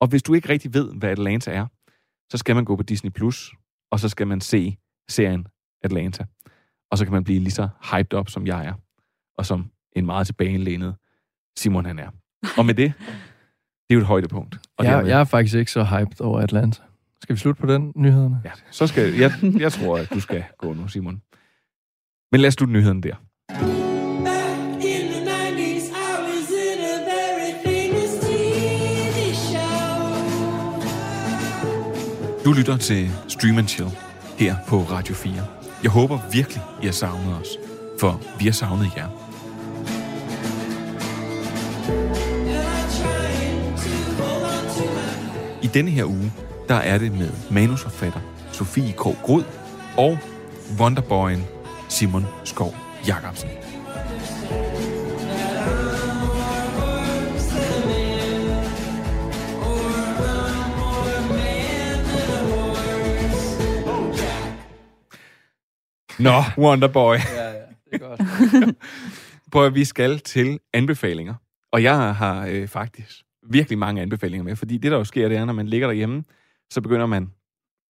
Og 0.00 0.08
hvis 0.08 0.22
du 0.22 0.34
ikke 0.34 0.48
rigtig 0.48 0.74
ved, 0.74 0.94
hvad 0.94 1.10
Atlanta 1.10 1.50
er, 1.50 1.66
så 2.30 2.38
skal 2.38 2.54
man 2.54 2.64
gå 2.64 2.76
på 2.76 2.82
Disney+, 2.82 3.10
Plus, 3.10 3.52
og 3.92 4.00
så 4.00 4.08
skal 4.08 4.26
man 4.26 4.40
se 4.40 4.76
serien 5.08 5.46
Atlanta. 5.82 6.24
Og 6.90 6.98
så 6.98 7.04
kan 7.04 7.12
man 7.12 7.24
blive 7.24 7.38
lige 7.38 7.50
så 7.50 7.68
hyped 7.92 8.14
op, 8.14 8.28
som 8.28 8.46
jeg 8.46 8.66
er, 8.66 8.74
og 9.38 9.46
som 9.46 9.70
en 9.96 10.06
meget 10.06 10.26
tilbagelænet 10.26 10.96
Simon 11.56 11.86
han 11.86 11.98
er. 11.98 12.10
Og 12.58 12.66
med 12.66 12.74
det, 12.74 12.92
det 13.88 13.90
er 13.90 13.94
jo 13.94 14.00
et 14.00 14.06
højdepunkt. 14.06 14.58
Og 14.76 14.84
jeg, 14.84 14.92
dermed, 14.92 15.10
jeg 15.10 15.20
er 15.20 15.24
faktisk 15.24 15.56
ikke 15.56 15.70
så 15.70 15.84
hyped 15.84 16.20
over 16.20 16.40
Atlanta. 16.40 16.82
Skal 17.22 17.34
vi 17.34 17.40
slutte 17.40 17.60
på 17.60 17.66
den 17.66 17.92
nyhederne? 17.96 18.40
Ja, 18.44 18.50
så 18.70 18.86
skal 18.86 19.14
jeg, 19.14 19.32
jeg 19.58 19.72
tror, 19.72 19.98
at 19.98 20.10
du 20.14 20.20
skal 20.20 20.44
gå 20.58 20.72
nu, 20.72 20.88
Simon. 20.88 21.22
Men 22.32 22.40
lad 22.40 22.48
os 22.48 22.54
slutte 22.54 22.72
nyheden 22.72 23.02
der. 23.02 23.14
Du 32.44 32.52
lytter 32.52 32.76
til 32.76 33.08
Stream 33.28 33.66
Chill 33.66 34.07
her 34.38 34.56
på 34.66 34.78
Radio 34.78 35.14
4. 35.14 35.32
Jeg 35.82 35.90
håber 35.90 36.18
virkelig, 36.32 36.62
I 36.82 36.86
har 36.86 36.92
savnet 36.92 37.40
os, 37.40 37.48
for 38.00 38.20
vi 38.38 38.44
har 38.44 38.52
savnet 38.52 38.90
jer. 38.96 39.08
I 45.62 45.66
denne 45.66 45.90
her 45.90 46.04
uge, 46.04 46.32
der 46.68 46.74
er 46.74 46.98
det 46.98 47.12
med 47.12 47.30
manusforfatter 47.50 48.20
Sofie 48.52 48.92
K. 48.92 49.02
Grod 49.22 49.44
og 49.96 50.18
Wonderboyen 50.80 51.44
Simon 51.88 52.26
Skov 52.44 52.74
Jacobsen. 53.08 53.67
Nå, 66.20 66.42
Wonderboy. 66.58 67.14
Ja, 67.14 67.44
ja, 67.44 67.52
det 67.90 67.92
er 67.92 67.98
godt. 67.98 68.76
Prøv 69.52 69.66
at 69.66 69.74
vi 69.74 69.84
skal 69.84 70.18
til 70.18 70.60
anbefalinger. 70.72 71.34
Og 71.72 71.82
jeg 71.82 72.14
har 72.14 72.46
øh, 72.46 72.68
faktisk 72.68 73.22
virkelig 73.50 73.78
mange 73.78 74.02
anbefalinger 74.02 74.44
med, 74.44 74.56
fordi 74.56 74.78
det, 74.78 74.90
der 74.90 74.98
jo 74.98 75.04
sker, 75.04 75.28
det 75.28 75.36
er, 75.36 75.44
når 75.44 75.52
man 75.52 75.68
ligger 75.68 75.86
derhjemme, 75.86 76.24
så 76.70 76.80
begynder 76.80 77.06
man, 77.06 77.30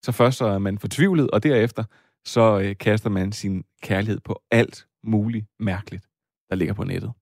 så 0.04 0.12
først 0.12 0.38
så 0.38 0.46
er 0.46 0.58
man 0.58 0.78
fortvivlet, 0.78 1.30
og 1.30 1.42
derefter 1.42 1.84
så 2.24 2.60
øh, 2.60 2.76
kaster 2.80 3.10
man 3.10 3.32
sin 3.32 3.64
kærlighed 3.82 4.20
på 4.20 4.42
alt 4.50 4.86
muligt 5.04 5.46
mærkeligt, 5.60 6.04
der 6.50 6.56
ligger 6.56 6.74
på 6.74 6.84
nettet. 6.84 7.12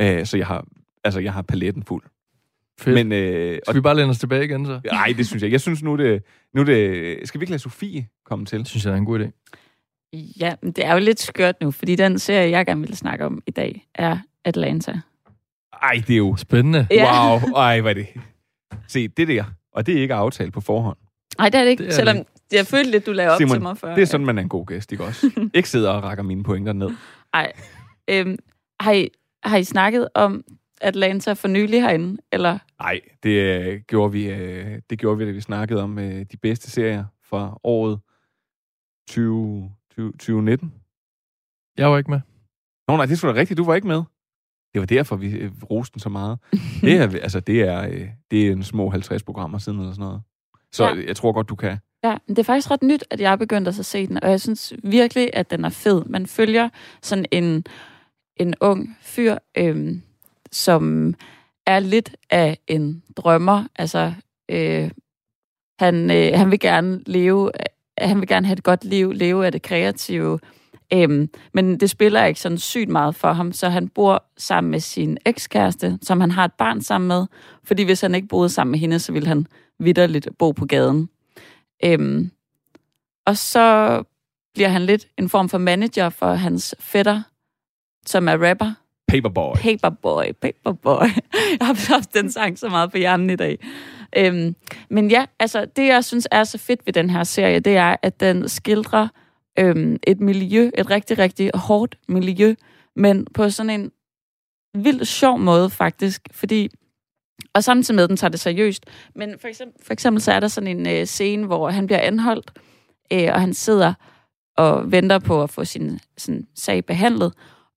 Øh, 0.00 0.26
så 0.26 0.36
jeg 0.36 0.46
har, 0.46 0.66
altså, 1.04 1.20
jeg 1.20 1.32
har 1.32 1.42
paletten 1.42 1.82
fuld. 1.82 2.02
Fedt. 2.80 2.94
Men, 2.94 3.12
øh, 3.12 3.58
Skal 3.64 3.74
vi 3.74 3.80
bare 3.80 3.96
læne 3.96 4.10
os 4.10 4.18
tilbage 4.18 4.44
igen, 4.44 4.66
så? 4.66 4.80
Nej, 4.92 5.14
det 5.16 5.26
synes 5.26 5.42
jeg. 5.42 5.46
ikke. 5.46 5.54
Jeg 5.54 5.60
synes 5.60 5.82
nu, 5.82 5.96
det, 5.96 6.22
nu 6.54 6.62
det... 6.62 7.28
Skal 7.28 7.40
vi 7.40 7.42
ikke 7.42 7.50
lade 7.50 7.62
Sofie 7.62 8.08
komme 8.24 8.46
til? 8.46 8.58
Det 8.58 8.68
synes 8.68 8.84
jeg 8.84 8.92
er 8.92 8.96
en 8.96 9.04
god 9.04 9.20
idé. 9.20 9.30
Ja, 10.12 10.54
men 10.62 10.72
det 10.72 10.86
er 10.86 10.92
jo 10.92 10.98
lidt 10.98 11.20
skørt 11.20 11.60
nu, 11.60 11.70
fordi 11.70 11.96
den 11.96 12.18
serie, 12.18 12.50
jeg 12.50 12.66
gerne 12.66 12.80
vil 12.80 12.96
snakke 12.96 13.26
om 13.26 13.42
i 13.46 13.50
dag, 13.50 13.88
er 13.94 14.18
Atlanta. 14.44 15.00
Ej, 15.82 16.02
det 16.06 16.10
er 16.10 16.16
jo... 16.16 16.36
Spændende. 16.36 16.86
Ja. 16.90 17.30
Wow, 17.30 17.52
ej, 17.52 17.80
hvad 17.80 17.90
er 17.90 17.94
det? 17.94 18.06
Se, 18.88 19.08
det 19.08 19.28
der, 19.28 19.44
og 19.72 19.86
det 19.86 19.96
er 19.96 20.02
ikke 20.02 20.14
aftalt 20.14 20.52
på 20.52 20.60
forhånd. 20.60 20.96
Nej, 21.38 21.48
det 21.48 21.58
er 21.58 21.64
det 21.64 21.70
ikke, 21.70 21.82
Det 21.82 21.90
er 21.90 21.94
selvom 21.94 22.16
det 22.16 22.26
jeg 22.52 22.66
følte 22.66 22.90
lidt, 22.90 23.06
du 23.06 23.12
lagde 23.12 23.30
op 23.30 23.38
Simon, 23.38 23.54
til 23.54 23.62
mig 23.62 23.78
før. 23.78 23.94
det 23.94 24.02
er 24.02 24.06
sådan, 24.06 24.26
man 24.26 24.38
er 24.38 24.42
en 24.42 24.48
god 24.48 24.66
gæst, 24.66 24.92
ikke 24.92 25.04
også? 25.04 25.30
ikke 25.54 25.68
sidder 25.68 25.90
og 25.90 26.02
rækker 26.02 26.24
mine 26.24 26.44
pointer 26.44 26.72
ned. 26.72 26.90
Ej, 27.34 27.52
øhm, 28.08 28.38
har, 28.80 28.92
I, 28.92 29.08
har 29.42 29.56
I 29.56 29.64
snakket 29.64 30.08
om 30.14 30.44
Atlanta 30.80 31.32
for 31.32 31.48
nylig 31.48 31.82
herinde? 31.82 32.22
Eller? 32.32 32.58
Nej, 32.80 33.00
det 33.22 33.30
øh, 33.30 33.80
gjorde 33.80 34.12
vi, 34.12 34.30
øh, 34.30 34.78
det 34.90 34.98
gjorde 34.98 35.18
vi, 35.18 35.26
da 35.26 35.30
vi 35.30 35.40
snakkede 35.40 35.82
om 35.82 35.98
øh, 35.98 36.26
de 36.32 36.36
bedste 36.36 36.70
serier 36.70 37.04
fra 37.22 37.60
året 37.64 38.00
20, 39.08 39.70
20, 39.96 40.12
2019. 40.12 40.72
Jeg 41.78 41.90
var 41.90 41.98
ikke 41.98 42.10
med. 42.10 42.20
Nå 42.88 42.96
nej, 42.96 43.06
det 43.06 43.18
skulle 43.18 43.34
da 43.34 43.40
rigtigt, 43.40 43.58
du 43.58 43.64
var 43.64 43.74
ikke 43.74 43.86
med. 43.86 44.02
Det 44.74 44.80
var 44.80 44.86
derfor, 44.86 45.16
vi 45.16 45.30
øh, 45.30 45.52
roste 45.70 45.94
den 45.94 46.00
så 46.00 46.08
meget. 46.08 46.38
det, 46.80 46.92
er, 46.96 47.02
altså, 47.22 47.40
det, 47.40 47.60
er, 47.62 47.88
øh, 47.88 48.08
det 48.30 48.48
er 48.48 48.52
en 48.52 48.62
små 48.64 48.90
50 48.90 49.22
programmer 49.22 49.58
siden 49.58 49.78
eller 49.78 49.92
sådan 49.92 50.04
noget. 50.06 50.22
Så 50.72 50.84
Ja. 50.88 51.06
jeg 51.06 51.16
tror 51.16 51.32
godt, 51.32 51.48
du 51.48 51.54
kan. 51.54 51.78
Ja, 52.04 52.16
men 52.26 52.36
det 52.36 52.38
er 52.38 52.44
faktisk 52.44 52.70
ret 52.70 52.82
nyt, 52.82 53.04
at 53.10 53.20
jeg 53.20 53.32
er 53.32 53.36
begyndt 53.36 53.68
at 53.68 53.74
se 53.74 54.06
den, 54.06 54.22
og 54.24 54.30
jeg 54.30 54.40
synes 54.40 54.72
virkelig, 54.84 55.30
at 55.32 55.50
den 55.50 55.64
er 55.64 55.68
fed. 55.68 56.04
Man 56.04 56.26
følger 56.26 56.68
sådan 57.02 57.26
en, 57.32 57.64
en 58.36 58.54
ung 58.60 58.96
fyr, 59.02 59.36
øhm, 59.58 60.02
som 60.52 61.14
er 61.66 61.80
lidt 61.80 62.16
af 62.30 62.58
en 62.66 63.02
drømmer. 63.16 63.64
Altså, 63.76 64.12
øh, 64.48 64.90
han, 65.78 66.10
øh, 66.10 66.32
han 66.38 66.50
vil 66.50 66.60
gerne 66.60 67.02
leve, 67.06 67.50
han 67.98 68.20
vil 68.20 68.28
gerne 68.28 68.46
have 68.46 68.56
et 68.56 68.62
godt 68.62 68.84
liv, 68.84 69.12
leve 69.12 69.46
af 69.46 69.52
det 69.52 69.62
kreative, 69.62 70.38
øhm, 70.92 71.28
men 71.54 71.80
det 71.80 71.90
spiller 71.90 72.24
ikke 72.24 72.40
sådan 72.40 72.58
sygt 72.58 72.88
meget 72.88 73.14
for 73.14 73.32
ham, 73.32 73.52
så 73.52 73.68
han 73.68 73.88
bor 73.88 74.24
sammen 74.36 74.70
med 74.70 74.80
sin 74.80 75.18
ekskæreste, 75.26 75.98
som 76.02 76.20
han 76.20 76.30
har 76.30 76.44
et 76.44 76.52
barn 76.52 76.80
sammen 76.80 77.08
med, 77.08 77.26
fordi 77.64 77.82
hvis 77.82 78.00
han 78.00 78.14
ikke 78.14 78.28
boede 78.28 78.48
sammen 78.48 78.70
med 78.70 78.78
hende, 78.78 78.98
så 78.98 79.12
ville 79.12 79.28
han 79.28 79.46
vidderligt 79.78 80.28
bo 80.38 80.52
på 80.52 80.66
gaden. 80.66 81.08
Øhm, 81.84 82.30
og 83.26 83.36
så 83.36 84.02
bliver 84.54 84.68
han 84.68 84.82
lidt 84.82 85.06
en 85.18 85.28
form 85.28 85.48
for 85.48 85.58
manager 85.58 86.08
for 86.08 86.34
hans 86.34 86.74
fætter, 86.80 87.22
som 88.06 88.28
er 88.28 88.48
rapper. 88.48 88.72
Paperboy. 89.08 89.54
Paperboy, 89.54 90.24
Paperboy. 90.42 91.06
Jeg 91.60 91.66
har 91.66 91.92
haft 91.94 92.14
den 92.14 92.32
sang 92.32 92.58
så 92.58 92.68
meget 92.68 92.90
på 92.90 92.98
hjernen 92.98 93.30
i 93.30 93.36
dag. 93.36 93.58
Øhm, 94.16 94.54
men 94.90 95.10
ja, 95.10 95.24
altså 95.40 95.64
det 95.64 95.86
jeg 95.86 96.04
synes 96.04 96.28
er 96.30 96.44
så 96.44 96.58
fedt 96.58 96.86
ved 96.86 96.92
den 96.92 97.10
her 97.10 97.24
serie, 97.24 97.60
det 97.60 97.76
er, 97.76 97.96
at 98.02 98.20
den 98.20 98.48
skildrer 98.48 99.08
øhm, 99.58 99.96
et 100.06 100.20
miljø, 100.20 100.70
et 100.78 100.90
rigtig, 100.90 101.18
rigtig 101.18 101.50
hårdt 101.54 101.98
miljø, 102.08 102.54
men 102.96 103.26
på 103.34 103.50
sådan 103.50 103.70
en 103.80 103.92
vildt 104.74 105.08
sjov 105.08 105.38
måde 105.38 105.70
faktisk, 105.70 106.28
fordi 106.30 106.68
og 107.54 107.64
samtidig 107.64 107.96
med, 107.96 108.04
at 108.04 108.08
den 108.10 108.16
tager 108.16 108.30
det 108.30 108.40
seriøst. 108.40 108.86
Men 109.14 109.38
for 109.38 109.48
eksempel, 109.48 109.84
for 109.84 109.92
eksempel 109.92 110.22
så 110.22 110.32
er 110.32 110.40
der 110.40 110.48
sådan 110.48 110.78
en 110.78 110.86
øh, 110.86 111.06
scene, 111.06 111.46
hvor 111.46 111.70
han 111.70 111.86
bliver 111.86 112.00
anholdt, 112.00 112.50
øh, 113.12 113.28
og 113.32 113.40
han 113.40 113.54
sidder 113.54 113.94
og 114.56 114.92
venter 114.92 115.18
på 115.18 115.42
at 115.42 115.50
få 115.50 115.64
sin 115.64 116.00
sådan, 116.18 116.46
sag 116.54 116.84
behandlet. 116.84 117.32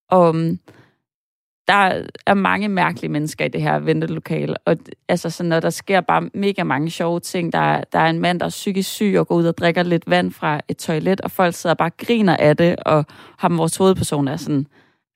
Og 0.09 0.35
øhm, 0.35 0.59
der 1.69 2.05
er 2.25 2.33
mange 2.33 2.69
mærkelige 2.69 3.11
mennesker 3.11 3.45
i 3.45 3.47
det 3.47 3.61
her 3.61 3.79
ventelokale, 3.79 4.57
og 4.57 4.77
altså 5.09 5.29
sådan, 5.29 5.49
når 5.49 5.59
der 5.59 5.69
sker 5.69 6.01
bare 6.01 6.29
mega 6.33 6.63
mange 6.63 6.89
sjove 6.89 7.19
ting. 7.19 7.53
Der, 7.53 7.59
er- 7.59 7.83
der 7.93 7.99
er 7.99 8.09
en 8.09 8.19
mand, 8.19 8.39
der 8.39 8.45
er 8.45 8.49
psykisk 8.49 8.89
syg 8.89 9.15
og 9.19 9.27
går 9.27 9.35
ud 9.35 9.45
og 9.45 9.57
drikker 9.57 9.83
lidt 9.83 10.09
vand 10.09 10.31
fra 10.31 10.61
et 10.67 10.77
toilet, 10.77 11.21
og 11.21 11.31
folk 11.31 11.55
sidder 11.55 11.73
og 11.73 11.77
bare 11.77 11.89
griner 11.97 12.37
af 12.37 12.57
det, 12.57 12.75
og 12.85 13.05
ham, 13.37 13.57
vores 13.57 13.77
hovedperson, 13.77 14.27
er 14.27 14.37
sådan, 14.37 14.67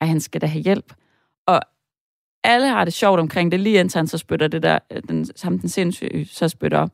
at 0.02 0.08
han 0.08 0.20
skal 0.20 0.42
da 0.42 0.46
have 0.46 0.62
hjælp. 0.64 0.94
Og 1.48 1.62
alle 2.44 2.68
har 2.68 2.86
det 2.86 2.94
sjovt 2.94 3.20
omkring 3.20 3.52
det, 3.52 3.60
lige 3.60 3.80
indtil 3.80 3.98
han 4.00 4.08
så 4.08 4.18
spytter 4.18 4.48
det 4.48 4.64
der, 4.64 4.80
øh, 4.92 5.02
den, 5.10 5.26
sammen 5.36 5.62
den 5.62 5.70
sindssyge, 5.70 6.26
så 6.26 6.48
spytter, 6.50 6.88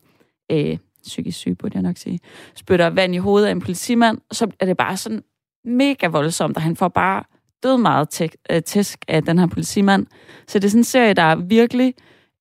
øh, 0.52 0.78
psykisk 1.04 1.38
syg, 1.38 1.56
burde 1.60 1.76
jeg 1.76 1.84
nok 1.84 1.98
sige, 1.98 2.20
spytter 2.56 2.90
vand 2.90 3.16
i 3.16 3.18
hovedet 3.18 3.48
af 3.48 3.52
en 3.52 3.60
politimand, 3.62 4.18
og 4.30 4.36
så 4.36 4.48
er 4.60 4.66
det 4.66 4.78
bare 4.78 4.98
sådan 4.98 5.24
mega 5.66 6.08
voldsomt, 6.08 6.58
og 6.58 6.64
han 6.64 6.76
får 6.76 6.88
bare 6.88 7.24
død 7.64 7.78
meget 7.78 8.10
tæk, 8.10 8.36
øh, 8.52 8.62
tæsk 8.64 9.00
af 9.08 9.24
den 9.24 9.40
her 9.40 9.48
politimand. 9.48 10.08
Så 10.48 10.60
det 10.60 10.66
er 10.66 10.70
sådan 10.70 10.80
en 10.80 10.84
serie, 10.84 11.14
der 11.14 11.36
virkelig 11.36 11.94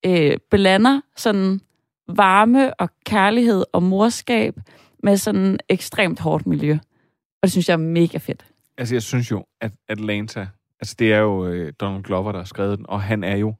øh, 0.07 0.37
blander 0.51 1.01
sådan 1.16 1.61
varme 2.09 2.81
og 2.81 2.91
kærlighed 3.07 3.64
og 3.73 3.83
morskab 3.83 4.55
med 5.03 5.16
sådan 5.16 5.59
ekstremt 5.69 6.21
hårdt 6.21 6.47
miljø. 6.47 6.73
Og 6.73 7.43
det 7.43 7.51
synes 7.51 7.69
jeg 7.69 7.73
er 7.73 7.79
mega 7.79 8.19
fedt. 8.19 8.47
Altså, 8.79 8.95
jeg 8.95 9.03
synes 9.03 9.31
jo, 9.31 9.45
at 9.61 9.73
Atlanta... 9.89 10.47
Altså, 10.81 10.95
det 10.99 11.12
er 11.12 11.19
jo 11.19 11.47
øh, 11.47 11.73
Donald 11.81 12.03
Glover, 12.03 12.33
der 12.33 12.39
har 12.39 12.45
skrevet 12.45 12.79
den, 12.79 12.87
og 12.89 13.03
han 13.03 13.25
er 13.25 13.37
jo... 13.37 13.55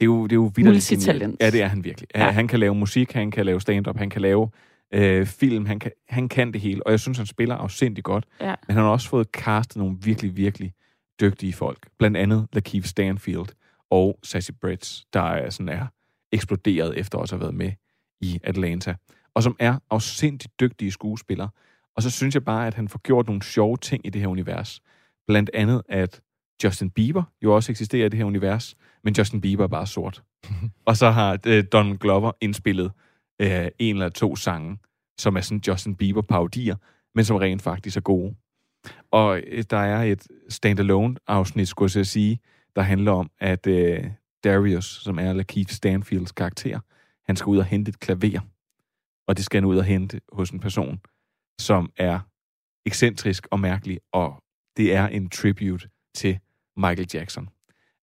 Det 0.00 0.04
er 0.04 0.06
jo, 0.06 0.24
det 0.24 0.32
er 0.32 0.36
jo 0.36 0.52
Multitalent. 0.58 1.20
genialt. 1.20 1.42
Ja, 1.42 1.50
det 1.50 1.62
er 1.62 1.66
han 1.66 1.84
virkelig. 1.84 2.08
Ja. 2.14 2.30
Han 2.30 2.48
kan 2.48 2.60
lave 2.60 2.74
musik, 2.74 3.12
han 3.12 3.30
kan 3.30 3.46
lave 3.46 3.60
stand-up, 3.60 3.96
han 3.96 4.10
kan 4.10 4.22
lave 4.22 4.50
øh, 4.94 5.26
film, 5.26 5.66
han 5.66 5.78
kan, 5.78 5.90
han 6.08 6.28
kan 6.28 6.52
det 6.52 6.60
hele. 6.60 6.86
Og 6.86 6.90
jeg 6.90 7.00
synes, 7.00 7.18
han 7.18 7.26
spiller 7.26 7.54
afsindig 7.54 8.04
godt. 8.04 8.24
Ja. 8.40 8.54
Men 8.66 8.76
han 8.76 8.84
har 8.84 8.90
også 8.90 9.08
fået 9.08 9.28
castet 9.32 9.76
nogle 9.76 9.96
virkelig, 10.02 10.36
virkelig 10.36 10.72
dygtige 11.20 11.52
folk. 11.52 11.88
Blandt 11.98 12.16
andet 12.16 12.48
Lakeith 12.52 12.86
Stanfield 12.86 13.46
og 13.90 14.18
Sassy 14.22 14.50
Bretts, 14.60 15.04
der 15.12 15.20
er, 15.20 15.50
sådan 15.50 15.68
er 15.68 15.86
eksploderet 16.32 16.98
efter 16.98 17.18
også 17.18 17.34
at 17.34 17.40
have 17.40 17.44
været 17.44 17.54
med 17.54 17.72
i 18.20 18.40
Atlanta. 18.44 18.94
Og 19.34 19.42
som 19.42 19.56
er 19.58 19.78
afsindigt 19.90 20.60
dygtige 20.60 20.90
skuespillere. 20.90 21.48
Og 21.96 22.02
så 22.02 22.10
synes 22.10 22.34
jeg 22.34 22.44
bare, 22.44 22.66
at 22.66 22.74
han 22.74 22.88
får 22.88 22.98
gjort 22.98 23.26
nogle 23.26 23.42
sjove 23.42 23.76
ting 23.76 24.06
i 24.06 24.10
det 24.10 24.20
her 24.20 24.28
univers. 24.28 24.80
Blandt 25.26 25.50
andet, 25.54 25.82
at 25.88 26.20
Justin 26.64 26.90
Bieber 26.90 27.22
jo 27.42 27.54
også 27.54 27.72
eksisterer 27.72 28.06
i 28.06 28.08
det 28.08 28.18
her 28.18 28.24
univers, 28.24 28.76
men 29.04 29.14
Justin 29.18 29.40
Bieber 29.40 29.64
er 29.64 29.68
bare 29.68 29.86
sort. 29.86 30.22
og 30.86 30.96
så 30.96 31.10
har 31.10 31.38
øh, 31.46 31.64
Donald 31.72 31.98
Glover 31.98 32.32
indspillet 32.40 32.92
øh, 33.38 33.68
en 33.78 33.96
eller 33.96 34.08
to 34.08 34.36
sange, 34.36 34.78
som 35.18 35.36
er 35.36 35.40
sådan 35.40 35.62
Justin 35.66 35.96
Bieber-parodier, 35.96 36.76
men 37.14 37.24
som 37.24 37.36
rent 37.36 37.62
faktisk 37.62 37.96
er 37.96 38.00
gode. 38.00 38.34
Og 39.10 39.42
øh, 39.46 39.64
der 39.70 39.76
er 39.76 40.02
et 40.02 40.26
standalone-afsnit, 40.48 41.68
skulle 41.68 41.92
jeg 41.94 42.06
sige, 42.06 42.40
der 42.76 42.82
handler 42.82 43.12
om, 43.12 43.30
at 43.38 43.66
øh, 43.66 44.04
Darius, 44.44 45.00
som 45.04 45.18
er 45.18 45.32
Lakeith 45.32 45.72
Stanfields 45.72 46.32
karakter, 46.32 46.80
han 47.26 47.36
skal 47.36 47.50
ud 47.50 47.58
og 47.58 47.64
hente 47.64 47.88
et 47.88 48.00
klaver. 48.00 48.40
Og 49.26 49.36
det 49.36 49.44
skal 49.44 49.56
han 49.56 49.64
ud 49.64 49.76
og 49.76 49.84
hente 49.84 50.20
hos 50.32 50.50
en 50.50 50.60
person, 50.60 51.00
som 51.58 51.92
er 51.96 52.20
ekscentrisk 52.86 53.46
og 53.50 53.60
mærkelig, 53.60 54.00
og 54.12 54.42
det 54.76 54.94
er 54.94 55.06
en 55.06 55.30
tribute 55.30 55.88
til 56.14 56.38
Michael 56.76 57.08
Jackson. 57.14 57.48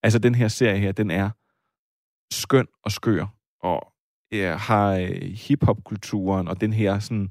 Altså, 0.04 0.20
den 0.20 0.36
her 0.36 0.48
serie 0.48 0.80
her, 0.80 0.92
den 0.92 1.12
er 1.12 1.30
skøn 2.32 2.68
og 2.84 2.92
skør, 2.92 3.26
og 3.62 3.94
ja, 4.38 4.56
har 4.56 4.92
øh, 4.94 5.22
hip-hop-kulturen, 5.22 6.48
og 6.48 6.62
den 6.62 6.74
her, 6.74 7.00
sådan, 7.00 7.30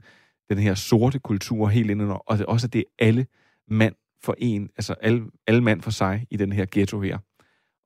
den 0.48 0.58
her 0.58 0.74
sorte 0.74 1.18
kultur 1.18 1.68
helt 1.68 1.90
ind 1.90 2.02
under, 2.02 2.14
og 2.14 2.38
det, 2.38 2.46
også 2.46 2.66
at 2.66 2.72
det 2.72 2.78
er 2.78 3.04
alle 3.06 3.26
mand 3.68 3.94
for 4.24 4.34
en, 4.38 4.68
altså 4.76 4.94
alle, 5.02 5.22
alle 5.46 5.60
mand 5.62 5.82
for 5.82 5.90
sig 5.90 6.26
i 6.30 6.36
den 6.36 6.52
her 6.52 6.66
ghetto 6.72 7.00
her. 7.00 7.18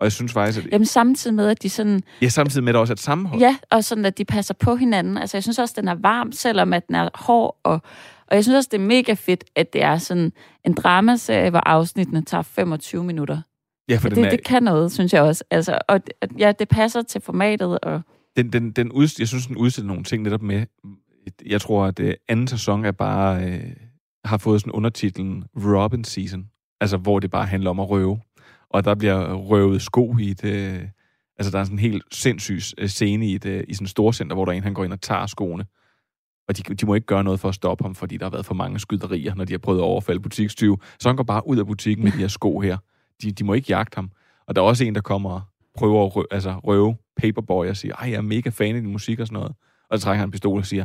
Og 0.00 0.04
jeg 0.04 0.12
synes 0.12 0.32
faktisk, 0.32 0.66
at 0.66 0.72
Jamen 0.72 0.86
samtidig 0.86 1.34
med, 1.34 1.48
at 1.48 1.62
de 1.62 1.70
sådan... 1.70 2.00
ja, 2.22 2.28
samtidig 2.28 2.64
med, 2.64 2.70
at 2.70 2.74
der 2.74 2.80
også 2.80 2.92
er 2.92 2.94
et 2.94 3.00
sammenhold. 3.00 3.40
Ja, 3.40 3.56
og 3.70 3.84
sådan, 3.84 4.04
at 4.04 4.18
de 4.18 4.24
passer 4.24 4.54
på 4.54 4.76
hinanden. 4.76 5.18
Altså, 5.18 5.36
jeg 5.36 5.42
synes 5.42 5.58
også, 5.58 5.74
den 5.78 5.88
er 5.88 5.94
varm, 5.94 6.32
selvom 6.32 6.72
at 6.72 6.86
den 6.86 6.94
er 6.94 7.08
hård. 7.14 7.58
Og, 7.62 7.80
og 8.26 8.36
jeg 8.36 8.44
synes 8.44 8.56
også, 8.56 8.68
det 8.72 8.80
er 8.80 8.86
mega 8.86 9.12
fedt, 9.12 9.44
at 9.56 9.72
det 9.72 9.82
er 9.82 9.98
sådan 9.98 10.32
en 10.64 10.74
dramaserie, 10.74 11.50
hvor 11.50 11.62
afsnittene 11.66 12.24
tager 12.24 12.42
25 12.42 13.04
minutter. 13.04 13.40
Ja, 13.88 13.96
for 13.96 14.08
den 14.08 14.18
det, 14.18 14.26
er, 14.26 14.30
det 14.30 14.44
kan 14.44 14.62
noget, 14.62 14.92
synes 14.92 15.12
jeg 15.12 15.22
også. 15.22 15.44
Altså, 15.50 15.78
og 15.88 16.00
at- 16.20 16.32
ja, 16.38 16.52
det 16.58 16.68
passer 16.68 17.02
til 17.02 17.20
formatet. 17.20 17.78
Og, 17.78 18.00
den, 18.38 18.52
den, 18.52 18.70
den 18.70 18.92
ud, 18.92 19.08
jeg 19.18 19.28
synes, 19.28 19.46
den 19.46 19.56
udstiller 19.56 19.88
nogle 19.88 20.04
ting 20.04 20.22
netop 20.22 20.42
med, 20.42 20.66
jeg 21.46 21.60
tror, 21.60 21.84
at 21.84 22.00
øh, 22.00 22.14
anden 22.28 22.46
sæson 22.46 22.84
er 22.84 22.92
bare, 22.92 23.44
øh, 23.44 23.72
har 24.24 24.38
fået 24.38 24.60
sådan 24.60 24.72
undertitlen 24.72 25.44
Robin 25.56 26.04
Season, 26.04 26.50
altså 26.80 26.96
hvor 26.96 27.20
det 27.20 27.30
bare 27.30 27.46
handler 27.46 27.70
om 27.70 27.80
at 27.80 27.90
røve. 27.90 28.20
Og 28.70 28.84
der 28.84 28.94
bliver 28.94 29.34
røvet 29.34 29.82
sko 29.82 30.16
i 30.18 30.30
et, 30.30 30.44
øh, 30.44 30.82
altså 31.38 31.50
der 31.52 31.58
er 31.58 31.64
sådan 31.64 31.74
en 31.74 31.78
helt 31.78 32.02
sindssyg 32.12 32.60
øh, 32.78 32.88
scene 32.88 33.26
i, 33.26 33.34
et, 33.34 33.44
øh, 33.44 33.64
i 33.68 33.74
sådan 33.74 33.84
et 33.84 33.90
storcenter, 33.90 34.34
hvor 34.34 34.44
der 34.44 34.52
er 34.52 34.56
en, 34.56 34.62
han 34.62 34.74
går 34.74 34.84
ind 34.84 34.92
og 34.92 35.00
tager 35.00 35.26
skoene. 35.26 35.66
Og 36.48 36.56
de, 36.56 36.74
de 36.74 36.86
må 36.86 36.94
ikke 36.94 37.06
gøre 37.06 37.24
noget 37.24 37.40
for 37.40 37.48
at 37.48 37.54
stoppe 37.54 37.84
ham, 37.84 37.94
fordi 37.94 38.16
der 38.16 38.24
har 38.24 38.30
været 38.30 38.46
for 38.46 38.54
mange 38.54 38.78
skyderier, 38.78 39.34
når 39.34 39.44
de 39.44 39.52
har 39.52 39.58
prøvet 39.58 39.78
at 39.78 39.84
overfalde 39.84 40.20
butikstyve. 40.20 40.78
Så 41.00 41.08
han 41.08 41.16
går 41.16 41.24
bare 41.24 41.46
ud 41.46 41.58
af 41.58 41.66
butikken 41.66 42.04
med 42.04 42.12
de 42.12 42.18
her 42.18 42.28
sko 42.28 42.60
her. 42.60 42.76
De, 43.22 43.32
de 43.32 43.44
må 43.44 43.54
ikke 43.54 43.66
jagte 43.68 43.94
ham. 43.94 44.10
Og 44.46 44.56
der 44.56 44.62
er 44.62 44.66
også 44.66 44.84
en, 44.84 44.94
der 44.94 45.00
kommer 45.00 45.30
og 45.30 45.42
prøver 45.74 46.06
at 46.06 46.16
røve, 46.16 46.26
altså 46.30 46.52
røve 46.64 46.96
Paperboy 47.18 47.68
og 47.68 47.76
siger, 47.76 47.94
ej, 47.94 48.10
jeg 48.10 48.16
er 48.16 48.22
mega 48.22 48.50
fan 48.50 48.76
af 48.76 48.82
din 48.82 48.92
musik 48.92 49.20
og 49.20 49.26
sådan 49.26 49.40
noget. 49.40 49.52
Og 49.90 49.98
så 49.98 50.04
trækker 50.04 50.18
han 50.18 50.28
en 50.28 50.32
pistol 50.32 50.58
og 50.58 50.66
siger, 50.66 50.84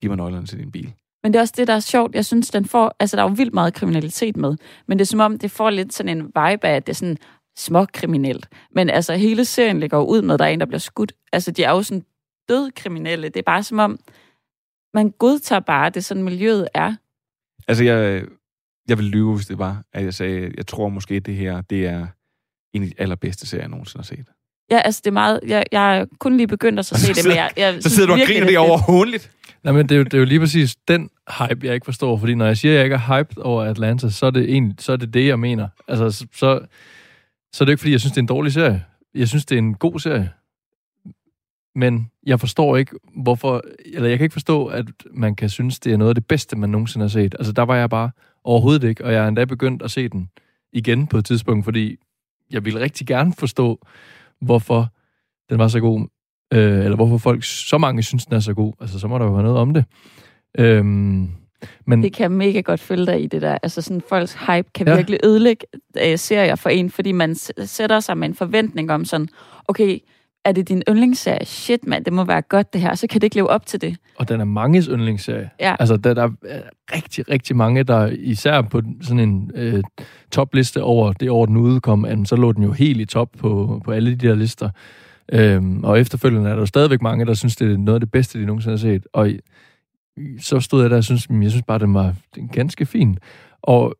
giv 0.00 0.10
mig 0.10 0.16
nøglerne 0.16 0.46
til 0.46 0.58
din 0.58 0.72
bil. 0.72 0.94
men 1.22 1.32
det 1.32 1.38
er 1.38 1.42
også 1.42 1.54
det, 1.56 1.66
der 1.66 1.74
er 1.74 1.80
sjovt. 1.80 2.14
Jeg 2.14 2.24
synes, 2.24 2.50
den 2.50 2.64
får... 2.64 2.96
Altså, 3.00 3.16
der 3.16 3.22
er 3.22 3.28
jo 3.28 3.34
vildt 3.34 3.54
meget 3.54 3.74
kriminalitet 3.74 4.36
med. 4.36 4.56
Men 4.88 4.98
det 4.98 5.04
er 5.04 5.06
som 5.06 5.20
om, 5.20 5.38
det 5.38 5.50
får 5.50 5.70
lidt 5.70 5.94
sådan 5.94 6.18
en 6.18 6.24
vibe 6.24 6.64
af, 6.64 6.76
at 6.76 6.86
det 6.86 6.92
er 6.92 6.96
sådan... 6.96 7.16
småkriminelt. 7.56 8.48
Men 8.70 8.90
altså, 8.90 9.14
hele 9.14 9.44
serien 9.44 9.80
ligger 9.80 9.98
jo 9.98 10.04
ud 10.04 10.22
med, 10.22 10.34
at 10.34 10.38
der 10.38 10.44
er 10.44 10.48
en, 10.48 10.60
der 10.60 10.66
bliver 10.66 10.78
skudt. 10.78 11.12
Altså, 11.32 11.50
de 11.50 11.64
er 11.64 11.70
jo 11.70 11.82
sådan 11.82 12.04
død 12.48 12.70
kriminelle. 12.70 13.28
Det 13.28 13.36
er 13.36 13.42
bare 13.42 13.62
som 13.62 13.78
om, 13.78 13.98
man 14.94 15.10
godtager 15.10 15.60
bare, 15.60 15.86
at 15.86 15.94
det 15.94 16.04
sådan, 16.04 16.22
miljøet 16.22 16.68
er. 16.74 16.94
Altså, 17.68 17.84
jeg, 17.84 18.24
jeg 18.88 18.98
vil 18.98 19.06
lyve, 19.06 19.34
hvis 19.34 19.46
det 19.46 19.58
var, 19.58 19.84
at 19.92 20.04
jeg 20.04 20.14
sagde, 20.14 20.52
jeg 20.56 20.66
tror 20.66 20.88
måske, 20.88 21.14
at 21.14 21.26
det 21.26 21.34
her, 21.34 21.60
det 21.60 21.86
er 21.86 22.06
en 22.72 22.82
af 22.82 22.88
de 22.88 22.94
allerbedste 22.98 23.46
serier, 23.46 23.62
jeg 23.62 23.70
nogensinde 23.70 24.02
har 24.02 24.04
set. 24.04 24.26
Ja, 24.70 24.78
altså, 24.78 25.00
det 25.04 25.10
er 25.10 25.12
meget... 25.14 25.40
Jeg, 25.46 25.64
jeg 25.72 25.98
er 25.98 26.04
kun 26.18 26.36
lige 26.36 26.46
begyndt 26.46 26.78
at 26.78 26.86
så 26.86 26.98
se 27.00 27.14
det, 27.14 27.26
men 27.26 27.36
jeg, 27.36 27.50
jeg 27.56 27.82
Så 27.82 27.90
sidder 27.90 28.06
du 28.06 28.12
og 28.12 28.18
virkelig, 28.18 28.36
griner 28.36 28.46
det 28.46 28.52
det 28.52 28.56
er 28.56 28.60
fedt. 28.62 28.70
overhåndligt. 28.70 29.30
Nej, 29.64 29.72
men 29.72 29.88
det 29.88 29.94
er, 29.94 29.98
jo, 29.98 30.04
det 30.04 30.14
er 30.14 30.18
jo 30.18 30.24
lige 30.24 30.40
præcis 30.40 30.76
den 30.88 31.10
hype, 31.38 31.66
jeg 31.66 31.74
ikke 31.74 31.84
forstår. 31.84 32.16
Fordi 32.16 32.34
når 32.34 32.46
jeg 32.46 32.56
siger, 32.56 32.72
at 32.72 32.76
jeg 32.76 32.84
ikke 32.84 32.94
er 32.94 33.18
hyped 33.18 33.38
over 33.42 33.62
Atlanta, 33.64 34.08
så 34.10 34.26
er 34.26 34.30
det, 34.30 34.50
egentlig, 34.50 34.76
så 34.78 34.92
er 34.92 34.96
det 34.96 35.14
det, 35.14 35.26
jeg 35.26 35.38
mener. 35.38 35.68
Altså, 35.88 36.10
så, 36.10 36.26
så, 36.34 36.60
så 37.52 37.64
er 37.64 37.66
det 37.66 37.72
ikke, 37.72 37.80
fordi 37.80 37.92
jeg 37.92 38.00
synes, 38.00 38.12
det 38.12 38.18
er 38.18 38.22
en 38.22 38.26
dårlig 38.26 38.52
serie. 38.52 38.84
Jeg 39.14 39.28
synes, 39.28 39.44
det 39.44 39.54
er 39.54 39.58
en 39.58 39.74
god 39.74 40.00
serie. 40.00 40.30
Men 41.74 42.10
jeg 42.26 42.40
forstår 42.40 42.76
ikke, 42.76 42.96
hvorfor... 43.22 43.62
Eller 43.86 44.08
jeg 44.08 44.18
kan 44.18 44.24
ikke 44.24 44.32
forstå, 44.32 44.66
at 44.66 44.86
man 45.10 45.34
kan 45.36 45.48
synes, 45.48 45.80
det 45.80 45.92
er 45.92 45.96
noget 45.96 46.08
af 46.08 46.14
det 46.14 46.26
bedste, 46.26 46.56
man 46.56 46.70
nogensinde 46.70 47.04
har 47.04 47.08
set. 47.08 47.34
Altså, 47.38 47.52
der 47.52 47.62
var 47.62 47.76
jeg 47.76 47.90
bare 47.90 48.10
overhovedet 48.44 48.88
ikke. 48.88 49.04
Og 49.04 49.12
jeg 49.12 49.24
er 49.24 49.28
endda 49.28 49.44
begyndt 49.44 49.82
at 49.82 49.90
se 49.90 50.08
den 50.08 50.30
igen 50.72 51.06
på 51.06 51.18
et 51.18 51.24
tidspunkt, 51.24 51.64
fordi 51.64 51.96
jeg 52.50 52.64
ville 52.64 52.80
rigtig 52.80 53.06
gerne 53.06 53.32
forstå, 53.38 53.86
hvorfor 54.40 54.88
den 55.50 55.58
var 55.58 55.68
så 55.68 55.80
god. 55.80 56.06
Øh, 56.54 56.84
eller 56.84 56.96
hvorfor 56.96 57.18
folk, 57.18 57.44
så 57.44 57.78
mange 57.78 58.02
synes, 58.02 58.26
den 58.26 58.34
er 58.34 58.40
så 58.40 58.54
god. 58.54 58.72
Altså, 58.80 58.98
så 58.98 59.08
må 59.08 59.18
der 59.18 59.24
jo 59.24 59.32
være 59.32 59.42
noget 59.42 59.58
om 59.58 59.74
det. 59.74 59.84
Øhm, 60.58 61.28
men 61.86 62.02
Det 62.02 62.12
kan 62.12 62.22
jeg 62.22 62.30
mega 62.32 62.60
godt 62.60 62.80
følge 62.80 63.06
dig 63.06 63.22
i, 63.22 63.26
det 63.26 63.42
der. 63.42 63.58
Altså 63.62 63.82
sådan, 63.82 64.02
folks 64.08 64.34
hype 64.34 64.68
kan 64.74 64.88
Ja. 64.88 64.96
virkelig 64.96 65.20
ødelægge 65.24 65.66
øh, 66.06 66.18
serier 66.18 66.54
for 66.54 66.68
en, 66.68 66.90
fordi 66.90 67.12
man 67.12 67.34
sætter 67.64 68.00
sig 68.00 68.18
med 68.18 68.28
en 68.28 68.34
forventning 68.34 68.90
om 68.92 69.04
sådan, 69.04 69.28
okay, 69.68 69.98
er 70.44 70.52
det 70.52 70.68
din 70.68 70.82
yndlingsserie? 70.88 71.46
Shit, 71.46 71.86
mand, 71.86 72.04
det 72.04 72.12
må 72.12 72.24
være 72.24 72.42
godt 72.42 72.72
det 72.72 72.80
her. 72.80 72.94
Så 72.94 73.06
kan 73.06 73.20
det 73.20 73.24
ikke 73.24 73.36
leve 73.36 73.50
op 73.50 73.66
til 73.66 73.80
det. 73.80 73.96
Og 74.16 74.28
den 74.28 74.40
er 74.40 74.44
manges 74.44 74.86
yndlingsserie. 74.86 75.50
Ja. 75.60 75.76
Altså, 75.78 75.96
der, 75.96 76.14
der 76.14 76.28
er 76.48 76.62
rigtig, 76.94 77.30
rigtig 77.30 77.56
mange, 77.56 77.82
der 77.82 78.06
især 78.06 78.62
på 78.62 78.82
sådan 79.02 79.20
en 79.20 79.50
øh, 79.54 79.82
topliste 80.32 80.82
over 80.82 81.12
det 81.12 81.30
år, 81.30 81.46
den 81.46 81.56
udkom, 81.56 82.24
så 82.24 82.36
lå 82.36 82.52
den 82.52 82.62
jo 82.62 82.72
helt 82.72 83.00
i 83.00 83.04
top 83.04 83.28
på, 83.38 83.80
på 83.84 83.92
alle 83.92 84.14
de 84.14 84.28
der 84.28 84.34
lister. 84.34 84.70
Øhm, 85.32 85.84
og 85.84 86.00
efterfølgende 86.00 86.50
er 86.50 86.56
der 86.56 86.64
stadigvæk 86.64 87.02
mange, 87.02 87.26
der 87.26 87.34
synes, 87.34 87.56
det 87.56 87.72
er 87.72 87.76
noget 87.76 87.96
af 87.96 88.00
det 88.00 88.10
bedste, 88.10 88.40
de 88.40 88.46
nogensinde 88.46 88.72
har 88.72 88.78
set. 88.78 89.06
Og 89.12 89.30
så 90.40 90.60
stod 90.60 90.80
jeg 90.82 90.90
der 90.90 90.96
og 90.96 91.04
synes, 91.04 91.30
"Men 91.30 91.42
jeg 91.42 91.50
synes 91.50 91.64
bare, 91.66 91.78
den 91.78 91.94
var 91.94 92.14
den 92.34 92.48
ganske 92.48 92.86
fin. 92.86 93.18
Og 93.62 93.94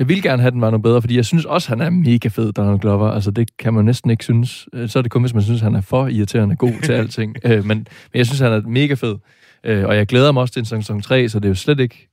jeg 0.00 0.08
vil 0.08 0.22
gerne 0.22 0.42
have, 0.42 0.46
at 0.46 0.52
den 0.52 0.60
var 0.60 0.70
noget 0.70 0.82
bedre, 0.82 1.02
fordi 1.02 1.16
jeg 1.16 1.24
synes 1.24 1.44
også, 1.44 1.68
han 1.68 1.80
er 1.80 1.90
mega 1.90 2.28
fed, 2.28 2.52
Donald 2.52 2.78
Glover. 2.80 3.08
Altså, 3.10 3.30
det 3.30 3.56
kan 3.56 3.74
man 3.74 3.84
næsten 3.84 4.10
ikke 4.10 4.24
synes. 4.24 4.68
Øh, 4.72 4.88
Så 4.88 4.98
er 4.98 5.02
det 5.02 5.10
kun, 5.12 5.22
hvis 5.22 5.34
man 5.34 5.42
synes, 5.42 5.60
han 5.60 5.74
er 5.74 5.80
for 5.80 6.06
irriterende 6.06 6.56
god 6.56 6.82
til 6.82 6.92
alting. 6.92 7.36
Øh, 7.44 7.64
men, 7.64 7.66
men 7.66 7.86
jeg 8.14 8.26
synes, 8.26 8.40
han 8.40 8.52
er 8.52 8.60
mega 8.60 8.94
fed. 8.94 9.16
Øh, 9.64 9.86
og 9.86 9.96
jeg 9.96 10.06
glæder 10.06 10.32
mig 10.32 10.40
også 10.40 10.52
til 10.52 10.60
en 10.60 10.64
sæson 10.66 11.02
3, 11.02 11.28
så 11.28 11.38
det 11.38 11.44
er 11.44 11.48
jo 11.48 11.54
slet 11.54 11.80
ikke 11.80 12.08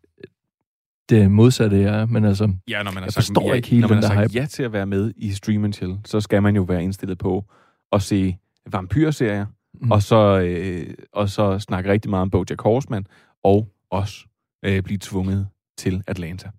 det 1.09 1.31
modsatte, 1.31 1.77
jeg 1.81 1.99
er. 1.99 2.05
Men 2.05 2.25
altså, 2.25 2.51
Ja, 2.67 2.83
når 2.83 2.91
man 2.91 3.03
jeg 3.03 3.13
sagt, 3.13 3.25
forstår 3.25 3.47
ja, 3.49 3.53
ikke 3.53 3.67
helt 3.67 3.81
når 3.81 3.87
man 3.87 3.97
den 3.97 4.03
har 4.03 4.13
der 4.15 4.21
sagt 4.21 4.31
hype. 4.31 4.41
ja 4.41 4.45
til 4.45 4.63
at 4.63 4.73
være 4.73 4.85
med 4.85 5.13
i 5.17 5.31
Stream 5.31 5.63
and 5.65 5.73
Chill, 5.73 5.95
så 6.05 6.19
skal 6.21 6.43
man 6.43 6.55
jo 6.55 6.61
være 6.61 6.83
indstillet 6.83 7.17
på 7.17 7.45
at 7.91 8.01
se 8.01 8.35
vampyrserier, 8.71 9.45
mm. 9.81 9.91
og, 9.91 10.03
så, 10.03 10.39
øh, 10.39 10.93
og 11.13 11.29
så 11.29 11.59
snakke 11.59 11.91
rigtig 11.91 12.09
meget 12.09 12.21
om 12.21 12.29
BoJack 12.29 12.61
Horseman, 12.61 13.05
og 13.43 13.67
også 13.91 14.25
øh, 14.65 14.81
blive 14.83 14.97
tvunget 15.01 15.47
til 15.77 16.03
Atlanta. 16.07 16.49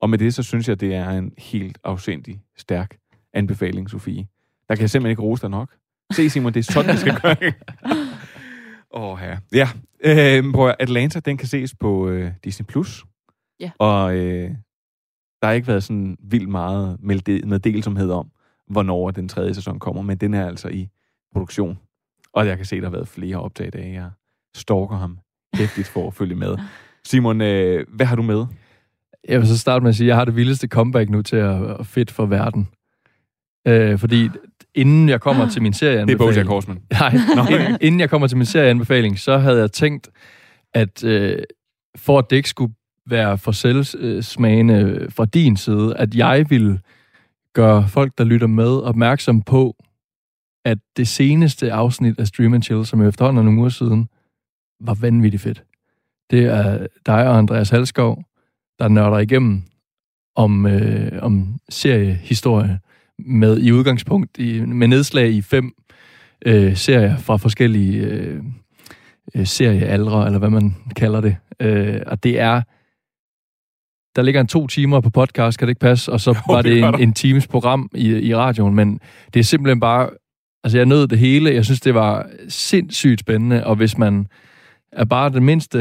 Og 0.00 0.10
med 0.10 0.18
det, 0.18 0.34
så 0.34 0.42
synes 0.42 0.68
jeg, 0.68 0.80
det 0.80 0.94
er 0.94 1.10
en 1.10 1.32
helt 1.38 1.78
afsindig 1.84 2.42
stærk 2.56 2.96
anbefaling, 3.32 3.90
Sofie. 3.90 4.26
Der 4.68 4.74
kan 4.74 4.80
jeg 4.82 4.90
simpelthen 4.90 5.10
ikke 5.10 5.22
rose 5.22 5.42
dig 5.42 5.50
nok. 5.50 5.76
Se, 6.12 6.30
Simon, 6.30 6.54
det 6.54 6.68
er 6.68 6.72
sådan, 6.72 6.90
det 6.90 6.98
skal 6.98 7.20
gøre. 7.20 7.36
Åh, 8.90 9.02
oh, 9.02 9.18
ja. 9.22 9.38
Ja, 9.52 9.68
øh, 10.04 10.52
prøv 10.52 10.68
at, 10.68 10.76
Atlanta, 10.80 11.20
den 11.20 11.36
kan 11.36 11.48
ses 11.48 11.74
på 11.74 12.08
øh, 12.08 12.32
Disney+. 12.44 12.66
Plus. 12.66 13.04
Ja. 13.60 13.70
Og 13.78 14.16
øh, 14.16 14.50
der 15.42 15.46
har 15.46 15.52
ikke 15.52 15.68
været 15.68 15.82
sådan 15.84 16.16
vildt 16.20 16.48
meget 16.48 16.96
melde- 17.00 17.46
meddelsomhed 17.46 18.10
om, 18.10 18.30
hvornår 18.68 19.10
den 19.10 19.28
tredje 19.28 19.54
sæson 19.54 19.78
kommer, 19.78 20.02
men 20.02 20.16
den 20.16 20.34
er 20.34 20.46
altså 20.46 20.68
i 20.68 20.88
produktion. 21.32 21.78
Og 22.32 22.46
jeg 22.46 22.56
kan 22.56 22.66
se, 22.66 22.76
der 22.76 22.82
har 22.82 22.90
været 22.90 23.08
flere 23.08 23.36
optag 23.36 23.66
i 23.66 23.70
dag. 23.70 23.92
Jeg 23.92 24.10
stalker 24.56 24.96
ham 24.96 25.18
hæftigt 25.54 25.88
for 25.88 26.06
at 26.06 26.14
følge 26.14 26.34
med. 26.34 26.58
Simon, 27.08 27.40
øh, 27.40 27.86
hvad 27.88 28.06
har 28.06 28.16
du 28.16 28.22
med? 28.22 28.46
Jeg 29.28 29.40
vil 29.40 29.48
så 29.48 29.58
starte 29.58 29.82
med 29.82 29.88
at 29.88 29.96
sige, 29.96 30.04
at 30.04 30.08
jeg 30.08 30.16
har 30.16 30.24
det 30.24 30.36
vildeste 30.36 30.68
comeback 30.68 31.10
nu 31.10 31.22
til 31.22 31.36
at, 31.36 31.86
fedt 31.86 32.10
for 32.10 32.26
verden. 32.26 32.68
Øh, 33.68 33.98
fordi 33.98 34.28
inden 34.74 35.08
jeg 35.08 35.20
kommer 35.20 35.48
til 35.48 35.62
min 35.62 35.72
serie 35.72 36.00
Det 36.00 36.10
er 36.10 36.16
BoJack 36.16 36.48
Horseman. 36.48 36.78
Nej, 36.90 37.14
inden, 37.50 37.78
inden 37.80 38.00
jeg 38.00 38.10
kommer 38.10 38.26
til 38.26 38.36
min 38.36 38.46
serieanbefaling, 38.46 39.18
så 39.18 39.38
havde 39.38 39.60
jeg 39.60 39.72
tænkt, 39.72 40.08
at 40.74 41.04
øh, 41.04 41.38
for 41.96 42.18
at 42.18 42.30
det 42.30 42.36
ikke 42.36 42.48
skulle 42.48 42.74
være 43.06 43.38
for 43.38 43.52
selvsmagende 43.52 45.06
fra 45.10 45.24
din 45.24 45.56
side, 45.56 45.96
at 45.96 46.14
jeg 46.14 46.46
ville 46.50 46.80
gøre 47.54 47.88
folk, 47.88 48.18
der 48.18 48.24
lytter 48.24 48.46
med, 48.46 48.68
opmærksom 48.68 49.42
på, 49.42 49.76
at 50.64 50.78
det 50.96 51.08
seneste 51.08 51.72
afsnit 51.72 52.20
af 52.20 52.26
Stream 52.26 52.62
Chill, 52.62 52.86
som 52.86 53.00
jo 53.00 53.08
efterhånden 53.08 53.38
er 53.38 53.42
nogle 53.42 53.60
uger 53.60 53.68
siden, 53.68 54.08
var 54.80 54.94
vanvittigt 54.94 55.42
fedt. 55.42 55.64
Det 56.30 56.44
er 56.44 56.86
dig 57.06 57.28
og 57.28 57.38
Andreas 57.38 57.70
Halskov, 57.70 58.24
der 58.78 58.88
nørder 58.88 59.18
igennem 59.18 59.62
om, 60.36 60.66
øh, 60.66 61.12
om 61.22 61.58
seriehistorie 61.68 62.78
med 63.18 63.58
i 63.58 63.72
udgangspunkt 63.72 64.38
i, 64.38 64.60
med 64.60 64.88
nedslag 64.88 65.30
i 65.30 65.42
fem 65.42 65.72
øh, 66.46 66.76
serier 66.76 67.16
fra 67.16 67.36
forskellige 67.36 67.98
øh, 67.98 68.42
øh, 69.34 69.46
seriealdre, 69.46 70.26
eller 70.26 70.38
hvad 70.38 70.50
man 70.50 70.76
kalder 70.96 71.20
det. 71.20 71.36
Øh, 71.60 72.00
og 72.06 72.22
det 72.22 72.40
er... 72.40 72.62
Der 74.16 74.22
ligger 74.22 74.40
en 74.40 74.46
to 74.46 74.66
timer 74.66 75.00
på 75.00 75.10
podcast, 75.10 75.58
kan 75.58 75.68
det 75.68 75.70
ikke 75.70 75.80
passe? 75.80 76.12
Og 76.12 76.20
så 76.20 76.30
Jo, 76.48 76.54
var 76.54 76.62
det 76.62 76.72
det 76.72 76.84
en, 76.84 77.00
en 77.00 77.12
times 77.12 77.46
program 77.46 77.90
i, 77.94 78.18
i 78.18 78.34
radioen, 78.34 78.74
men 78.74 79.00
det 79.34 79.40
er 79.40 79.44
simpelthen 79.44 79.80
bare... 79.80 80.10
Altså, 80.64 80.78
jeg 80.78 80.86
nød 80.86 81.08
det 81.08 81.18
hele. 81.18 81.54
Jeg 81.54 81.64
synes, 81.64 81.80
det 81.80 81.94
var 81.94 82.26
sindssygt 82.48 83.20
spændende, 83.20 83.66
og 83.66 83.76
hvis 83.76 83.98
man 83.98 84.26
er 84.92 85.04
bare 85.04 85.30
den 85.30 85.44
mindste 85.44 85.78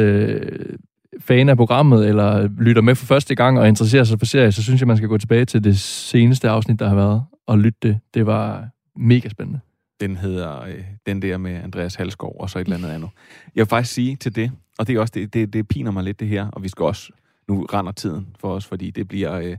fan 1.20 1.49
af 1.49 1.57
programmet, 1.57 2.07
eller 2.07 2.49
lytter 2.59 2.82
med 2.82 2.95
for 2.95 3.05
første 3.05 3.36
gang 3.36 3.59
og 3.59 3.68
interesserer 3.68 4.03
sig 4.03 4.20
for 4.20 4.26
serier, 4.26 4.51
så 4.51 4.63
synes 4.63 4.82
jeg, 4.82 4.88
man 4.88 4.97
skal 4.97 5.09
gå 5.09 5.18
tilbage 5.18 5.45
til 5.45 5.63
det 5.63 5.80
seneste 5.80 6.49
afsnit, 6.49 6.80
der 6.80 6.88
har 6.88 6.95
været, 6.95 7.24
og 7.47 7.59
lytte 7.59 7.80
det. 7.84 7.99
Det 8.13 8.26
var 8.26 8.68
mega 8.95 9.30
spændende. 9.30 9.59
Den 9.99 10.16
hedder 10.16 10.61
øh, 10.61 10.84
den 11.05 11.22
der 11.22 11.38
med 11.38 11.55
Andreas 11.55 11.95
Halskov 11.95 12.36
og 12.39 12.49
så 12.49 12.59
et 12.59 12.63
eller 12.63 12.78
andet 12.78 12.89
andet. 12.89 13.09
Jeg 13.55 13.61
vil 13.61 13.70
faktisk 13.70 13.93
sige 13.93 14.16
til 14.16 14.36
det, 14.36 14.51
og 14.78 14.88
det 14.88 14.95
er 14.95 14.99
også 14.99 15.11
det, 15.16 15.34
det, 15.34 15.53
det 15.53 15.68
piner 15.68 15.91
mig 15.91 16.03
lidt 16.03 16.20
det 16.20 16.28
her, 16.28 16.47
og 16.47 16.63
vi 16.63 16.70
skal 16.70 16.84
også, 16.86 17.11
nu 17.47 17.66
render 17.74 17.91
tiden 17.91 18.28
for 18.39 18.53
os, 18.53 18.66
fordi 18.66 18.91
det 18.91 19.07
bliver 19.07 19.39
øh, 19.39 19.57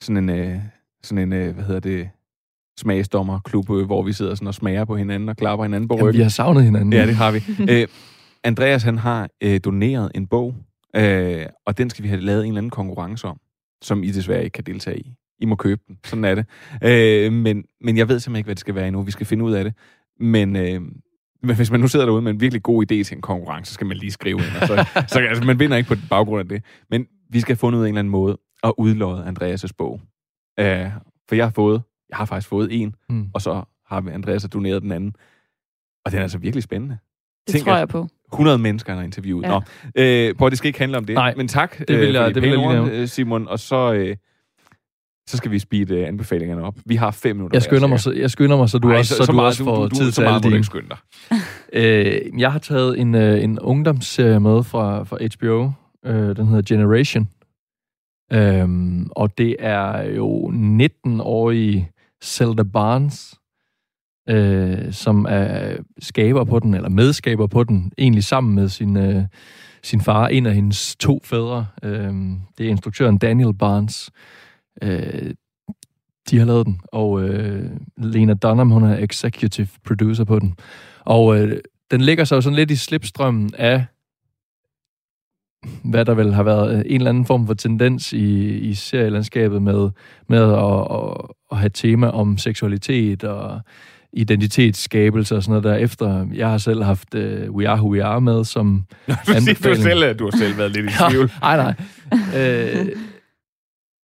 sådan 0.00 0.30
en, 0.30 0.38
øh, 0.38 0.58
sådan 1.02 1.22
en 1.22 1.32
øh, 1.32 1.54
hvad 1.54 1.64
hedder 1.64 1.80
det, 1.80 2.08
smagsdommerklub, 2.78 3.70
øh, 3.70 3.86
hvor 3.86 4.02
vi 4.02 4.12
sidder 4.12 4.34
sådan 4.34 4.48
og 4.48 4.54
smager 4.54 4.84
på 4.84 4.96
hinanden 4.96 5.28
og 5.28 5.36
klapper 5.36 5.64
hinanden 5.64 5.88
på 5.88 5.94
Jamen, 5.94 6.08
ryggen. 6.08 6.18
vi 6.18 6.22
har 6.22 6.30
savnet 6.30 6.64
hinanden. 6.64 6.92
Ja, 6.92 7.06
det 7.06 7.14
har 7.14 7.30
vi. 7.30 7.42
Æ, 7.72 7.84
Andreas, 8.44 8.82
han 8.82 8.98
har 8.98 9.28
øh, 9.40 9.60
doneret 9.64 10.12
en 10.14 10.26
bog, 10.26 10.54
øh, 10.96 11.46
og 11.66 11.78
den 11.78 11.90
skal 11.90 12.02
vi 12.02 12.08
have 12.08 12.20
lavet 12.20 12.40
en 12.42 12.48
eller 12.48 12.58
anden 12.58 12.70
konkurrence 12.70 13.26
om, 13.26 13.40
som 13.82 14.02
I 14.02 14.10
desværre 14.10 14.44
ikke 14.44 14.54
kan 14.54 14.64
deltage 14.64 14.98
i. 14.98 15.14
I 15.40 15.44
må 15.46 15.56
købe 15.56 15.80
den. 15.88 15.98
Sådan 16.04 16.24
er 16.24 16.34
det. 16.34 16.46
Øh, 16.84 17.32
men, 17.32 17.64
men 17.80 17.96
jeg 17.96 18.08
ved 18.08 18.20
simpelthen 18.20 18.36
ikke, 18.40 18.46
hvad 18.46 18.54
det 18.54 18.60
skal 18.60 18.74
være 18.74 18.86
endnu. 18.88 19.02
Vi 19.02 19.10
skal 19.10 19.26
finde 19.26 19.44
ud 19.44 19.52
af 19.52 19.64
det. 19.64 19.74
Men, 20.20 20.56
øh, 20.56 20.80
men 21.42 21.56
hvis 21.56 21.70
man 21.70 21.80
nu 21.80 21.88
sidder 21.88 22.06
derude 22.06 22.22
med 22.22 22.30
en 22.32 22.40
virkelig 22.40 22.62
god 22.62 22.82
idé 22.82 23.02
til 23.02 23.12
en 23.16 23.20
konkurrence, 23.20 23.68
så 23.70 23.74
skal 23.74 23.86
man 23.86 23.96
lige 23.96 24.10
skrive 24.10 24.38
ind. 24.38 24.56
Og 24.62 24.66
så, 24.66 24.84
så 25.12 25.18
altså, 25.18 25.44
man 25.44 25.58
vinder 25.58 25.76
ikke 25.76 25.88
på 25.88 25.94
baggrund 26.10 26.40
af 26.40 26.48
det. 26.48 26.62
Men 26.90 27.06
vi 27.30 27.40
skal 27.40 27.52
have 27.54 27.58
fundet 27.58 27.78
ud 27.78 27.84
af 27.84 27.88
en 27.88 27.94
eller 27.94 27.98
anden 27.98 28.10
måde 28.10 28.38
at 28.62 28.72
udlåde 28.78 29.24
Andreas' 29.24 29.70
bog. 29.78 30.00
Øh, 30.60 30.86
for 31.28 31.34
jeg 31.34 31.44
har 31.44 31.50
fået, 31.50 31.82
jeg 32.08 32.16
har 32.16 32.24
faktisk 32.24 32.48
fået 32.48 32.68
en, 32.82 32.94
Mm. 33.08 33.26
og 33.34 33.42
så 33.42 33.62
har 33.86 34.00
vi 34.00 34.10
Andreas 34.10 34.48
doneret 34.52 34.82
den 34.82 34.92
anden. 34.92 35.14
Og 36.04 36.10
den 36.12 36.18
er 36.18 36.22
altså 36.22 36.38
virkelig 36.38 36.62
spændende. 36.62 36.98
Det 37.46 37.52
Tænk, 37.52 37.64
tror 37.64 37.72
at 37.72 37.78
jeg 37.78 37.88
på. 37.88 38.08
100 38.32 38.58
mennesker, 38.58 38.92
han 38.92 38.98
har 38.98 39.04
interviewet. 39.04 39.44
Ja. 39.44 39.48
Nå, 39.48 39.60
øh, 39.94 40.34
prøv, 40.34 40.50
det 40.50 40.58
skal 40.58 40.68
ikke 40.68 40.78
handle 40.78 40.98
om 40.98 41.04
det. 41.04 41.14
Nej, 41.14 41.34
men 41.36 41.48
tak 41.48 41.78
det 41.78 42.00
vil 42.00 42.08
øh, 42.08 42.14
jeg- 42.14 42.28
de 42.28 42.34
det 42.34 42.42
vil 42.42 42.50
jeg 42.50 42.58
lige 42.58 42.72
nævne. 42.72 42.92
øh, 42.92 43.08
Simon. 43.08 43.48
Og 43.48 43.58
så, 43.58 43.92
øh, 43.92 44.16
så 45.28 45.36
skal 45.36 45.50
vi 45.50 45.58
speede 45.58 45.94
øh, 45.96 46.08
anbefalingerne 46.08 46.62
op. 46.62 46.74
Vi 46.86 46.96
har 46.96 47.10
fem 47.10 47.36
minutter. 47.36 47.56
Jeg 47.56 47.62
skynder, 47.62 47.80
hver, 47.80 47.88
mig, 47.88 48.00
så, 48.00 48.12
jeg 48.12 48.30
skynder 48.30 48.56
mig, 48.56 48.68
så 48.70 48.78
du 48.78 48.90
Ej, 48.90 48.98
også, 48.98 49.08
så- 49.08 49.16
så, 49.16 49.24
så 49.24 49.32
du 49.32 49.36
meget- 49.36 49.46
også 49.46 49.62
du- 49.62 49.68
får 49.68 49.76
du- 49.76 49.82
du- 49.88 49.94
tid 49.94 50.12
så 50.12 50.20
til 50.20 50.26
alle 50.28 50.40
du 50.40 50.48
dine. 50.50 50.64
skynde 50.64 50.88
dig. 50.88 50.98
Øh, 51.72 52.40
jeg 52.40 52.52
har 52.52 52.58
taget 52.58 53.00
en, 53.00 53.14
øh, 53.14 53.44
en 53.44 53.58
ungdomsserie 53.60 54.40
med 54.40 54.62
fra, 54.64 55.02
fra 55.04 55.18
HBO. 55.36 55.70
Øh, 56.06 56.36
den 56.36 56.46
hedder 56.46 56.62
Generation. 56.76 57.28
Øhm, 58.32 59.08
og 59.10 59.38
det 59.38 59.56
er 59.58 60.02
jo 60.02 60.50
19-årige 60.50 61.90
Zelda 62.24 62.62
Barnes, 62.62 63.34
øh, 64.28 64.92
som 64.92 65.26
er 65.28 65.76
skaber 65.98 66.44
på 66.44 66.58
den, 66.58 66.74
eller 66.74 66.88
medskaber 66.88 67.46
på 67.46 67.64
den, 67.64 67.92
egentlig 67.98 68.24
sammen 68.24 68.54
med 68.54 68.68
sin, 68.68 68.96
øh, 68.96 69.22
sin 69.82 70.00
far, 70.00 70.26
en 70.26 70.46
af 70.46 70.54
hendes 70.54 70.96
to 70.96 71.20
fædre. 71.24 71.66
Øh, 71.82 72.14
det 72.58 72.66
er 72.66 72.70
instruktøren 72.70 73.18
Daniel 73.18 73.54
Barnes. 73.54 74.10
Øh, 74.82 75.34
de 76.30 76.38
har 76.38 76.46
lavet 76.46 76.66
den, 76.66 76.80
og 76.92 77.22
øh, 77.22 77.70
Lena 77.96 78.34
Dunham, 78.34 78.70
hun 78.70 78.84
er 78.84 78.96
executive 78.98 79.68
producer 79.86 80.24
på 80.24 80.38
den. 80.38 80.54
Og 81.00 81.38
øh, 81.38 81.60
den 81.90 82.00
ligger 82.00 82.24
så 82.24 82.40
sådan 82.40 82.56
lidt 82.56 82.70
i 82.70 82.76
slipstrømmen 82.76 83.50
af, 83.58 83.84
hvad 85.84 86.04
der 86.04 86.14
vel 86.14 86.34
har 86.34 86.42
været 86.42 86.74
øh, 86.74 86.82
en 86.86 87.00
eller 87.00 87.10
anden 87.10 87.24
form 87.24 87.46
for 87.46 87.54
tendens 87.54 88.12
i, 88.12 88.58
i 88.58 88.74
serielandskabet 88.74 89.62
med, 89.62 89.90
med 90.28 90.52
at, 90.52 90.86
at, 90.90 91.30
at 91.52 91.58
have 91.58 91.70
tema 91.70 92.06
om 92.06 92.38
seksualitet 92.38 93.24
og 93.24 93.60
identitetsskabelse 94.12 95.36
og 95.36 95.42
sådan 95.42 95.62
noget 95.62 95.64
der. 95.64 95.84
Efter 95.84 96.26
jeg 96.34 96.48
har 96.48 96.58
selv 96.58 96.82
haft 96.82 97.14
uh, 97.14 97.54
We 97.54 97.68
Are 97.68 97.76
Who 97.76 97.92
We 97.92 98.04
Are 98.04 98.20
med 98.20 98.44
som 98.44 98.84
du 99.08 99.14
siger 99.24 99.74
du 99.74 99.82
selv, 99.82 100.14
du 100.14 100.24
har 100.24 100.38
selv 100.38 100.58
været 100.58 100.72
lidt 100.72 100.86
i 100.86 100.94
tvivl. 101.10 101.32
nej, 101.40 101.56
nej. 101.56 101.74
Øh, 102.36 102.86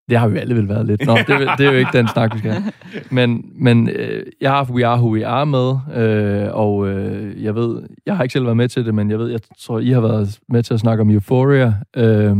det 0.09 0.19
har 0.19 0.29
vi 0.29 0.39
alle 0.39 0.55
vel 0.55 0.69
været 0.69 0.87
lidt. 0.87 1.07
Nå, 1.07 1.17
det, 1.17 1.29
det 1.59 1.67
er 1.67 1.71
jo 1.71 1.79
ikke 1.79 1.91
den 1.93 2.09
snak, 2.09 2.35
vi 2.35 2.39
skal 2.39 2.53
have. 2.53 2.73
Men, 3.11 3.45
men 3.55 3.89
øh, 3.89 4.27
jeg 4.41 4.51
har 4.51 4.57
haft 4.57 4.71
We 4.71 4.87
Are 4.87 4.97
Who 4.97 5.15
We 5.15 5.27
Are 5.27 5.47
med, 5.47 5.77
øh, 6.03 6.49
og 6.55 6.89
øh, 6.89 7.45
jeg 7.45 7.55
ved, 7.55 7.83
jeg 8.07 8.17
har 8.17 8.23
ikke 8.23 8.33
selv 8.33 8.45
været 8.45 8.57
med 8.57 8.69
til 8.69 8.87
det, 8.87 8.95
men 8.95 9.11
jeg 9.11 9.19
ved, 9.19 9.31
jeg 9.31 9.41
tror, 9.61 9.79
I 9.79 9.91
har 9.91 10.01
været 10.01 10.39
med 10.49 10.63
til 10.63 10.75
at 10.75 10.81
snakke 10.81 11.01
om 11.01 11.11
Euphoria. 11.11 11.75
Øh, 11.97 12.37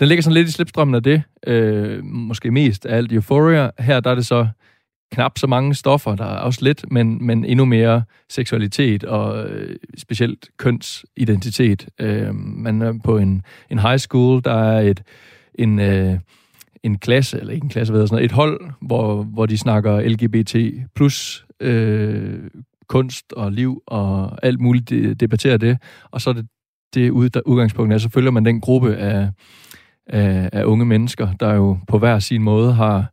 den 0.00 0.08
ligger 0.08 0.22
sådan 0.22 0.34
lidt 0.34 0.48
i 0.48 0.52
slipstrømmen 0.52 0.94
af 0.94 1.02
det. 1.02 1.22
Øh, 1.46 2.04
måske 2.04 2.50
mest 2.50 2.86
af 2.86 2.96
alt 2.96 3.12
Euphoria. 3.12 3.70
Her 3.78 4.00
der 4.00 4.10
er 4.10 4.14
det 4.14 4.26
så 4.26 4.48
knap 5.12 5.38
så 5.38 5.46
mange 5.46 5.74
stoffer, 5.74 6.16
der 6.16 6.24
er 6.24 6.38
også 6.38 6.58
lidt, 6.62 6.92
men, 6.92 7.26
men 7.26 7.44
endnu 7.44 7.64
mere 7.64 8.02
seksualitet 8.30 9.04
og 9.04 9.48
øh, 9.48 9.76
specielt 9.98 10.48
kønsidentitet. 10.56 11.88
Øh, 12.00 12.34
man 12.34 12.82
er 12.82 12.98
på 13.04 13.18
en, 13.18 13.42
en 13.70 13.78
high 13.78 13.98
school, 13.98 14.42
der 14.44 14.54
er 14.54 14.80
et 14.80 15.02
en, 15.54 15.78
øh, 15.78 16.18
en 16.82 16.98
klasse, 16.98 17.40
eller 17.40 17.52
ikke 17.52 17.64
en 17.64 17.70
klasse, 17.70 17.92
hvad 17.92 18.06
sådan 18.06 18.14
noget, 18.14 18.24
et 18.24 18.32
hold, 18.32 18.60
hvor, 18.80 19.22
hvor 19.22 19.46
de 19.46 19.58
snakker 19.58 20.00
LGBT 20.00 20.56
plus 20.94 21.46
øh, 21.60 22.40
kunst 22.88 23.32
og 23.32 23.52
liv 23.52 23.82
og 23.86 24.38
alt 24.44 24.60
muligt, 24.60 24.90
de, 24.90 25.14
debatterer 25.14 25.56
det. 25.56 25.78
Og 26.10 26.20
så 26.20 26.30
er 26.30 26.34
det, 26.34 26.46
det 26.94 27.10
ud, 27.10 27.28
der, 27.28 27.40
udgangspunkt 27.46 27.92
er, 27.92 27.98
så 27.98 28.08
følger 28.08 28.30
man 28.30 28.44
den 28.44 28.60
gruppe 28.60 28.96
af, 28.96 29.30
af, 30.06 30.50
af 30.52 30.64
unge 30.64 30.84
mennesker, 30.84 31.32
der 31.32 31.54
jo 31.54 31.78
på 31.88 31.98
hver 31.98 32.18
sin 32.18 32.42
måde 32.42 32.72
har 32.72 33.12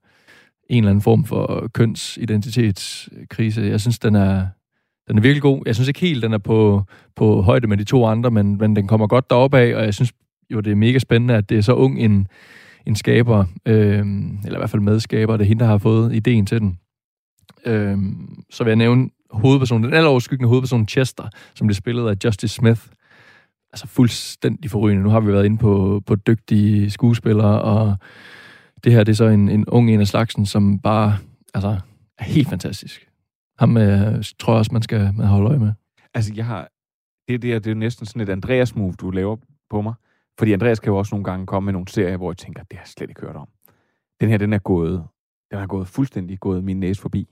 en 0.69 0.77
eller 0.77 0.89
anden 0.89 1.01
form 1.01 1.25
for 1.25 1.69
kønsidentitetskrise. 1.73 3.61
Jeg 3.61 3.81
synes, 3.81 3.99
den 3.99 4.15
er, 4.15 4.47
den 5.07 5.17
er 5.17 5.21
virkelig 5.21 5.41
god. 5.41 5.63
Jeg 5.65 5.75
synes 5.75 5.87
ikke 5.87 5.99
helt, 5.99 6.23
den 6.23 6.33
er 6.33 6.37
på, 6.37 6.83
på 7.15 7.41
højde 7.41 7.67
med 7.67 7.77
de 7.77 7.83
to 7.83 8.05
andre, 8.05 8.31
men, 8.31 8.57
men 8.57 8.75
den 8.75 8.87
kommer 8.87 9.07
godt 9.07 9.29
deroppe 9.29 9.57
af, 9.57 9.75
og 9.75 9.83
jeg 9.85 9.93
synes 9.93 10.13
jo, 10.49 10.59
det 10.59 10.71
er 10.71 10.75
mega 10.75 10.99
spændende, 10.99 11.35
at 11.35 11.49
det 11.49 11.57
er 11.57 11.61
så 11.61 11.73
ung 11.73 11.99
en, 11.99 12.27
en 12.85 12.95
skaber, 12.95 13.45
øh, 13.65 13.99
eller 14.45 14.57
i 14.57 14.59
hvert 14.59 14.69
fald 14.69 14.81
medskaber, 14.81 15.37
det 15.37 15.43
er 15.43 15.47
hende, 15.47 15.63
der 15.63 15.69
har 15.69 15.77
fået 15.77 16.15
ideen 16.15 16.45
til 16.45 16.59
den. 16.59 16.79
Øh, 17.65 17.97
så 18.49 18.63
vil 18.63 18.71
jeg 18.71 18.75
nævne 18.75 19.09
hovedpersonen, 19.31 19.83
den 19.83 19.93
alleroverskyggende 19.93 20.47
hovedperson 20.47 20.87
Chester, 20.87 21.29
som 21.55 21.67
bliver 21.67 21.75
spillet 21.75 22.09
af 22.09 22.15
Justice 22.25 22.55
Smith. 22.55 22.81
Altså 23.73 23.87
fuldstændig 23.87 24.71
forrygende. 24.71 25.03
Nu 25.03 25.09
har 25.09 25.19
vi 25.19 25.31
været 25.31 25.45
inde 25.45 25.57
på, 25.57 26.01
på 26.05 26.15
dygtige 26.15 26.91
skuespillere, 26.91 27.61
og 27.61 27.95
det 28.83 28.91
her 28.91 29.03
det 29.03 29.11
er 29.11 29.15
så 29.15 29.27
en, 29.27 29.49
en 29.49 29.65
ung 29.67 29.91
en 29.91 29.99
af 29.99 30.07
slagsen, 30.07 30.45
som 30.45 30.79
bare 30.79 31.17
altså, 31.53 31.79
er 32.17 32.23
helt 32.23 32.49
fantastisk. 32.49 33.09
Ham 33.59 33.77
øh, 33.77 34.23
tror 34.39 34.53
jeg 34.53 34.59
også, 34.59 34.73
man 34.73 34.81
skal 34.81 35.13
man 35.13 35.27
holde 35.27 35.49
øje 35.49 35.59
med. 35.59 35.73
Altså, 36.13 36.33
jeg 36.35 36.45
har... 36.45 36.69
Det, 37.27 37.41
det, 37.41 37.63
det 37.63 37.67
er 37.67 37.73
jo 37.73 37.79
næsten 37.79 38.05
sådan 38.05 38.21
et 38.21 38.29
Andreas-move, 38.29 38.93
du 38.93 39.11
laver 39.11 39.37
på 39.69 39.81
mig. 39.81 39.93
Fordi 40.39 40.53
Andreas 40.53 40.79
kan 40.79 40.91
jo 40.91 40.97
også 40.97 41.15
nogle 41.15 41.23
gange 41.23 41.45
komme 41.45 41.65
med 41.65 41.73
nogle 41.73 41.87
serier, 41.87 42.17
hvor 42.17 42.31
jeg 42.31 42.37
tænker, 42.37 42.63
det 42.63 42.77
har 42.77 42.83
jeg 42.83 42.87
slet 42.87 43.09
ikke 43.09 43.21
hørt 43.21 43.35
om. 43.35 43.47
Den 44.21 44.29
her, 44.29 44.37
den 44.37 44.53
er 44.53 44.59
gået, 44.59 45.03
den 45.51 45.59
er 45.59 45.67
gået 45.67 45.87
fuldstændig 45.87 46.39
gået 46.39 46.63
min 46.63 46.79
næse 46.79 47.01
forbi. 47.01 47.27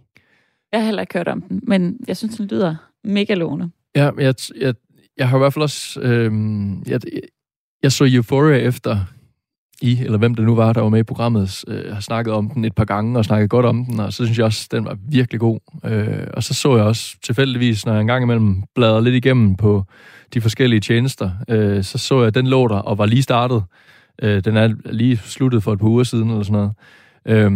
Jeg 0.71 0.79
har 0.79 0.85
heller 0.85 1.01
ikke 1.01 1.13
hørt 1.13 1.27
om 1.27 1.41
den, 1.41 1.61
men 1.63 1.99
jeg 2.07 2.17
synes, 2.17 2.37
den 2.37 2.47
lyder 2.47 2.75
mega 3.03 3.33
lovende. 3.33 3.71
Ja, 3.95 4.11
jeg, 4.17 4.35
jeg, 4.59 4.75
jeg 5.17 5.29
har 5.29 5.37
i 5.37 5.39
hvert 5.39 5.53
fald 5.53 5.63
også... 5.63 6.01
Øh, 6.01 6.31
jeg, 6.87 7.01
jeg 7.83 7.91
så 7.91 8.09
Euphoria 8.13 8.57
efter 8.57 8.97
i, 9.81 9.99
eller 10.03 10.17
hvem 10.17 10.35
det 10.35 10.45
nu 10.45 10.55
var, 10.55 10.73
der 10.73 10.81
var 10.81 10.89
med 10.89 10.99
i 10.99 11.03
programmet, 11.03 11.63
øh, 11.67 11.93
har 11.93 12.01
snakket 12.01 12.33
om 12.33 12.49
den 12.49 12.65
et 12.65 12.75
par 12.75 12.85
gange 12.85 13.19
og 13.19 13.25
snakket 13.25 13.49
godt 13.49 13.65
om 13.65 13.85
den, 13.85 13.99
og 13.99 14.13
så 14.13 14.25
synes 14.25 14.37
jeg 14.37 14.45
også, 14.45 14.67
den 14.71 14.85
var 14.85 14.97
virkelig 15.09 15.39
god. 15.39 15.59
Øh, 15.85 16.27
og 16.33 16.43
så 16.43 16.53
så 16.53 16.75
jeg 16.75 16.85
også 16.85 17.15
tilfældigvis, 17.23 17.85
når 17.85 17.93
jeg 17.93 18.01
engang 18.01 18.23
imellem 18.23 18.63
bladrede 18.75 19.03
lidt 19.03 19.15
igennem 19.15 19.55
på 19.55 19.83
de 20.33 20.41
forskellige 20.41 20.79
tjenester, 20.79 21.31
øh, 21.49 21.83
så 21.83 21.97
så 21.97 22.19
jeg, 22.19 22.27
at 22.27 22.35
den 22.35 22.47
lå 22.47 22.67
der 22.67 22.77
og 22.77 22.97
var 22.97 23.05
lige 23.05 23.21
startet. 23.21 23.63
Øh, 24.21 24.43
den 24.43 24.57
er 24.57 24.73
lige 24.85 25.17
sluttet 25.17 25.63
for 25.63 25.73
et 25.73 25.79
par 25.79 25.87
uger 25.87 26.03
siden, 26.03 26.29
eller 26.29 26.43
sådan 26.43 26.71
noget. 27.25 27.43
Øh, 27.45 27.51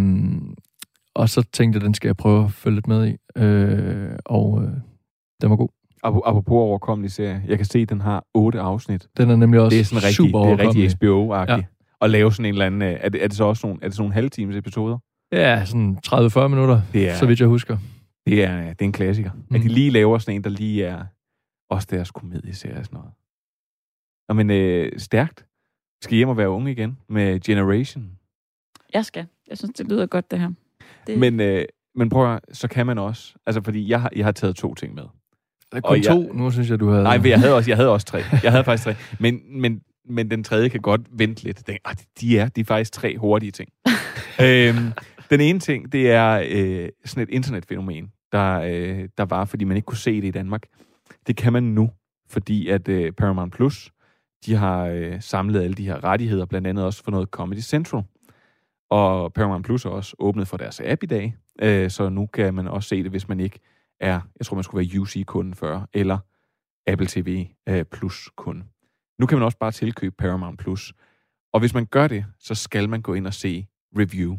og 1.16 1.30
så 1.30 1.44
tænkte 1.54 1.78
jeg, 1.78 1.86
den 1.86 1.94
skal 1.94 2.08
jeg 2.08 2.18
prøve 2.18 2.46
at 2.46 2.52
følge 2.52 2.76
lidt 2.76 2.88
med 2.88 3.08
i. 3.08 3.42
Øh, 3.42 4.10
og 4.26 4.62
øh, 4.64 4.70
den 5.42 5.50
var 5.50 5.56
god. 5.56 5.70
Apropos 6.04 6.52
overkommelig 6.52 7.12
serie. 7.12 7.44
Jeg 7.48 7.58
kan 7.58 7.66
se, 7.66 7.80
at 7.80 7.90
den 7.90 8.02
har 8.02 8.24
otte 8.34 8.60
afsnit. 8.60 9.08
Den 9.18 9.30
er 9.30 9.36
nemlig 9.36 9.60
også 9.60 9.76
det 9.76 9.82
er 9.82 9.86
sådan 9.86 10.04
rigtig, 10.04 10.16
super 10.16 10.40
Det 10.40 10.52
er 10.52 10.68
rigtig 10.68 10.92
HBO-agtigt. 10.92 11.58
Ja 11.58 11.75
at 12.02 12.10
lave 12.10 12.32
sådan 12.32 12.46
en 12.46 12.54
eller 12.54 12.66
anden... 12.66 12.82
Er 12.82 13.10
det, 13.10 13.24
er 13.24 13.28
det 13.28 13.38
så 13.38 13.44
også 13.44 13.68
nogle, 13.68 13.80
er 13.82 13.88
det 13.88 13.96
sådan 13.96 14.02
nogle 14.02 14.14
halvtimes 14.14 14.56
episoder? 14.56 14.98
Ja, 15.32 15.66
sådan 15.66 15.98
30-40 16.08 16.48
minutter, 16.48 16.82
det 16.94 17.10
er, 17.10 17.16
så 17.16 17.26
vidt 17.26 17.40
jeg 17.40 17.48
husker. 17.48 17.78
Det 18.26 18.44
er, 18.44 18.62
det 18.62 18.82
er 18.82 18.86
en 18.86 18.92
klassiker. 18.92 19.32
Mm. 19.34 19.56
At 19.56 19.62
de 19.62 19.68
lige 19.68 19.90
laver 19.90 20.18
sådan 20.18 20.36
en, 20.36 20.44
der 20.44 20.50
lige 20.50 20.86
er 20.86 21.06
også 21.70 21.88
deres 21.92 22.12
komedieserie 22.12 22.78
og 22.78 22.86
sådan 22.86 22.98
noget. 22.98 23.12
Og 24.30 24.36
men 24.36 24.52
øh, 24.52 24.92
stærkt. 25.00 25.46
Skal 26.02 26.16
hjem 26.16 26.30
og 26.30 26.38
være 26.38 26.50
unge 26.50 26.72
igen 26.72 26.98
med 27.10 27.40
Generation. 27.40 28.12
Jeg 28.94 29.06
skal. 29.06 29.26
Jeg 29.48 29.58
synes, 29.58 29.72
det 29.78 29.90
lyder 29.90 30.06
godt, 30.06 30.32
det 30.32 30.40
her. 30.40 30.52
Det... 31.08 31.20
Men, 31.20 31.40
øh, 31.40 31.66
men 31.96 32.10
prøv 32.10 32.34
at, 32.34 32.40
så 32.52 32.68
kan 32.68 32.86
man 32.86 32.98
også. 32.98 33.36
Altså, 33.46 33.62
fordi 33.62 33.90
jeg 33.90 34.02
har, 34.02 34.12
jeg 34.16 34.26
har 34.26 34.32
taget 34.32 34.56
to 34.56 34.74
ting 34.74 34.94
med. 34.96 35.04
Kun 35.72 35.82
og 35.84 36.04
to? 36.04 36.22
Jeg, 36.22 36.30
nu 36.34 36.52
synes 36.52 36.70
jeg, 36.70 36.80
du 36.80 36.90
havde... 36.90 37.04
Nej, 37.04 37.22
jeg 37.26 37.40
havde 37.40 37.56
også, 37.56 37.72
jeg 37.72 37.78
havde 37.78 37.90
også 37.90 38.08
tre. 38.08 38.18
Jeg 38.44 38.52
havde 38.52 38.64
faktisk 38.64 38.84
tre. 38.84 38.96
Men, 39.20 39.62
men 39.62 39.82
men 40.08 40.32
den 40.32 40.44
tredje 40.44 40.70
kan 40.70 40.82
godt 40.82 41.02
vente 41.12 41.44
lidt. 41.44 41.68
Den, 41.68 41.78
ah, 41.86 41.96
de 42.22 42.40
er, 42.40 42.50
de 42.50 42.62
er 42.62 42.66
faktisk 42.66 42.92
tre 42.92 43.18
hurtige 43.18 43.52
ting. 43.52 43.70
øhm, 44.42 44.92
den 45.30 45.42
ene 45.42 45.60
ting, 45.60 45.92
det 45.92 46.12
er 46.12 46.44
øh, 46.50 46.90
sådan 47.06 47.24
et 47.24 47.30
internetfænomen, 47.30 48.12
der, 48.32 48.60
øh, 48.60 49.10
der 49.18 49.26
var, 49.26 49.46
fordi 49.46 49.64
man 49.64 49.78
ikke 49.78 49.86
kunne 49.86 49.98
se 49.98 50.22
det 50.22 50.28
i 50.28 50.32
Danmark. 50.32 50.64
Det 51.28 51.38
kan 51.38 51.54
man 51.54 51.64
nu, 51.64 51.90
fordi 52.30 52.70
at 52.70 52.88
øh, 52.88 53.12
Paramount 53.12 53.54
Plus, 53.54 53.92
de 54.46 54.56
har 54.56 54.86
øh, 54.86 55.22
samlet 55.22 55.62
alle 55.62 55.74
de 55.74 55.86
her 55.86 56.04
rettigheder, 56.04 56.46
blandt 56.46 56.68
andet 56.68 56.86
også 56.86 57.04
for 57.04 57.12
noget 57.12 57.30
Comedy 57.30 57.60
Central. 57.60 58.04
Og 58.90 59.34
Paramount 59.34 59.66
Plus 59.66 59.86
er 59.86 59.90
også 59.90 60.16
åbnet 60.20 60.48
for 60.48 60.58
deres 60.58 60.82
app 60.86 61.04
i 61.04 61.06
dag, 61.06 61.36
øh, 61.62 61.90
så 61.90 62.10
nu 62.10 62.26
kan 62.26 62.54
man 62.54 62.68
også 62.68 62.90
se 62.90 63.04
det, 63.04 63.12
hvis 63.12 63.28
man 63.28 63.40
ikke 63.40 63.60
er, 64.00 64.20
jeg 64.40 64.46
tror 64.46 64.56
man 64.56 64.64
skulle 64.64 64.90
være 64.90 65.02
UC-kunden 65.02 65.54
før, 65.54 65.88
eller 65.94 66.18
Apple 66.88 67.08
TV 67.08 67.48
øh, 67.70 67.86
Plus-kunde. 67.86 68.64
Nu 69.20 69.26
kan 69.26 69.38
man 69.38 69.46
også 69.46 69.58
bare 69.58 69.72
tilkøbe 69.72 70.16
Paramount+. 70.18 70.58
Plus. 70.58 70.94
Og 71.54 71.60
hvis 71.60 71.74
man 71.74 71.86
gør 71.86 72.08
det, 72.08 72.26
så 72.40 72.56
skal 72.56 72.90
man 72.90 73.02
gå 73.02 73.14
ind 73.14 73.28
og 73.28 73.34
se 73.34 73.68
review. 73.98 74.38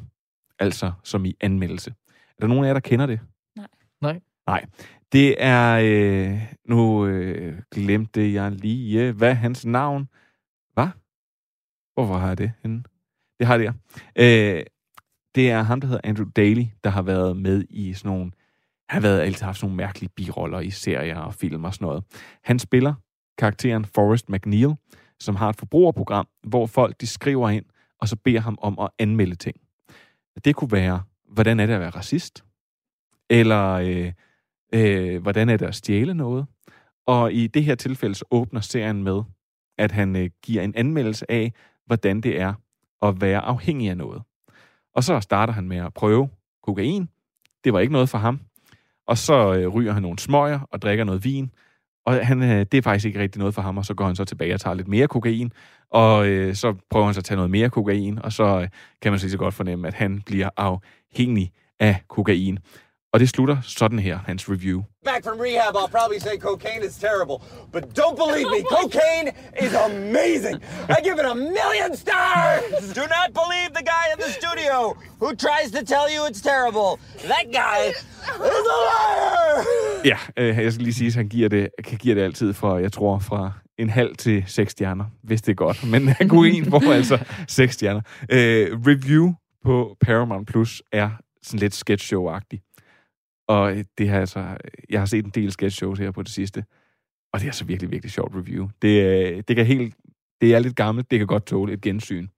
Altså 0.59 0.93
som 1.05 1.25
i 1.25 1.35
anmeldelse. 1.41 1.95
Er 2.09 2.41
der 2.41 2.47
nogen 2.47 2.65
af 2.65 2.69
jer, 2.69 2.73
der 2.73 2.81
kender 2.81 3.07
det? 3.07 3.21
Nej. 3.57 3.69
Nej. 4.01 4.21
Nej. 4.47 4.67
Det 5.13 5.43
er... 5.45 5.81
Øh, 5.83 6.55
nu 6.69 7.07
øh, 7.07 7.63
glemte 7.75 8.33
jeg 8.33 8.53
lige... 8.53 9.13
Hvad 9.13 9.31
er 9.31 9.35
hans 9.35 9.67
navn? 9.67 10.09
Hvad? 10.75 10.89
Hvorfor 11.95 12.15
har 12.15 12.29
jeg 12.29 12.39
det 12.39 12.53
henne? 12.63 12.83
Det 13.39 13.47
har 13.47 13.59
det, 13.59 13.65
ja. 13.65 13.73
Øh, 14.17 14.65
det 15.35 15.51
er 15.51 15.63
ham, 15.63 15.81
der 15.81 15.89
hedder 15.89 16.01
Andrew 16.05 16.27
Daly, 16.37 16.65
der 16.85 16.91
har 16.91 17.03
været 17.03 17.37
med 17.37 17.65
i 17.71 17.93
sådan 17.93 18.11
nogle... 18.11 18.33
Han 18.89 19.03
har 19.03 19.09
været, 19.09 19.21
altid 19.21 19.45
haft 19.45 19.59
sådan 19.59 19.67
nogle 19.67 19.77
mærkelige 19.77 20.11
biroller 20.17 20.61
i 20.61 20.71
serier 20.71 21.19
og 21.19 21.35
film 21.35 21.65
og 21.65 21.75
sådan 21.75 21.87
noget. 21.87 22.05
Han 22.43 22.59
spiller 22.59 22.95
karakteren 23.39 23.85
Forrest 23.85 24.29
McNeil, 24.29 24.75
som 25.21 25.37
har 25.37 25.49
et 25.49 25.57
forbrugerprogram, 25.57 26.29
hvor 26.43 26.67
folk 26.67 27.01
de 27.01 27.07
skriver 27.07 27.51
ind, 27.51 27.65
og 28.01 28.09
så 28.09 28.17
beder 28.17 28.41
ham 28.41 28.59
om 28.63 28.79
at 28.79 28.89
anmelde 28.99 29.35
ting. 29.35 29.57
Det 30.45 30.57
kunne 30.57 30.73
være, 30.73 31.03
hvordan 31.29 31.61
er 31.61 31.67
det 31.67 31.75
at 31.75 31.81
være 31.81 31.91
racist? 31.91 32.45
Eller 33.31 33.73
øh, 33.73 34.13
øh, 34.75 35.23
hvordan 35.23 35.49
er 35.49 35.57
det 35.57 35.67
at 35.67 35.75
stjæle 35.75 36.15
noget? 36.15 36.47
Og 37.07 37.33
i 37.33 37.47
det 37.47 37.65
her 37.65 37.75
tilfælde 37.75 38.15
så 38.15 38.25
åbner 38.31 38.61
serien 38.61 39.03
med, 39.03 39.23
at 39.79 39.93
han 39.93 40.17
øh, 40.17 40.31
giver 40.43 40.63
en 40.63 40.75
anmeldelse 40.77 41.31
af, 41.31 41.53
hvordan 41.87 42.21
det 42.21 42.41
er 42.41 42.55
at 43.03 43.21
være 43.21 43.41
afhængig 43.41 43.91
af 43.91 43.97
noget. 43.97 44.23
Og 44.95 45.05
så 45.05 45.21
starter 45.21 45.53
han 45.53 45.69
med 45.69 45.77
at 45.77 45.95
prøve 45.95 46.31
kokain. 46.63 47.09
Det 47.65 47.73
var 47.73 47.81
ikke 47.81 47.93
noget 47.93 48.09
for 48.09 48.19
ham. 48.19 48.41
Og 49.07 49.19
så 49.19 49.55
øh, 49.55 49.69
ryger 49.69 49.93
han 49.93 50.03
nogle 50.03 50.19
smøger 50.19 50.61
og 50.61 50.83
drikker 50.83 51.05
noget 51.05 51.25
vin, 51.25 51.51
og 52.07 52.27
han, 52.27 52.43
øh, 52.43 52.67
det 52.73 52.75
er 52.75 52.83
faktisk 52.83 53.07
ikke 53.07 53.19
rigtig 53.19 53.39
noget 53.39 53.55
for 53.55 53.63
ham, 53.63 53.79
og 53.79 53.85
så 53.85 53.95
går 53.95 54.07
han 54.07 54.17
så 54.17 54.25
tilbage 54.25 54.55
og 54.55 54.61
tager 54.61 54.75
lidt 54.75 54.89
mere 54.89 55.09
kokain, 55.09 55.53
og 55.91 56.27
øh, 56.29 56.55
så 56.55 56.75
prøver 56.91 57.07
han 57.07 57.15
så 57.15 57.21
at 57.21 57.25
tage 57.25 57.37
noget 57.37 57.51
mere 57.51 57.71
kokain, 57.71 58.19
og 58.19 58.33
så 58.33 58.61
øh, 58.61 58.69
kan 59.03 59.13
man 59.13 59.19
så 59.19 59.31
så 59.31 59.39
godt 59.39 59.55
fornemme, 59.55 59.89
at 59.89 59.95
han 59.95 60.23
bliver 60.27 60.49
afhængig 60.57 61.53
af 61.81 61.97
kokain. 62.09 62.59
Og 63.13 63.21
det 63.21 63.29
slutter 63.29 63.57
sådan 63.63 63.99
her, 63.99 64.19
hans 64.27 64.49
review. 64.49 64.83
Back 65.05 65.25
from 65.25 65.39
rehab, 65.47 65.73
I'll 65.81 65.93
probably 65.99 66.19
say 66.27 66.37
cocaine 66.51 66.83
is 66.89 66.95
terrible. 67.09 67.37
But 67.75 67.83
don't 68.01 68.17
believe 68.25 68.49
me, 68.55 68.61
cocaine 68.79 69.27
is 69.65 69.73
amazing. 69.91 70.57
I 70.97 70.99
give 71.07 71.17
it 71.23 71.27
a 71.35 71.37
million 71.59 71.91
stars. 72.05 72.83
Do 73.01 73.05
not 73.19 73.29
believe 73.41 73.71
the 73.79 73.87
guy 73.95 74.05
in 74.15 74.19
the 74.25 74.33
studio 74.41 74.77
who 75.23 75.29
tries 75.47 75.69
to 75.77 75.81
tell 75.95 76.07
you 76.15 76.21
it's 76.31 76.43
terrible. 76.53 76.89
That 77.33 77.47
guy 77.63 77.79
is 77.91 78.65
a 78.73 78.79
liar. 78.83 79.65
Ja, 80.05 80.19
øh, 80.37 80.65
jeg 80.65 80.73
skal 80.73 80.85
lige 80.85 80.95
sige, 80.95 81.09
at 81.09 81.15
han 81.15 81.29
giver 81.29 81.49
det, 81.49 81.69
kan 81.85 81.99
give 81.99 82.15
det 82.15 82.23
altid 82.23 82.53
for, 82.53 82.79
jeg 82.79 82.93
tror, 82.93 83.19
fra 83.19 83.53
en 83.79 83.91
halv 83.91 84.17
til 84.17 84.45
seks 84.47 84.73
stjerner, 84.73 85.05
hvis 85.23 85.43
det 85.43 85.53
er 85.53 85.57
godt. 85.57 85.85
Men 85.85 86.15
Queen 86.33 86.71
får 86.71 86.93
altså 86.93 87.19
seks 87.49 87.75
stjerner. 87.75 88.01
Øh, 88.31 88.79
review 88.87 89.33
på 89.65 89.97
Paramount 90.01 90.49
Plus 90.49 90.83
er 90.93 91.11
sådan 91.43 91.61
lidt 91.61 91.75
sketch 91.75 92.13
show-agtig. 92.15 92.66
Og 93.49 93.77
øh, 93.77 93.85
det 93.99 94.09
har 94.09 94.21
altså, 94.21 94.57
jeg 94.91 95.01
har 95.01 95.07
set 95.07 95.25
en 95.25 95.31
del 95.31 95.53
sketch 95.53 95.77
shows 95.77 95.99
her 95.99 96.11
på 96.11 96.23
det 96.23 96.31
sidste, 96.31 96.65
og 97.33 97.41
det 97.41 97.47
er 97.47 97.49
altså 97.49 97.65
virkelig, 97.65 97.91
virkelig 97.91 98.13
sjovt 98.13 98.35
review. 98.35 98.69
Det, 98.83 99.03
øh, 99.03 99.43
det 99.49 99.57
kan 99.57 99.67
helt, 99.67 99.95
det 100.41 100.55
er 100.55 100.59
lidt 100.59 100.77
gammelt, 100.77 101.11
det 101.11 101.19
kan 101.19 101.27
godt 101.27 101.47
tåle 101.47 101.73
et 101.73 101.81
gensyn. 101.81 102.29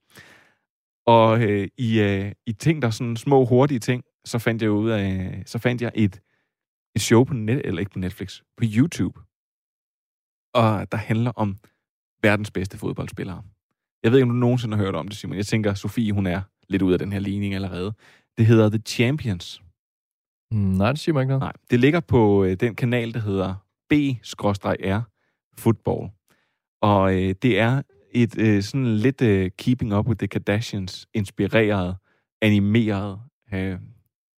Og 1.07 1.43
øh, 1.43 1.69
i, 1.79 2.01
øh, 2.01 2.33
i 2.47 2.53
ting, 2.53 2.83
der 2.83 2.89
er 2.89 2.93
sådan 2.93 3.17
små, 3.17 3.45
hurtige 3.45 3.79
ting, 3.79 4.05
så 4.25 4.39
fandt 4.39 4.63
jeg 4.63 4.71
ud 4.71 4.91
af, 4.91 5.43
så 5.47 5.59
fandt 5.59 5.83
jeg 5.83 5.93
et, 5.95 6.21
et 6.97 7.03
show 7.03 7.25
på 7.25 7.35
net, 7.35 7.61
eller 7.65 7.81
ikke 7.81 7.93
på 7.93 7.99
Netflix, 7.99 8.41
på 8.57 8.65
YouTube. 8.67 9.21
Og 10.55 10.93
der 10.93 10.99
handler 10.99 11.31
om 11.31 11.57
verdens 12.23 12.51
bedste 12.51 12.79
fodboldspillere. 12.79 13.43
Jeg 14.03 14.13
ved 14.13 14.19
ikke, 14.19 14.23
om 14.23 14.29
du 14.31 14.37
nogensinde 14.37 14.77
har 14.77 14.85
hørt 14.85 14.95
om 14.95 15.09
det, 15.09 15.17
Simon. 15.17 15.37
Jeg 15.37 15.47
tænker, 15.47 15.75
Sofie, 15.75 16.13
hun 16.13 16.27
er 16.27 16.41
lidt 16.69 16.83
ud 16.83 16.93
af 16.93 16.99
den 16.99 17.13
her 17.13 17.21
ligning 17.21 17.55
allerede. 17.55 17.93
Det 18.39 18.47
hedder 18.47 18.69
The 18.69 18.83
Champions. 18.87 19.63
Mm, 20.51 20.59
nej, 20.59 20.93
det 20.93 21.01
siger 21.01 21.13
mig 21.13 21.21
ikke 21.21 21.29
noget. 21.29 21.41
Nej, 21.41 21.53
det 21.71 21.81
ligger 21.81 22.01
på 22.01 22.45
øh, 22.45 22.57
den 22.61 22.75
kanal, 22.75 23.15
der 23.15 23.21
hedder 23.21 23.55
B-R 23.91 25.03
Football. 25.59 26.11
Og 26.83 27.15
øh, 27.15 27.35
det 27.43 27.59
er 27.59 27.83
et 28.13 28.39
øh, 28.39 28.63
sådan 28.63 28.97
lidt 28.97 29.23
øh, 29.23 29.51
Keeping 29.59 29.95
Up 29.95 30.07
with 30.07 30.19
the 30.19 30.27
Kardashians 30.27 31.07
inspireret, 31.15 31.97
animeret 32.43 33.21
øh, 33.53 33.79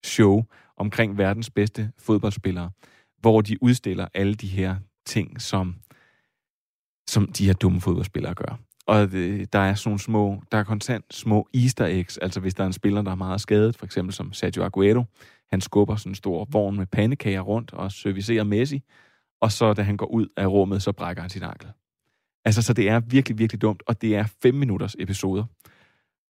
show 0.04 0.42
omkring 0.76 1.18
verdens 1.18 1.50
bedste 1.50 1.92
fodboldspillere, 1.98 2.70
hvor 3.20 3.40
de 3.40 3.62
udstiller 3.62 4.08
alle 4.14 4.34
de 4.34 4.46
her 4.46 4.76
ting, 5.06 5.40
som, 5.40 5.74
som 7.08 7.32
de 7.32 7.46
her 7.46 7.52
dumme 7.52 7.80
fodboldspillere 7.80 8.34
gør. 8.34 8.58
Og 8.86 9.08
øh, 9.12 9.46
der 9.52 9.58
er 9.58 9.74
sådan 9.74 9.90
nogle 9.90 10.00
små, 10.00 10.42
der 10.52 10.58
er 10.58 10.64
konstant 10.64 11.14
små 11.14 11.48
easter 11.54 11.86
eggs, 11.86 12.18
altså 12.18 12.40
hvis 12.40 12.54
der 12.54 12.62
er 12.62 12.66
en 12.66 12.72
spiller, 12.72 13.02
der 13.02 13.10
er 13.10 13.14
meget 13.14 13.40
skadet, 13.40 13.76
for 13.76 13.86
eksempel 13.86 14.14
som 14.14 14.32
Sergio 14.32 14.64
Aguero, 14.64 15.04
han 15.50 15.60
skubber 15.60 15.96
sådan 15.96 16.10
en 16.10 16.14
stor 16.14 16.46
vogn 16.50 16.76
med 16.76 16.86
pandekager 16.86 17.40
rundt 17.40 17.72
og 17.72 17.92
servicerer 17.92 18.44
Messi, 18.44 18.82
og 19.40 19.52
så 19.52 19.74
da 19.74 19.82
han 19.82 19.96
går 19.96 20.06
ud 20.06 20.26
af 20.36 20.46
rummet, 20.46 20.82
så 20.82 20.92
brækker 20.92 21.22
han 21.22 21.30
sin 21.30 21.42
ankel. 21.42 21.68
Altså, 22.44 22.62
så 22.62 22.72
det 22.72 22.88
er 22.88 23.00
virkelig, 23.00 23.38
virkelig 23.38 23.62
dumt, 23.62 23.82
og 23.86 24.02
det 24.02 24.16
er 24.16 24.24
fem 24.42 24.54
minutters 24.54 24.96
episoder. 24.98 25.44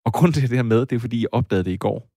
Og 0.05 0.13
grunden 0.13 0.33
til 0.33 0.51
det 0.51 0.59
her 0.59 0.63
med, 0.63 0.87
det 0.87 0.97
er 0.97 1.01
fordi, 1.01 1.21
jeg 1.21 1.29
opdagede 1.33 1.65
det 1.65 1.71
i 1.71 1.77
går. 1.77 2.11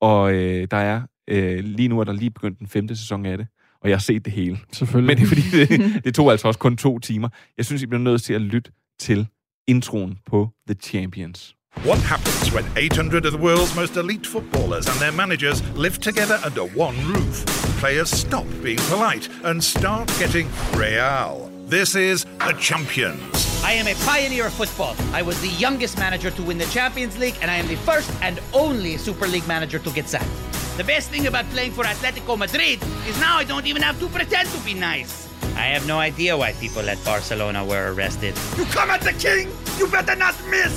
Og 0.00 0.34
øh, 0.34 0.68
der 0.70 0.76
er, 0.76 1.02
øh, 1.28 1.64
lige 1.64 1.88
nu 1.88 2.00
er 2.00 2.04
der 2.04 2.12
lige 2.12 2.30
begyndt 2.30 2.58
den 2.58 2.66
femte 2.66 2.96
sæson 2.96 3.26
af 3.26 3.38
det, 3.38 3.46
og 3.80 3.88
jeg 3.88 3.96
har 3.96 4.00
set 4.00 4.24
det 4.24 4.32
hele. 4.32 4.58
Selvfølgelig. 4.72 5.06
Men 5.06 5.16
det 5.16 5.22
er 5.22 5.28
fordi, 5.28 5.76
det, 5.76 5.94
det 6.04 6.14
tog 6.14 6.30
altså 6.30 6.48
også 6.48 6.60
kun 6.60 6.76
to 6.76 6.98
timer. 6.98 7.28
Jeg 7.56 7.64
synes, 7.64 7.82
I 7.82 7.86
bliver 7.86 8.02
nødt 8.02 8.22
til 8.22 8.34
at 8.34 8.40
lytte 8.40 8.72
til 8.98 9.28
introen 9.66 10.18
på 10.26 10.48
The 10.66 10.74
Champions. 10.74 11.56
What 11.82 11.98
happens 12.00 12.52
when 12.52 12.66
800 12.76 13.24
of 13.24 13.32
the 13.32 13.38
world's 13.38 13.74
most 13.74 13.96
elite 13.96 14.26
footballers 14.26 14.86
and 14.86 14.96
their 15.00 15.12
managers 15.12 15.62
live 15.78 15.98
together 15.98 16.38
under 16.44 16.66
one 16.66 16.94
roof? 17.06 17.42
Players 17.80 18.10
stop 18.10 18.44
being 18.62 18.76
polite 18.90 19.30
and 19.44 19.64
start 19.64 20.06
getting 20.18 20.50
real. 20.74 21.50
This 21.64 21.94
is 21.94 22.26
The 22.40 22.52
Champions. 22.60 23.62
I 23.64 23.72
am 23.72 23.88
a 23.88 23.94
pioneer 24.04 24.48
of 24.48 24.52
football. 24.52 24.94
I 25.14 25.22
was 25.22 25.40
the 25.40 25.48
youngest 25.48 25.96
manager 25.98 26.30
to 26.30 26.42
win 26.42 26.58
the 26.58 26.66
Champions 26.66 27.16
League, 27.16 27.36
and 27.40 27.50
I 27.50 27.56
am 27.56 27.66
the 27.66 27.76
first 27.76 28.12
and 28.20 28.40
only 28.52 28.98
Super 28.98 29.26
League 29.26 29.48
manager 29.48 29.78
to 29.78 29.90
get 29.92 30.06
sacked. 30.06 30.28
The 30.76 30.84
best 30.84 31.08
thing 31.08 31.28
about 31.28 31.46
playing 31.46 31.72
for 31.72 31.84
Atletico 31.84 32.36
Madrid 32.36 32.78
is 33.08 33.18
now 33.20 33.38
I 33.38 33.44
don't 33.44 33.66
even 33.66 33.80
have 33.80 33.98
to 34.00 34.08
pretend 34.08 34.50
to 34.50 34.58
be 34.66 34.74
nice. 34.74 35.28
I 35.56 35.62
have 35.72 35.86
no 35.86 35.98
idea 35.98 36.36
why 36.36 36.52
people 36.52 36.90
at 36.90 37.02
Barcelona 37.06 37.64
were 37.64 37.94
arrested. 37.94 38.34
You 38.58 38.66
come 38.66 38.90
at 38.90 39.00
the 39.00 39.14
king! 39.14 39.48
You 39.80 39.86
better 39.96 40.16
not 40.26 40.36
miss! 40.54 40.74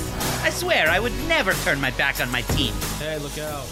I 0.48 0.50
swear, 0.62 0.84
I 0.96 0.98
would 1.02 1.16
never 1.34 1.52
turn 1.64 1.78
my 1.86 1.92
back 2.02 2.14
on 2.22 2.28
my 2.36 2.42
team. 2.56 2.74
Hey, 3.02 3.16
look 3.24 3.36
out. 3.52 3.68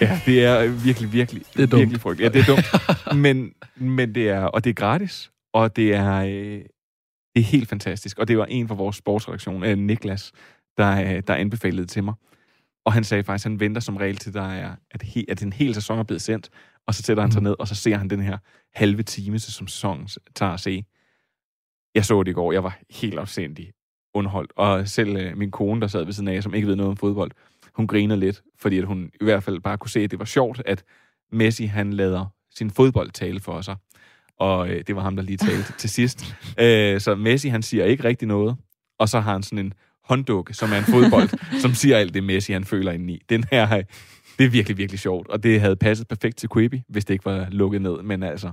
Ja, 0.00 0.20
det 0.26 0.44
er 0.44 0.66
virkelig, 0.84 1.12
virkelig, 1.12 1.42
Det 1.56 1.62
er 1.62 1.66
dumt. 1.66 1.80
virkelig 1.80 2.00
frygteligt. 2.00 2.34
Ja, 2.34 2.38
det 2.40 2.48
er 2.48 2.54
dumt. 2.54 2.66
men, 3.24 3.52
men 3.76 4.14
det 4.14 4.28
er, 4.28 4.40
og 4.44 4.64
det 4.64 4.70
er 4.70 4.74
gratis, 4.74 5.32
og 5.52 5.76
det 5.76 5.94
er, 5.94 6.14
øh, 6.16 6.60
det 7.34 7.40
er 7.40 7.42
helt 7.42 7.68
fantastisk. 7.68 8.18
Og 8.18 8.28
det 8.28 8.38
var 8.38 8.44
en 8.44 8.68
fra 8.68 8.74
vores 8.74 8.96
sportsredaktion, 8.96 9.64
øh, 9.64 9.78
Niklas, 9.78 10.32
der, 10.76 11.16
øh, 11.16 11.22
der 11.26 11.34
anbefalede 11.34 11.82
det 11.82 11.90
til 11.90 12.04
mig. 12.04 12.14
Og 12.84 12.92
han 12.92 13.04
sagde 13.04 13.24
faktisk, 13.24 13.46
at 13.46 13.50
han 13.50 13.60
venter 13.60 13.80
som 13.80 13.96
regel 13.96 14.16
til, 14.16 14.34
der 14.34 14.48
er, 14.48 14.74
at, 14.90 15.02
he, 15.02 15.24
at 15.28 15.42
en 15.42 15.52
hel 15.52 15.74
sæson 15.74 15.98
er 15.98 16.02
blevet 16.02 16.22
sendt, 16.22 16.48
og 16.86 16.94
så 16.94 17.02
sætter 17.02 17.22
han 17.22 17.32
sig 17.32 17.42
ned, 17.42 17.54
og 17.58 17.68
så 17.68 17.74
ser 17.74 17.96
han 17.96 18.10
den 18.10 18.22
her 18.22 18.38
halve 18.74 19.02
time, 19.02 19.38
som 19.38 19.66
sæsonen 19.68 20.08
tager 20.34 20.52
at 20.52 20.60
se. 20.60 20.84
Jeg 21.94 22.04
så 22.04 22.22
det 22.22 22.30
i 22.30 22.34
går, 22.34 22.52
jeg 22.52 22.64
var 22.64 22.78
helt 22.90 23.18
afsindig 23.18 23.72
underholdt, 24.14 24.52
og 24.56 24.88
selv 24.88 25.16
øh, 25.16 25.36
min 25.36 25.50
kone, 25.50 25.80
der 25.80 25.86
sad 25.86 26.04
ved 26.04 26.12
siden 26.12 26.28
af, 26.28 26.42
som 26.42 26.54
ikke 26.54 26.68
ved 26.68 26.76
noget 26.76 26.90
om 26.90 26.96
fodbold, 26.96 27.30
hun 27.72 27.86
griner 27.86 28.16
lidt, 28.16 28.42
fordi 28.58 28.78
at 28.78 28.84
hun 28.84 29.10
i 29.20 29.24
hvert 29.24 29.42
fald 29.42 29.60
bare 29.60 29.78
kunne 29.78 29.90
se, 29.90 30.00
at 30.00 30.10
det 30.10 30.18
var 30.18 30.24
sjovt, 30.24 30.62
at 30.66 30.84
Messi, 31.32 31.64
han 31.64 31.92
lader 31.92 32.26
sin 32.54 32.70
fodbold 32.70 33.10
tale 33.10 33.40
for 33.40 33.60
sig. 33.60 33.76
Og 34.38 34.68
øh, 34.68 34.84
det 34.86 34.96
var 34.96 35.02
ham, 35.02 35.16
der 35.16 35.22
lige 35.22 35.36
talte 35.36 35.72
til 35.78 35.90
sidst. 35.90 36.24
Øh, 36.58 37.00
så 37.00 37.14
Messi, 37.14 37.48
han 37.48 37.62
siger 37.62 37.84
ikke 37.84 38.04
rigtig 38.04 38.28
noget, 38.28 38.56
og 38.98 39.08
så 39.08 39.20
har 39.20 39.32
han 39.32 39.42
sådan 39.42 39.58
en 39.58 39.74
hånddukke, 40.04 40.54
som 40.54 40.72
er 40.72 40.76
en 40.76 40.84
fodbold, 40.84 41.28
som 41.62 41.74
siger 41.74 41.96
alt 41.96 42.14
det 42.14 42.24
Messi, 42.24 42.52
han 42.52 42.64
føler 42.64 42.92
indeni. 42.92 43.20
Den 43.28 43.44
her, 43.50 43.76
øh, 43.76 43.84
det 44.38 44.46
er 44.46 44.50
virkelig, 44.50 44.78
virkelig 44.78 45.00
sjovt, 45.00 45.28
og 45.28 45.42
det 45.42 45.60
havde 45.60 45.76
passet 45.76 46.08
perfekt 46.08 46.36
til 46.36 46.48
Quibi, 46.54 46.82
hvis 46.88 47.04
det 47.04 47.14
ikke 47.14 47.24
var 47.24 47.48
lukket 47.50 47.82
ned, 47.82 48.02
men 48.02 48.22
altså... 48.22 48.52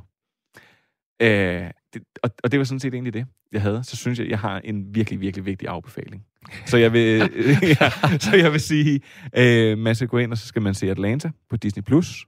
Øh, 1.22 1.70
det, 1.94 2.04
og, 2.24 2.30
og 2.44 2.52
det 2.52 2.60
var 2.60 2.64
sådan 2.64 2.80
set 2.80 2.94
egentlig 2.94 3.14
det, 3.14 3.26
jeg 3.52 3.62
havde. 3.62 3.84
Så 3.84 3.96
synes 3.96 4.20
jeg, 4.20 4.30
jeg 4.30 4.40
har 4.40 4.60
en 4.60 4.96
virkelig, 4.96 5.22
virkelig 5.22 5.46
vigtig 5.46 5.68
afbefaling. 5.68 6.26
Så 6.66 6.78
jeg 6.78 6.94
vil, 6.94 7.18
ja, 7.82 8.18
så 8.20 8.36
jeg 8.36 8.52
vil 8.52 8.60
sige, 8.60 9.02
øh, 9.38 9.78
man 9.78 9.96
skal 9.96 10.08
gå 10.08 10.18
ind, 10.18 10.32
og 10.32 10.38
så 10.38 10.48
skal 10.48 10.62
man 10.62 10.74
se 10.74 10.92
Atlanta 10.92 11.32
på 11.50 11.58
Disney+. 11.58 11.84
Plus. 11.84 12.28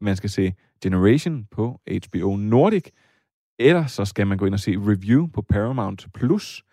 Man 0.00 0.16
skal 0.16 0.30
se 0.30 0.54
Generation 0.82 1.44
på 1.50 1.80
HBO 2.06 2.36
Nordic. 2.36 2.84
Eller 3.58 3.86
så 3.86 4.04
skal 4.04 4.26
man 4.26 4.38
gå 4.38 4.46
ind 4.46 4.54
og 4.54 4.60
se 4.60 4.76
Review 4.76 5.26
på 5.26 5.42
Paramount 5.42 6.06
Plus. 6.14 6.64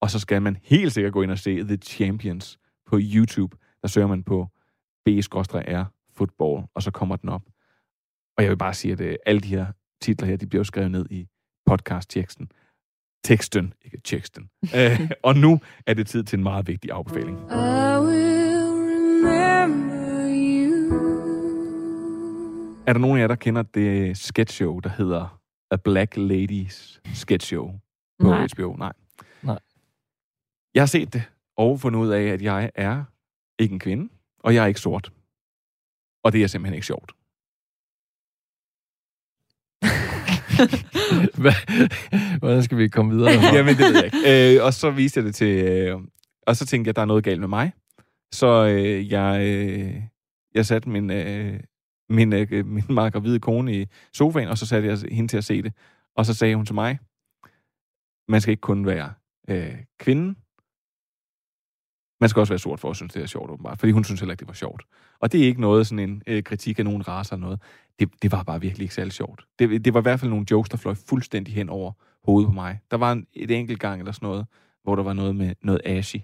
Og 0.00 0.10
så 0.10 0.18
skal 0.18 0.42
man 0.42 0.56
helt 0.62 0.92
sikkert 0.92 1.12
gå 1.12 1.22
ind 1.22 1.30
og 1.30 1.38
se 1.38 1.64
The 1.64 1.76
Champions 1.76 2.58
på 2.86 2.98
YouTube. 3.02 3.56
Der 3.82 3.88
søger 3.88 4.06
man 4.06 4.22
på 4.22 4.48
B-R 5.04 5.84
Football, 6.16 6.64
og 6.74 6.82
så 6.82 6.90
kommer 6.90 7.16
den 7.16 7.28
op. 7.28 7.42
Og 8.36 8.42
jeg 8.42 8.50
vil 8.50 8.56
bare 8.56 8.74
sige, 8.74 8.92
at 8.92 9.00
øh, 9.00 9.16
alle 9.26 9.40
de 9.40 9.48
her 9.48 9.66
titler 10.00 10.28
her, 10.28 10.36
de 10.36 10.46
bliver 10.46 10.60
jo 10.60 10.64
skrevet 10.64 10.90
ned 10.90 11.06
i 11.10 11.28
podcast-teksten. 11.70 12.52
Teksten, 13.24 13.74
ikke 13.84 14.00
teksten. 14.04 14.50
øh, 14.76 15.10
og 15.28 15.36
nu 15.36 15.60
er 15.86 15.94
det 15.94 16.06
tid 16.06 16.24
til 16.24 16.36
en 16.36 16.42
meget 16.42 16.66
vigtig 16.66 16.90
afbefaling. 16.90 17.36
I 17.38 17.98
will 18.06 19.26
remember 19.26 20.26
you. 20.30 21.00
Er 22.86 22.92
der 22.92 23.00
nogen 23.00 23.16
af 23.18 23.20
jer, 23.22 23.26
der 23.28 23.34
kender 23.34 23.62
det 23.62 24.18
sketch 24.18 24.54
show, 24.54 24.80
der 24.80 24.90
hedder 24.90 25.40
A 25.70 25.76
Black 25.76 26.16
Ladies 26.16 27.00
Sketch 27.14 27.46
Show 27.46 27.72
på 28.18 28.26
Nej. 28.28 28.46
HBO? 28.56 28.72
Nej. 28.78 28.92
Nej. 29.42 29.58
Jeg 30.74 30.82
har 30.82 30.86
set 30.86 31.12
det, 31.12 31.22
og 31.56 31.80
fundet 31.80 32.00
ud 32.00 32.08
af, 32.08 32.22
at 32.22 32.42
jeg 32.42 32.70
er 32.74 33.04
ikke 33.58 33.72
en 33.72 33.78
kvinde, 33.80 34.08
og 34.38 34.54
jeg 34.54 34.62
er 34.62 34.66
ikke 34.66 34.80
sort. 34.80 35.12
Og 36.24 36.32
det 36.32 36.42
er 36.42 36.46
simpelthen 36.46 36.74
ikke 36.74 36.86
sjovt. 36.86 37.12
Hvad- 39.80 40.49
Hvordan 42.38 42.62
skal 42.62 42.78
vi 42.78 42.88
komme 42.88 43.14
videre? 43.14 43.30
Jamen, 43.54 43.76
det 43.76 43.84
ved 43.84 43.94
jeg 43.94 44.04
ikke. 44.04 44.56
Øh, 44.56 44.64
og 44.64 44.74
så 44.74 44.90
viste 44.90 45.18
jeg 45.18 45.24
det 45.24 45.34
til... 45.34 45.64
Øh, 45.64 45.98
og 46.46 46.56
så 46.56 46.66
tænkte 46.66 46.88
jeg, 46.88 46.92
at 46.92 46.96
der 46.96 47.02
er 47.02 47.06
noget 47.06 47.24
galt 47.24 47.40
med 47.40 47.48
mig. 47.48 47.72
Så 48.32 48.66
øh, 48.66 49.12
jeg, 49.12 49.40
øh, 49.42 49.94
jeg 50.54 50.66
satte 50.66 50.88
min, 50.88 51.10
øh, 51.10 51.60
min, 52.08 52.32
øh, 52.32 52.66
min 52.66 52.84
meget 52.98 53.42
kone 53.42 53.80
i 53.80 53.86
sofaen, 54.14 54.48
og 54.48 54.58
så 54.58 54.66
satte 54.66 54.88
jeg 54.88 54.98
hende 55.10 55.32
til 55.32 55.36
at 55.36 55.44
se 55.44 55.62
det. 55.62 55.72
Og 56.16 56.26
så 56.26 56.34
sagde 56.34 56.56
hun 56.56 56.66
til 56.66 56.74
mig, 56.74 56.98
man 58.28 58.40
skal 58.40 58.52
ikke 58.52 58.60
kun 58.60 58.86
være 58.86 59.12
øh, 59.48 59.76
kvinden, 59.98 60.36
man 62.20 62.28
skal 62.28 62.40
også 62.40 62.52
være 62.52 62.58
sort 62.58 62.80
for 62.80 62.90
at 62.90 62.96
synes, 62.96 63.12
det 63.12 63.22
er 63.22 63.26
sjovt, 63.26 63.50
åbenbart. 63.50 63.78
Fordi 63.78 63.92
hun 63.92 64.04
synes 64.04 64.20
heller 64.20 64.32
ikke, 64.32 64.40
det 64.40 64.48
var 64.48 64.54
sjovt. 64.54 64.82
Og 65.20 65.32
det 65.32 65.40
er 65.40 65.44
ikke 65.44 65.60
noget 65.60 65.86
sådan 65.86 66.10
en 66.10 66.22
øh, 66.26 66.42
kritik 66.42 66.78
af 66.78 66.84
nogen 66.84 67.08
raser 67.08 67.32
eller 67.32 67.46
noget. 67.46 67.60
Det, 67.98 68.08
det 68.22 68.32
var 68.32 68.42
bare 68.42 68.60
virkelig 68.60 68.84
ikke 68.84 68.94
særlig 68.94 69.12
sjovt. 69.12 69.44
Det, 69.58 69.84
det 69.84 69.94
var 69.94 70.00
i 70.00 70.02
hvert 70.02 70.20
fald 70.20 70.30
nogle 70.30 70.46
jokes, 70.50 70.68
der 70.68 70.76
fløj 70.76 70.94
fuldstændig 70.94 71.54
hen 71.54 71.68
over 71.68 71.92
hovedet 72.24 72.48
på 72.48 72.52
mig. 72.52 72.80
Der 72.90 72.96
var 72.96 73.12
en, 73.12 73.26
et 73.32 73.50
enkelt 73.50 73.80
gang 73.80 74.00
eller 74.00 74.12
sådan 74.12 74.26
noget, 74.26 74.46
hvor 74.82 74.96
der 74.96 75.02
var 75.02 75.12
noget 75.12 75.36
med 75.36 75.54
noget 75.62 75.80
ashy. 75.84 76.16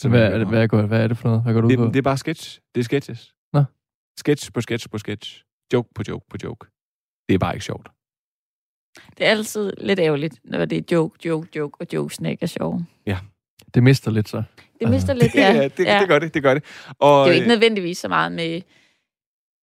Så 0.00 0.08
hvad 0.08 0.32
er, 0.32 0.38
det, 0.38 0.46
hvad, 0.46 0.68
går, 0.68 0.82
hvad 0.82 1.02
er 1.02 1.08
det 1.08 1.18
for 1.18 1.28
noget? 1.28 1.42
Hvad 1.42 1.54
går 1.54 1.60
du 1.60 1.66
ud 1.66 1.70
det, 1.70 1.78
på? 1.78 1.86
det 1.86 1.96
er 1.96 2.02
bare 2.02 2.16
sketch. 2.16 2.60
Det 2.74 2.80
er 2.80 2.84
sketches. 2.84 3.34
Nå. 3.52 3.64
Sketch 4.16 4.52
på 4.52 4.60
sketch 4.60 4.90
på 4.90 4.98
sketch. 4.98 5.44
joke 5.72 5.88
på 5.94 6.02
joke 6.08 6.26
på 6.30 6.36
joke. 6.44 6.66
Det 7.28 7.34
er 7.34 7.38
bare 7.38 7.54
ikke 7.54 7.64
sjovt. 7.64 7.88
Det 9.18 9.26
er 9.26 9.30
altid 9.30 9.72
lidt 9.78 9.98
ærgerligt, 9.98 10.40
når 10.44 10.64
det 10.64 10.78
er 10.78 10.82
joke, 10.96 11.28
joke, 11.28 11.48
joke, 11.56 11.80
og 11.80 11.86
jokesene 11.92 12.30
ikke 12.30 12.42
er 12.42 12.46
sjove. 12.46 12.86
Ja. 13.06 13.18
Det 13.74 13.82
mister 13.82 14.10
lidt 14.10 14.28
så. 14.28 14.42
Det 14.80 14.90
mister 14.90 15.14
lidt, 15.14 15.34
ja. 15.44 15.52
ja, 15.52 15.64
det, 15.64 15.84
ja. 15.84 16.00
det 16.00 16.08
gør 16.08 16.18
det, 16.18 16.34
det 16.34 16.42
gør 16.42 16.54
det. 16.54 16.64
Og, 16.98 17.26
Det 17.26 17.30
er 17.30 17.34
jo 17.34 17.34
ikke 17.34 17.44
øh, 17.44 17.48
nødvendigvis 17.48 17.98
så 17.98 18.08
meget 18.08 18.32
med 18.32 18.60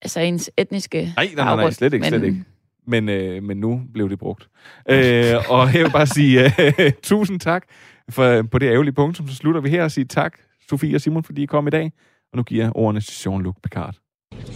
altså 0.02 0.20
ens 0.20 0.52
etniske 0.58 1.14
Nej, 1.16 1.30
nej, 1.36 1.46
nej, 1.46 1.56
nej 1.56 1.72
slet 1.72 1.94
ikke, 1.94 2.04
men 2.04 2.10
slet 2.10 2.24
ikke. 2.24 2.44
Men, 2.88 3.10
øh, 3.10 3.44
men 3.44 3.58
nu 3.58 3.82
blev 3.94 4.10
det 4.10 4.20
brugt. 4.20 4.48
Øh, 4.90 5.36
og 5.54 5.74
jeg 5.74 5.84
vil 5.84 5.92
bare 5.92 6.08
sige 6.08 6.46
øh, 6.46 6.92
tusind 7.04 7.40
tak 7.40 7.64
for, 8.10 8.42
på 8.52 8.60
det 8.60 8.72
ærgerlige 8.72 8.94
punkt, 8.94 9.18
så 9.18 9.24
slutter 9.36 9.62
vi 9.62 9.70
her 9.70 9.84
og 9.84 9.92
siger 9.92 10.06
tak, 10.08 10.38
Sofie 10.70 10.96
og 10.96 11.02
Simon, 11.02 11.24
fordi 11.24 11.44
I 11.44 11.46
kom 11.46 11.68
i 11.68 11.70
dag. 11.70 11.92
Og 12.32 12.38
nu 12.38 12.44
giver 12.44 12.64
jeg 12.64 12.72
ordene 12.76 13.02
til 13.02 13.30
Jean-Luc 13.30 13.54
Picard. 13.64 13.96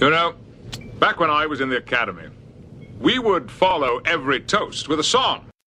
You 0.02 0.10
know, 0.10 0.32
back 1.00 1.20
when 1.20 1.30
I 1.30 1.48
was 1.50 1.60
in 1.60 1.70
the 1.70 1.78
academy, 1.78 2.28
we 3.02 3.20
would 3.20 3.50
follow 3.50 4.00
every 4.16 4.40
toast 4.48 4.90
with 4.90 5.00
a 5.00 5.04
song. 5.04 5.51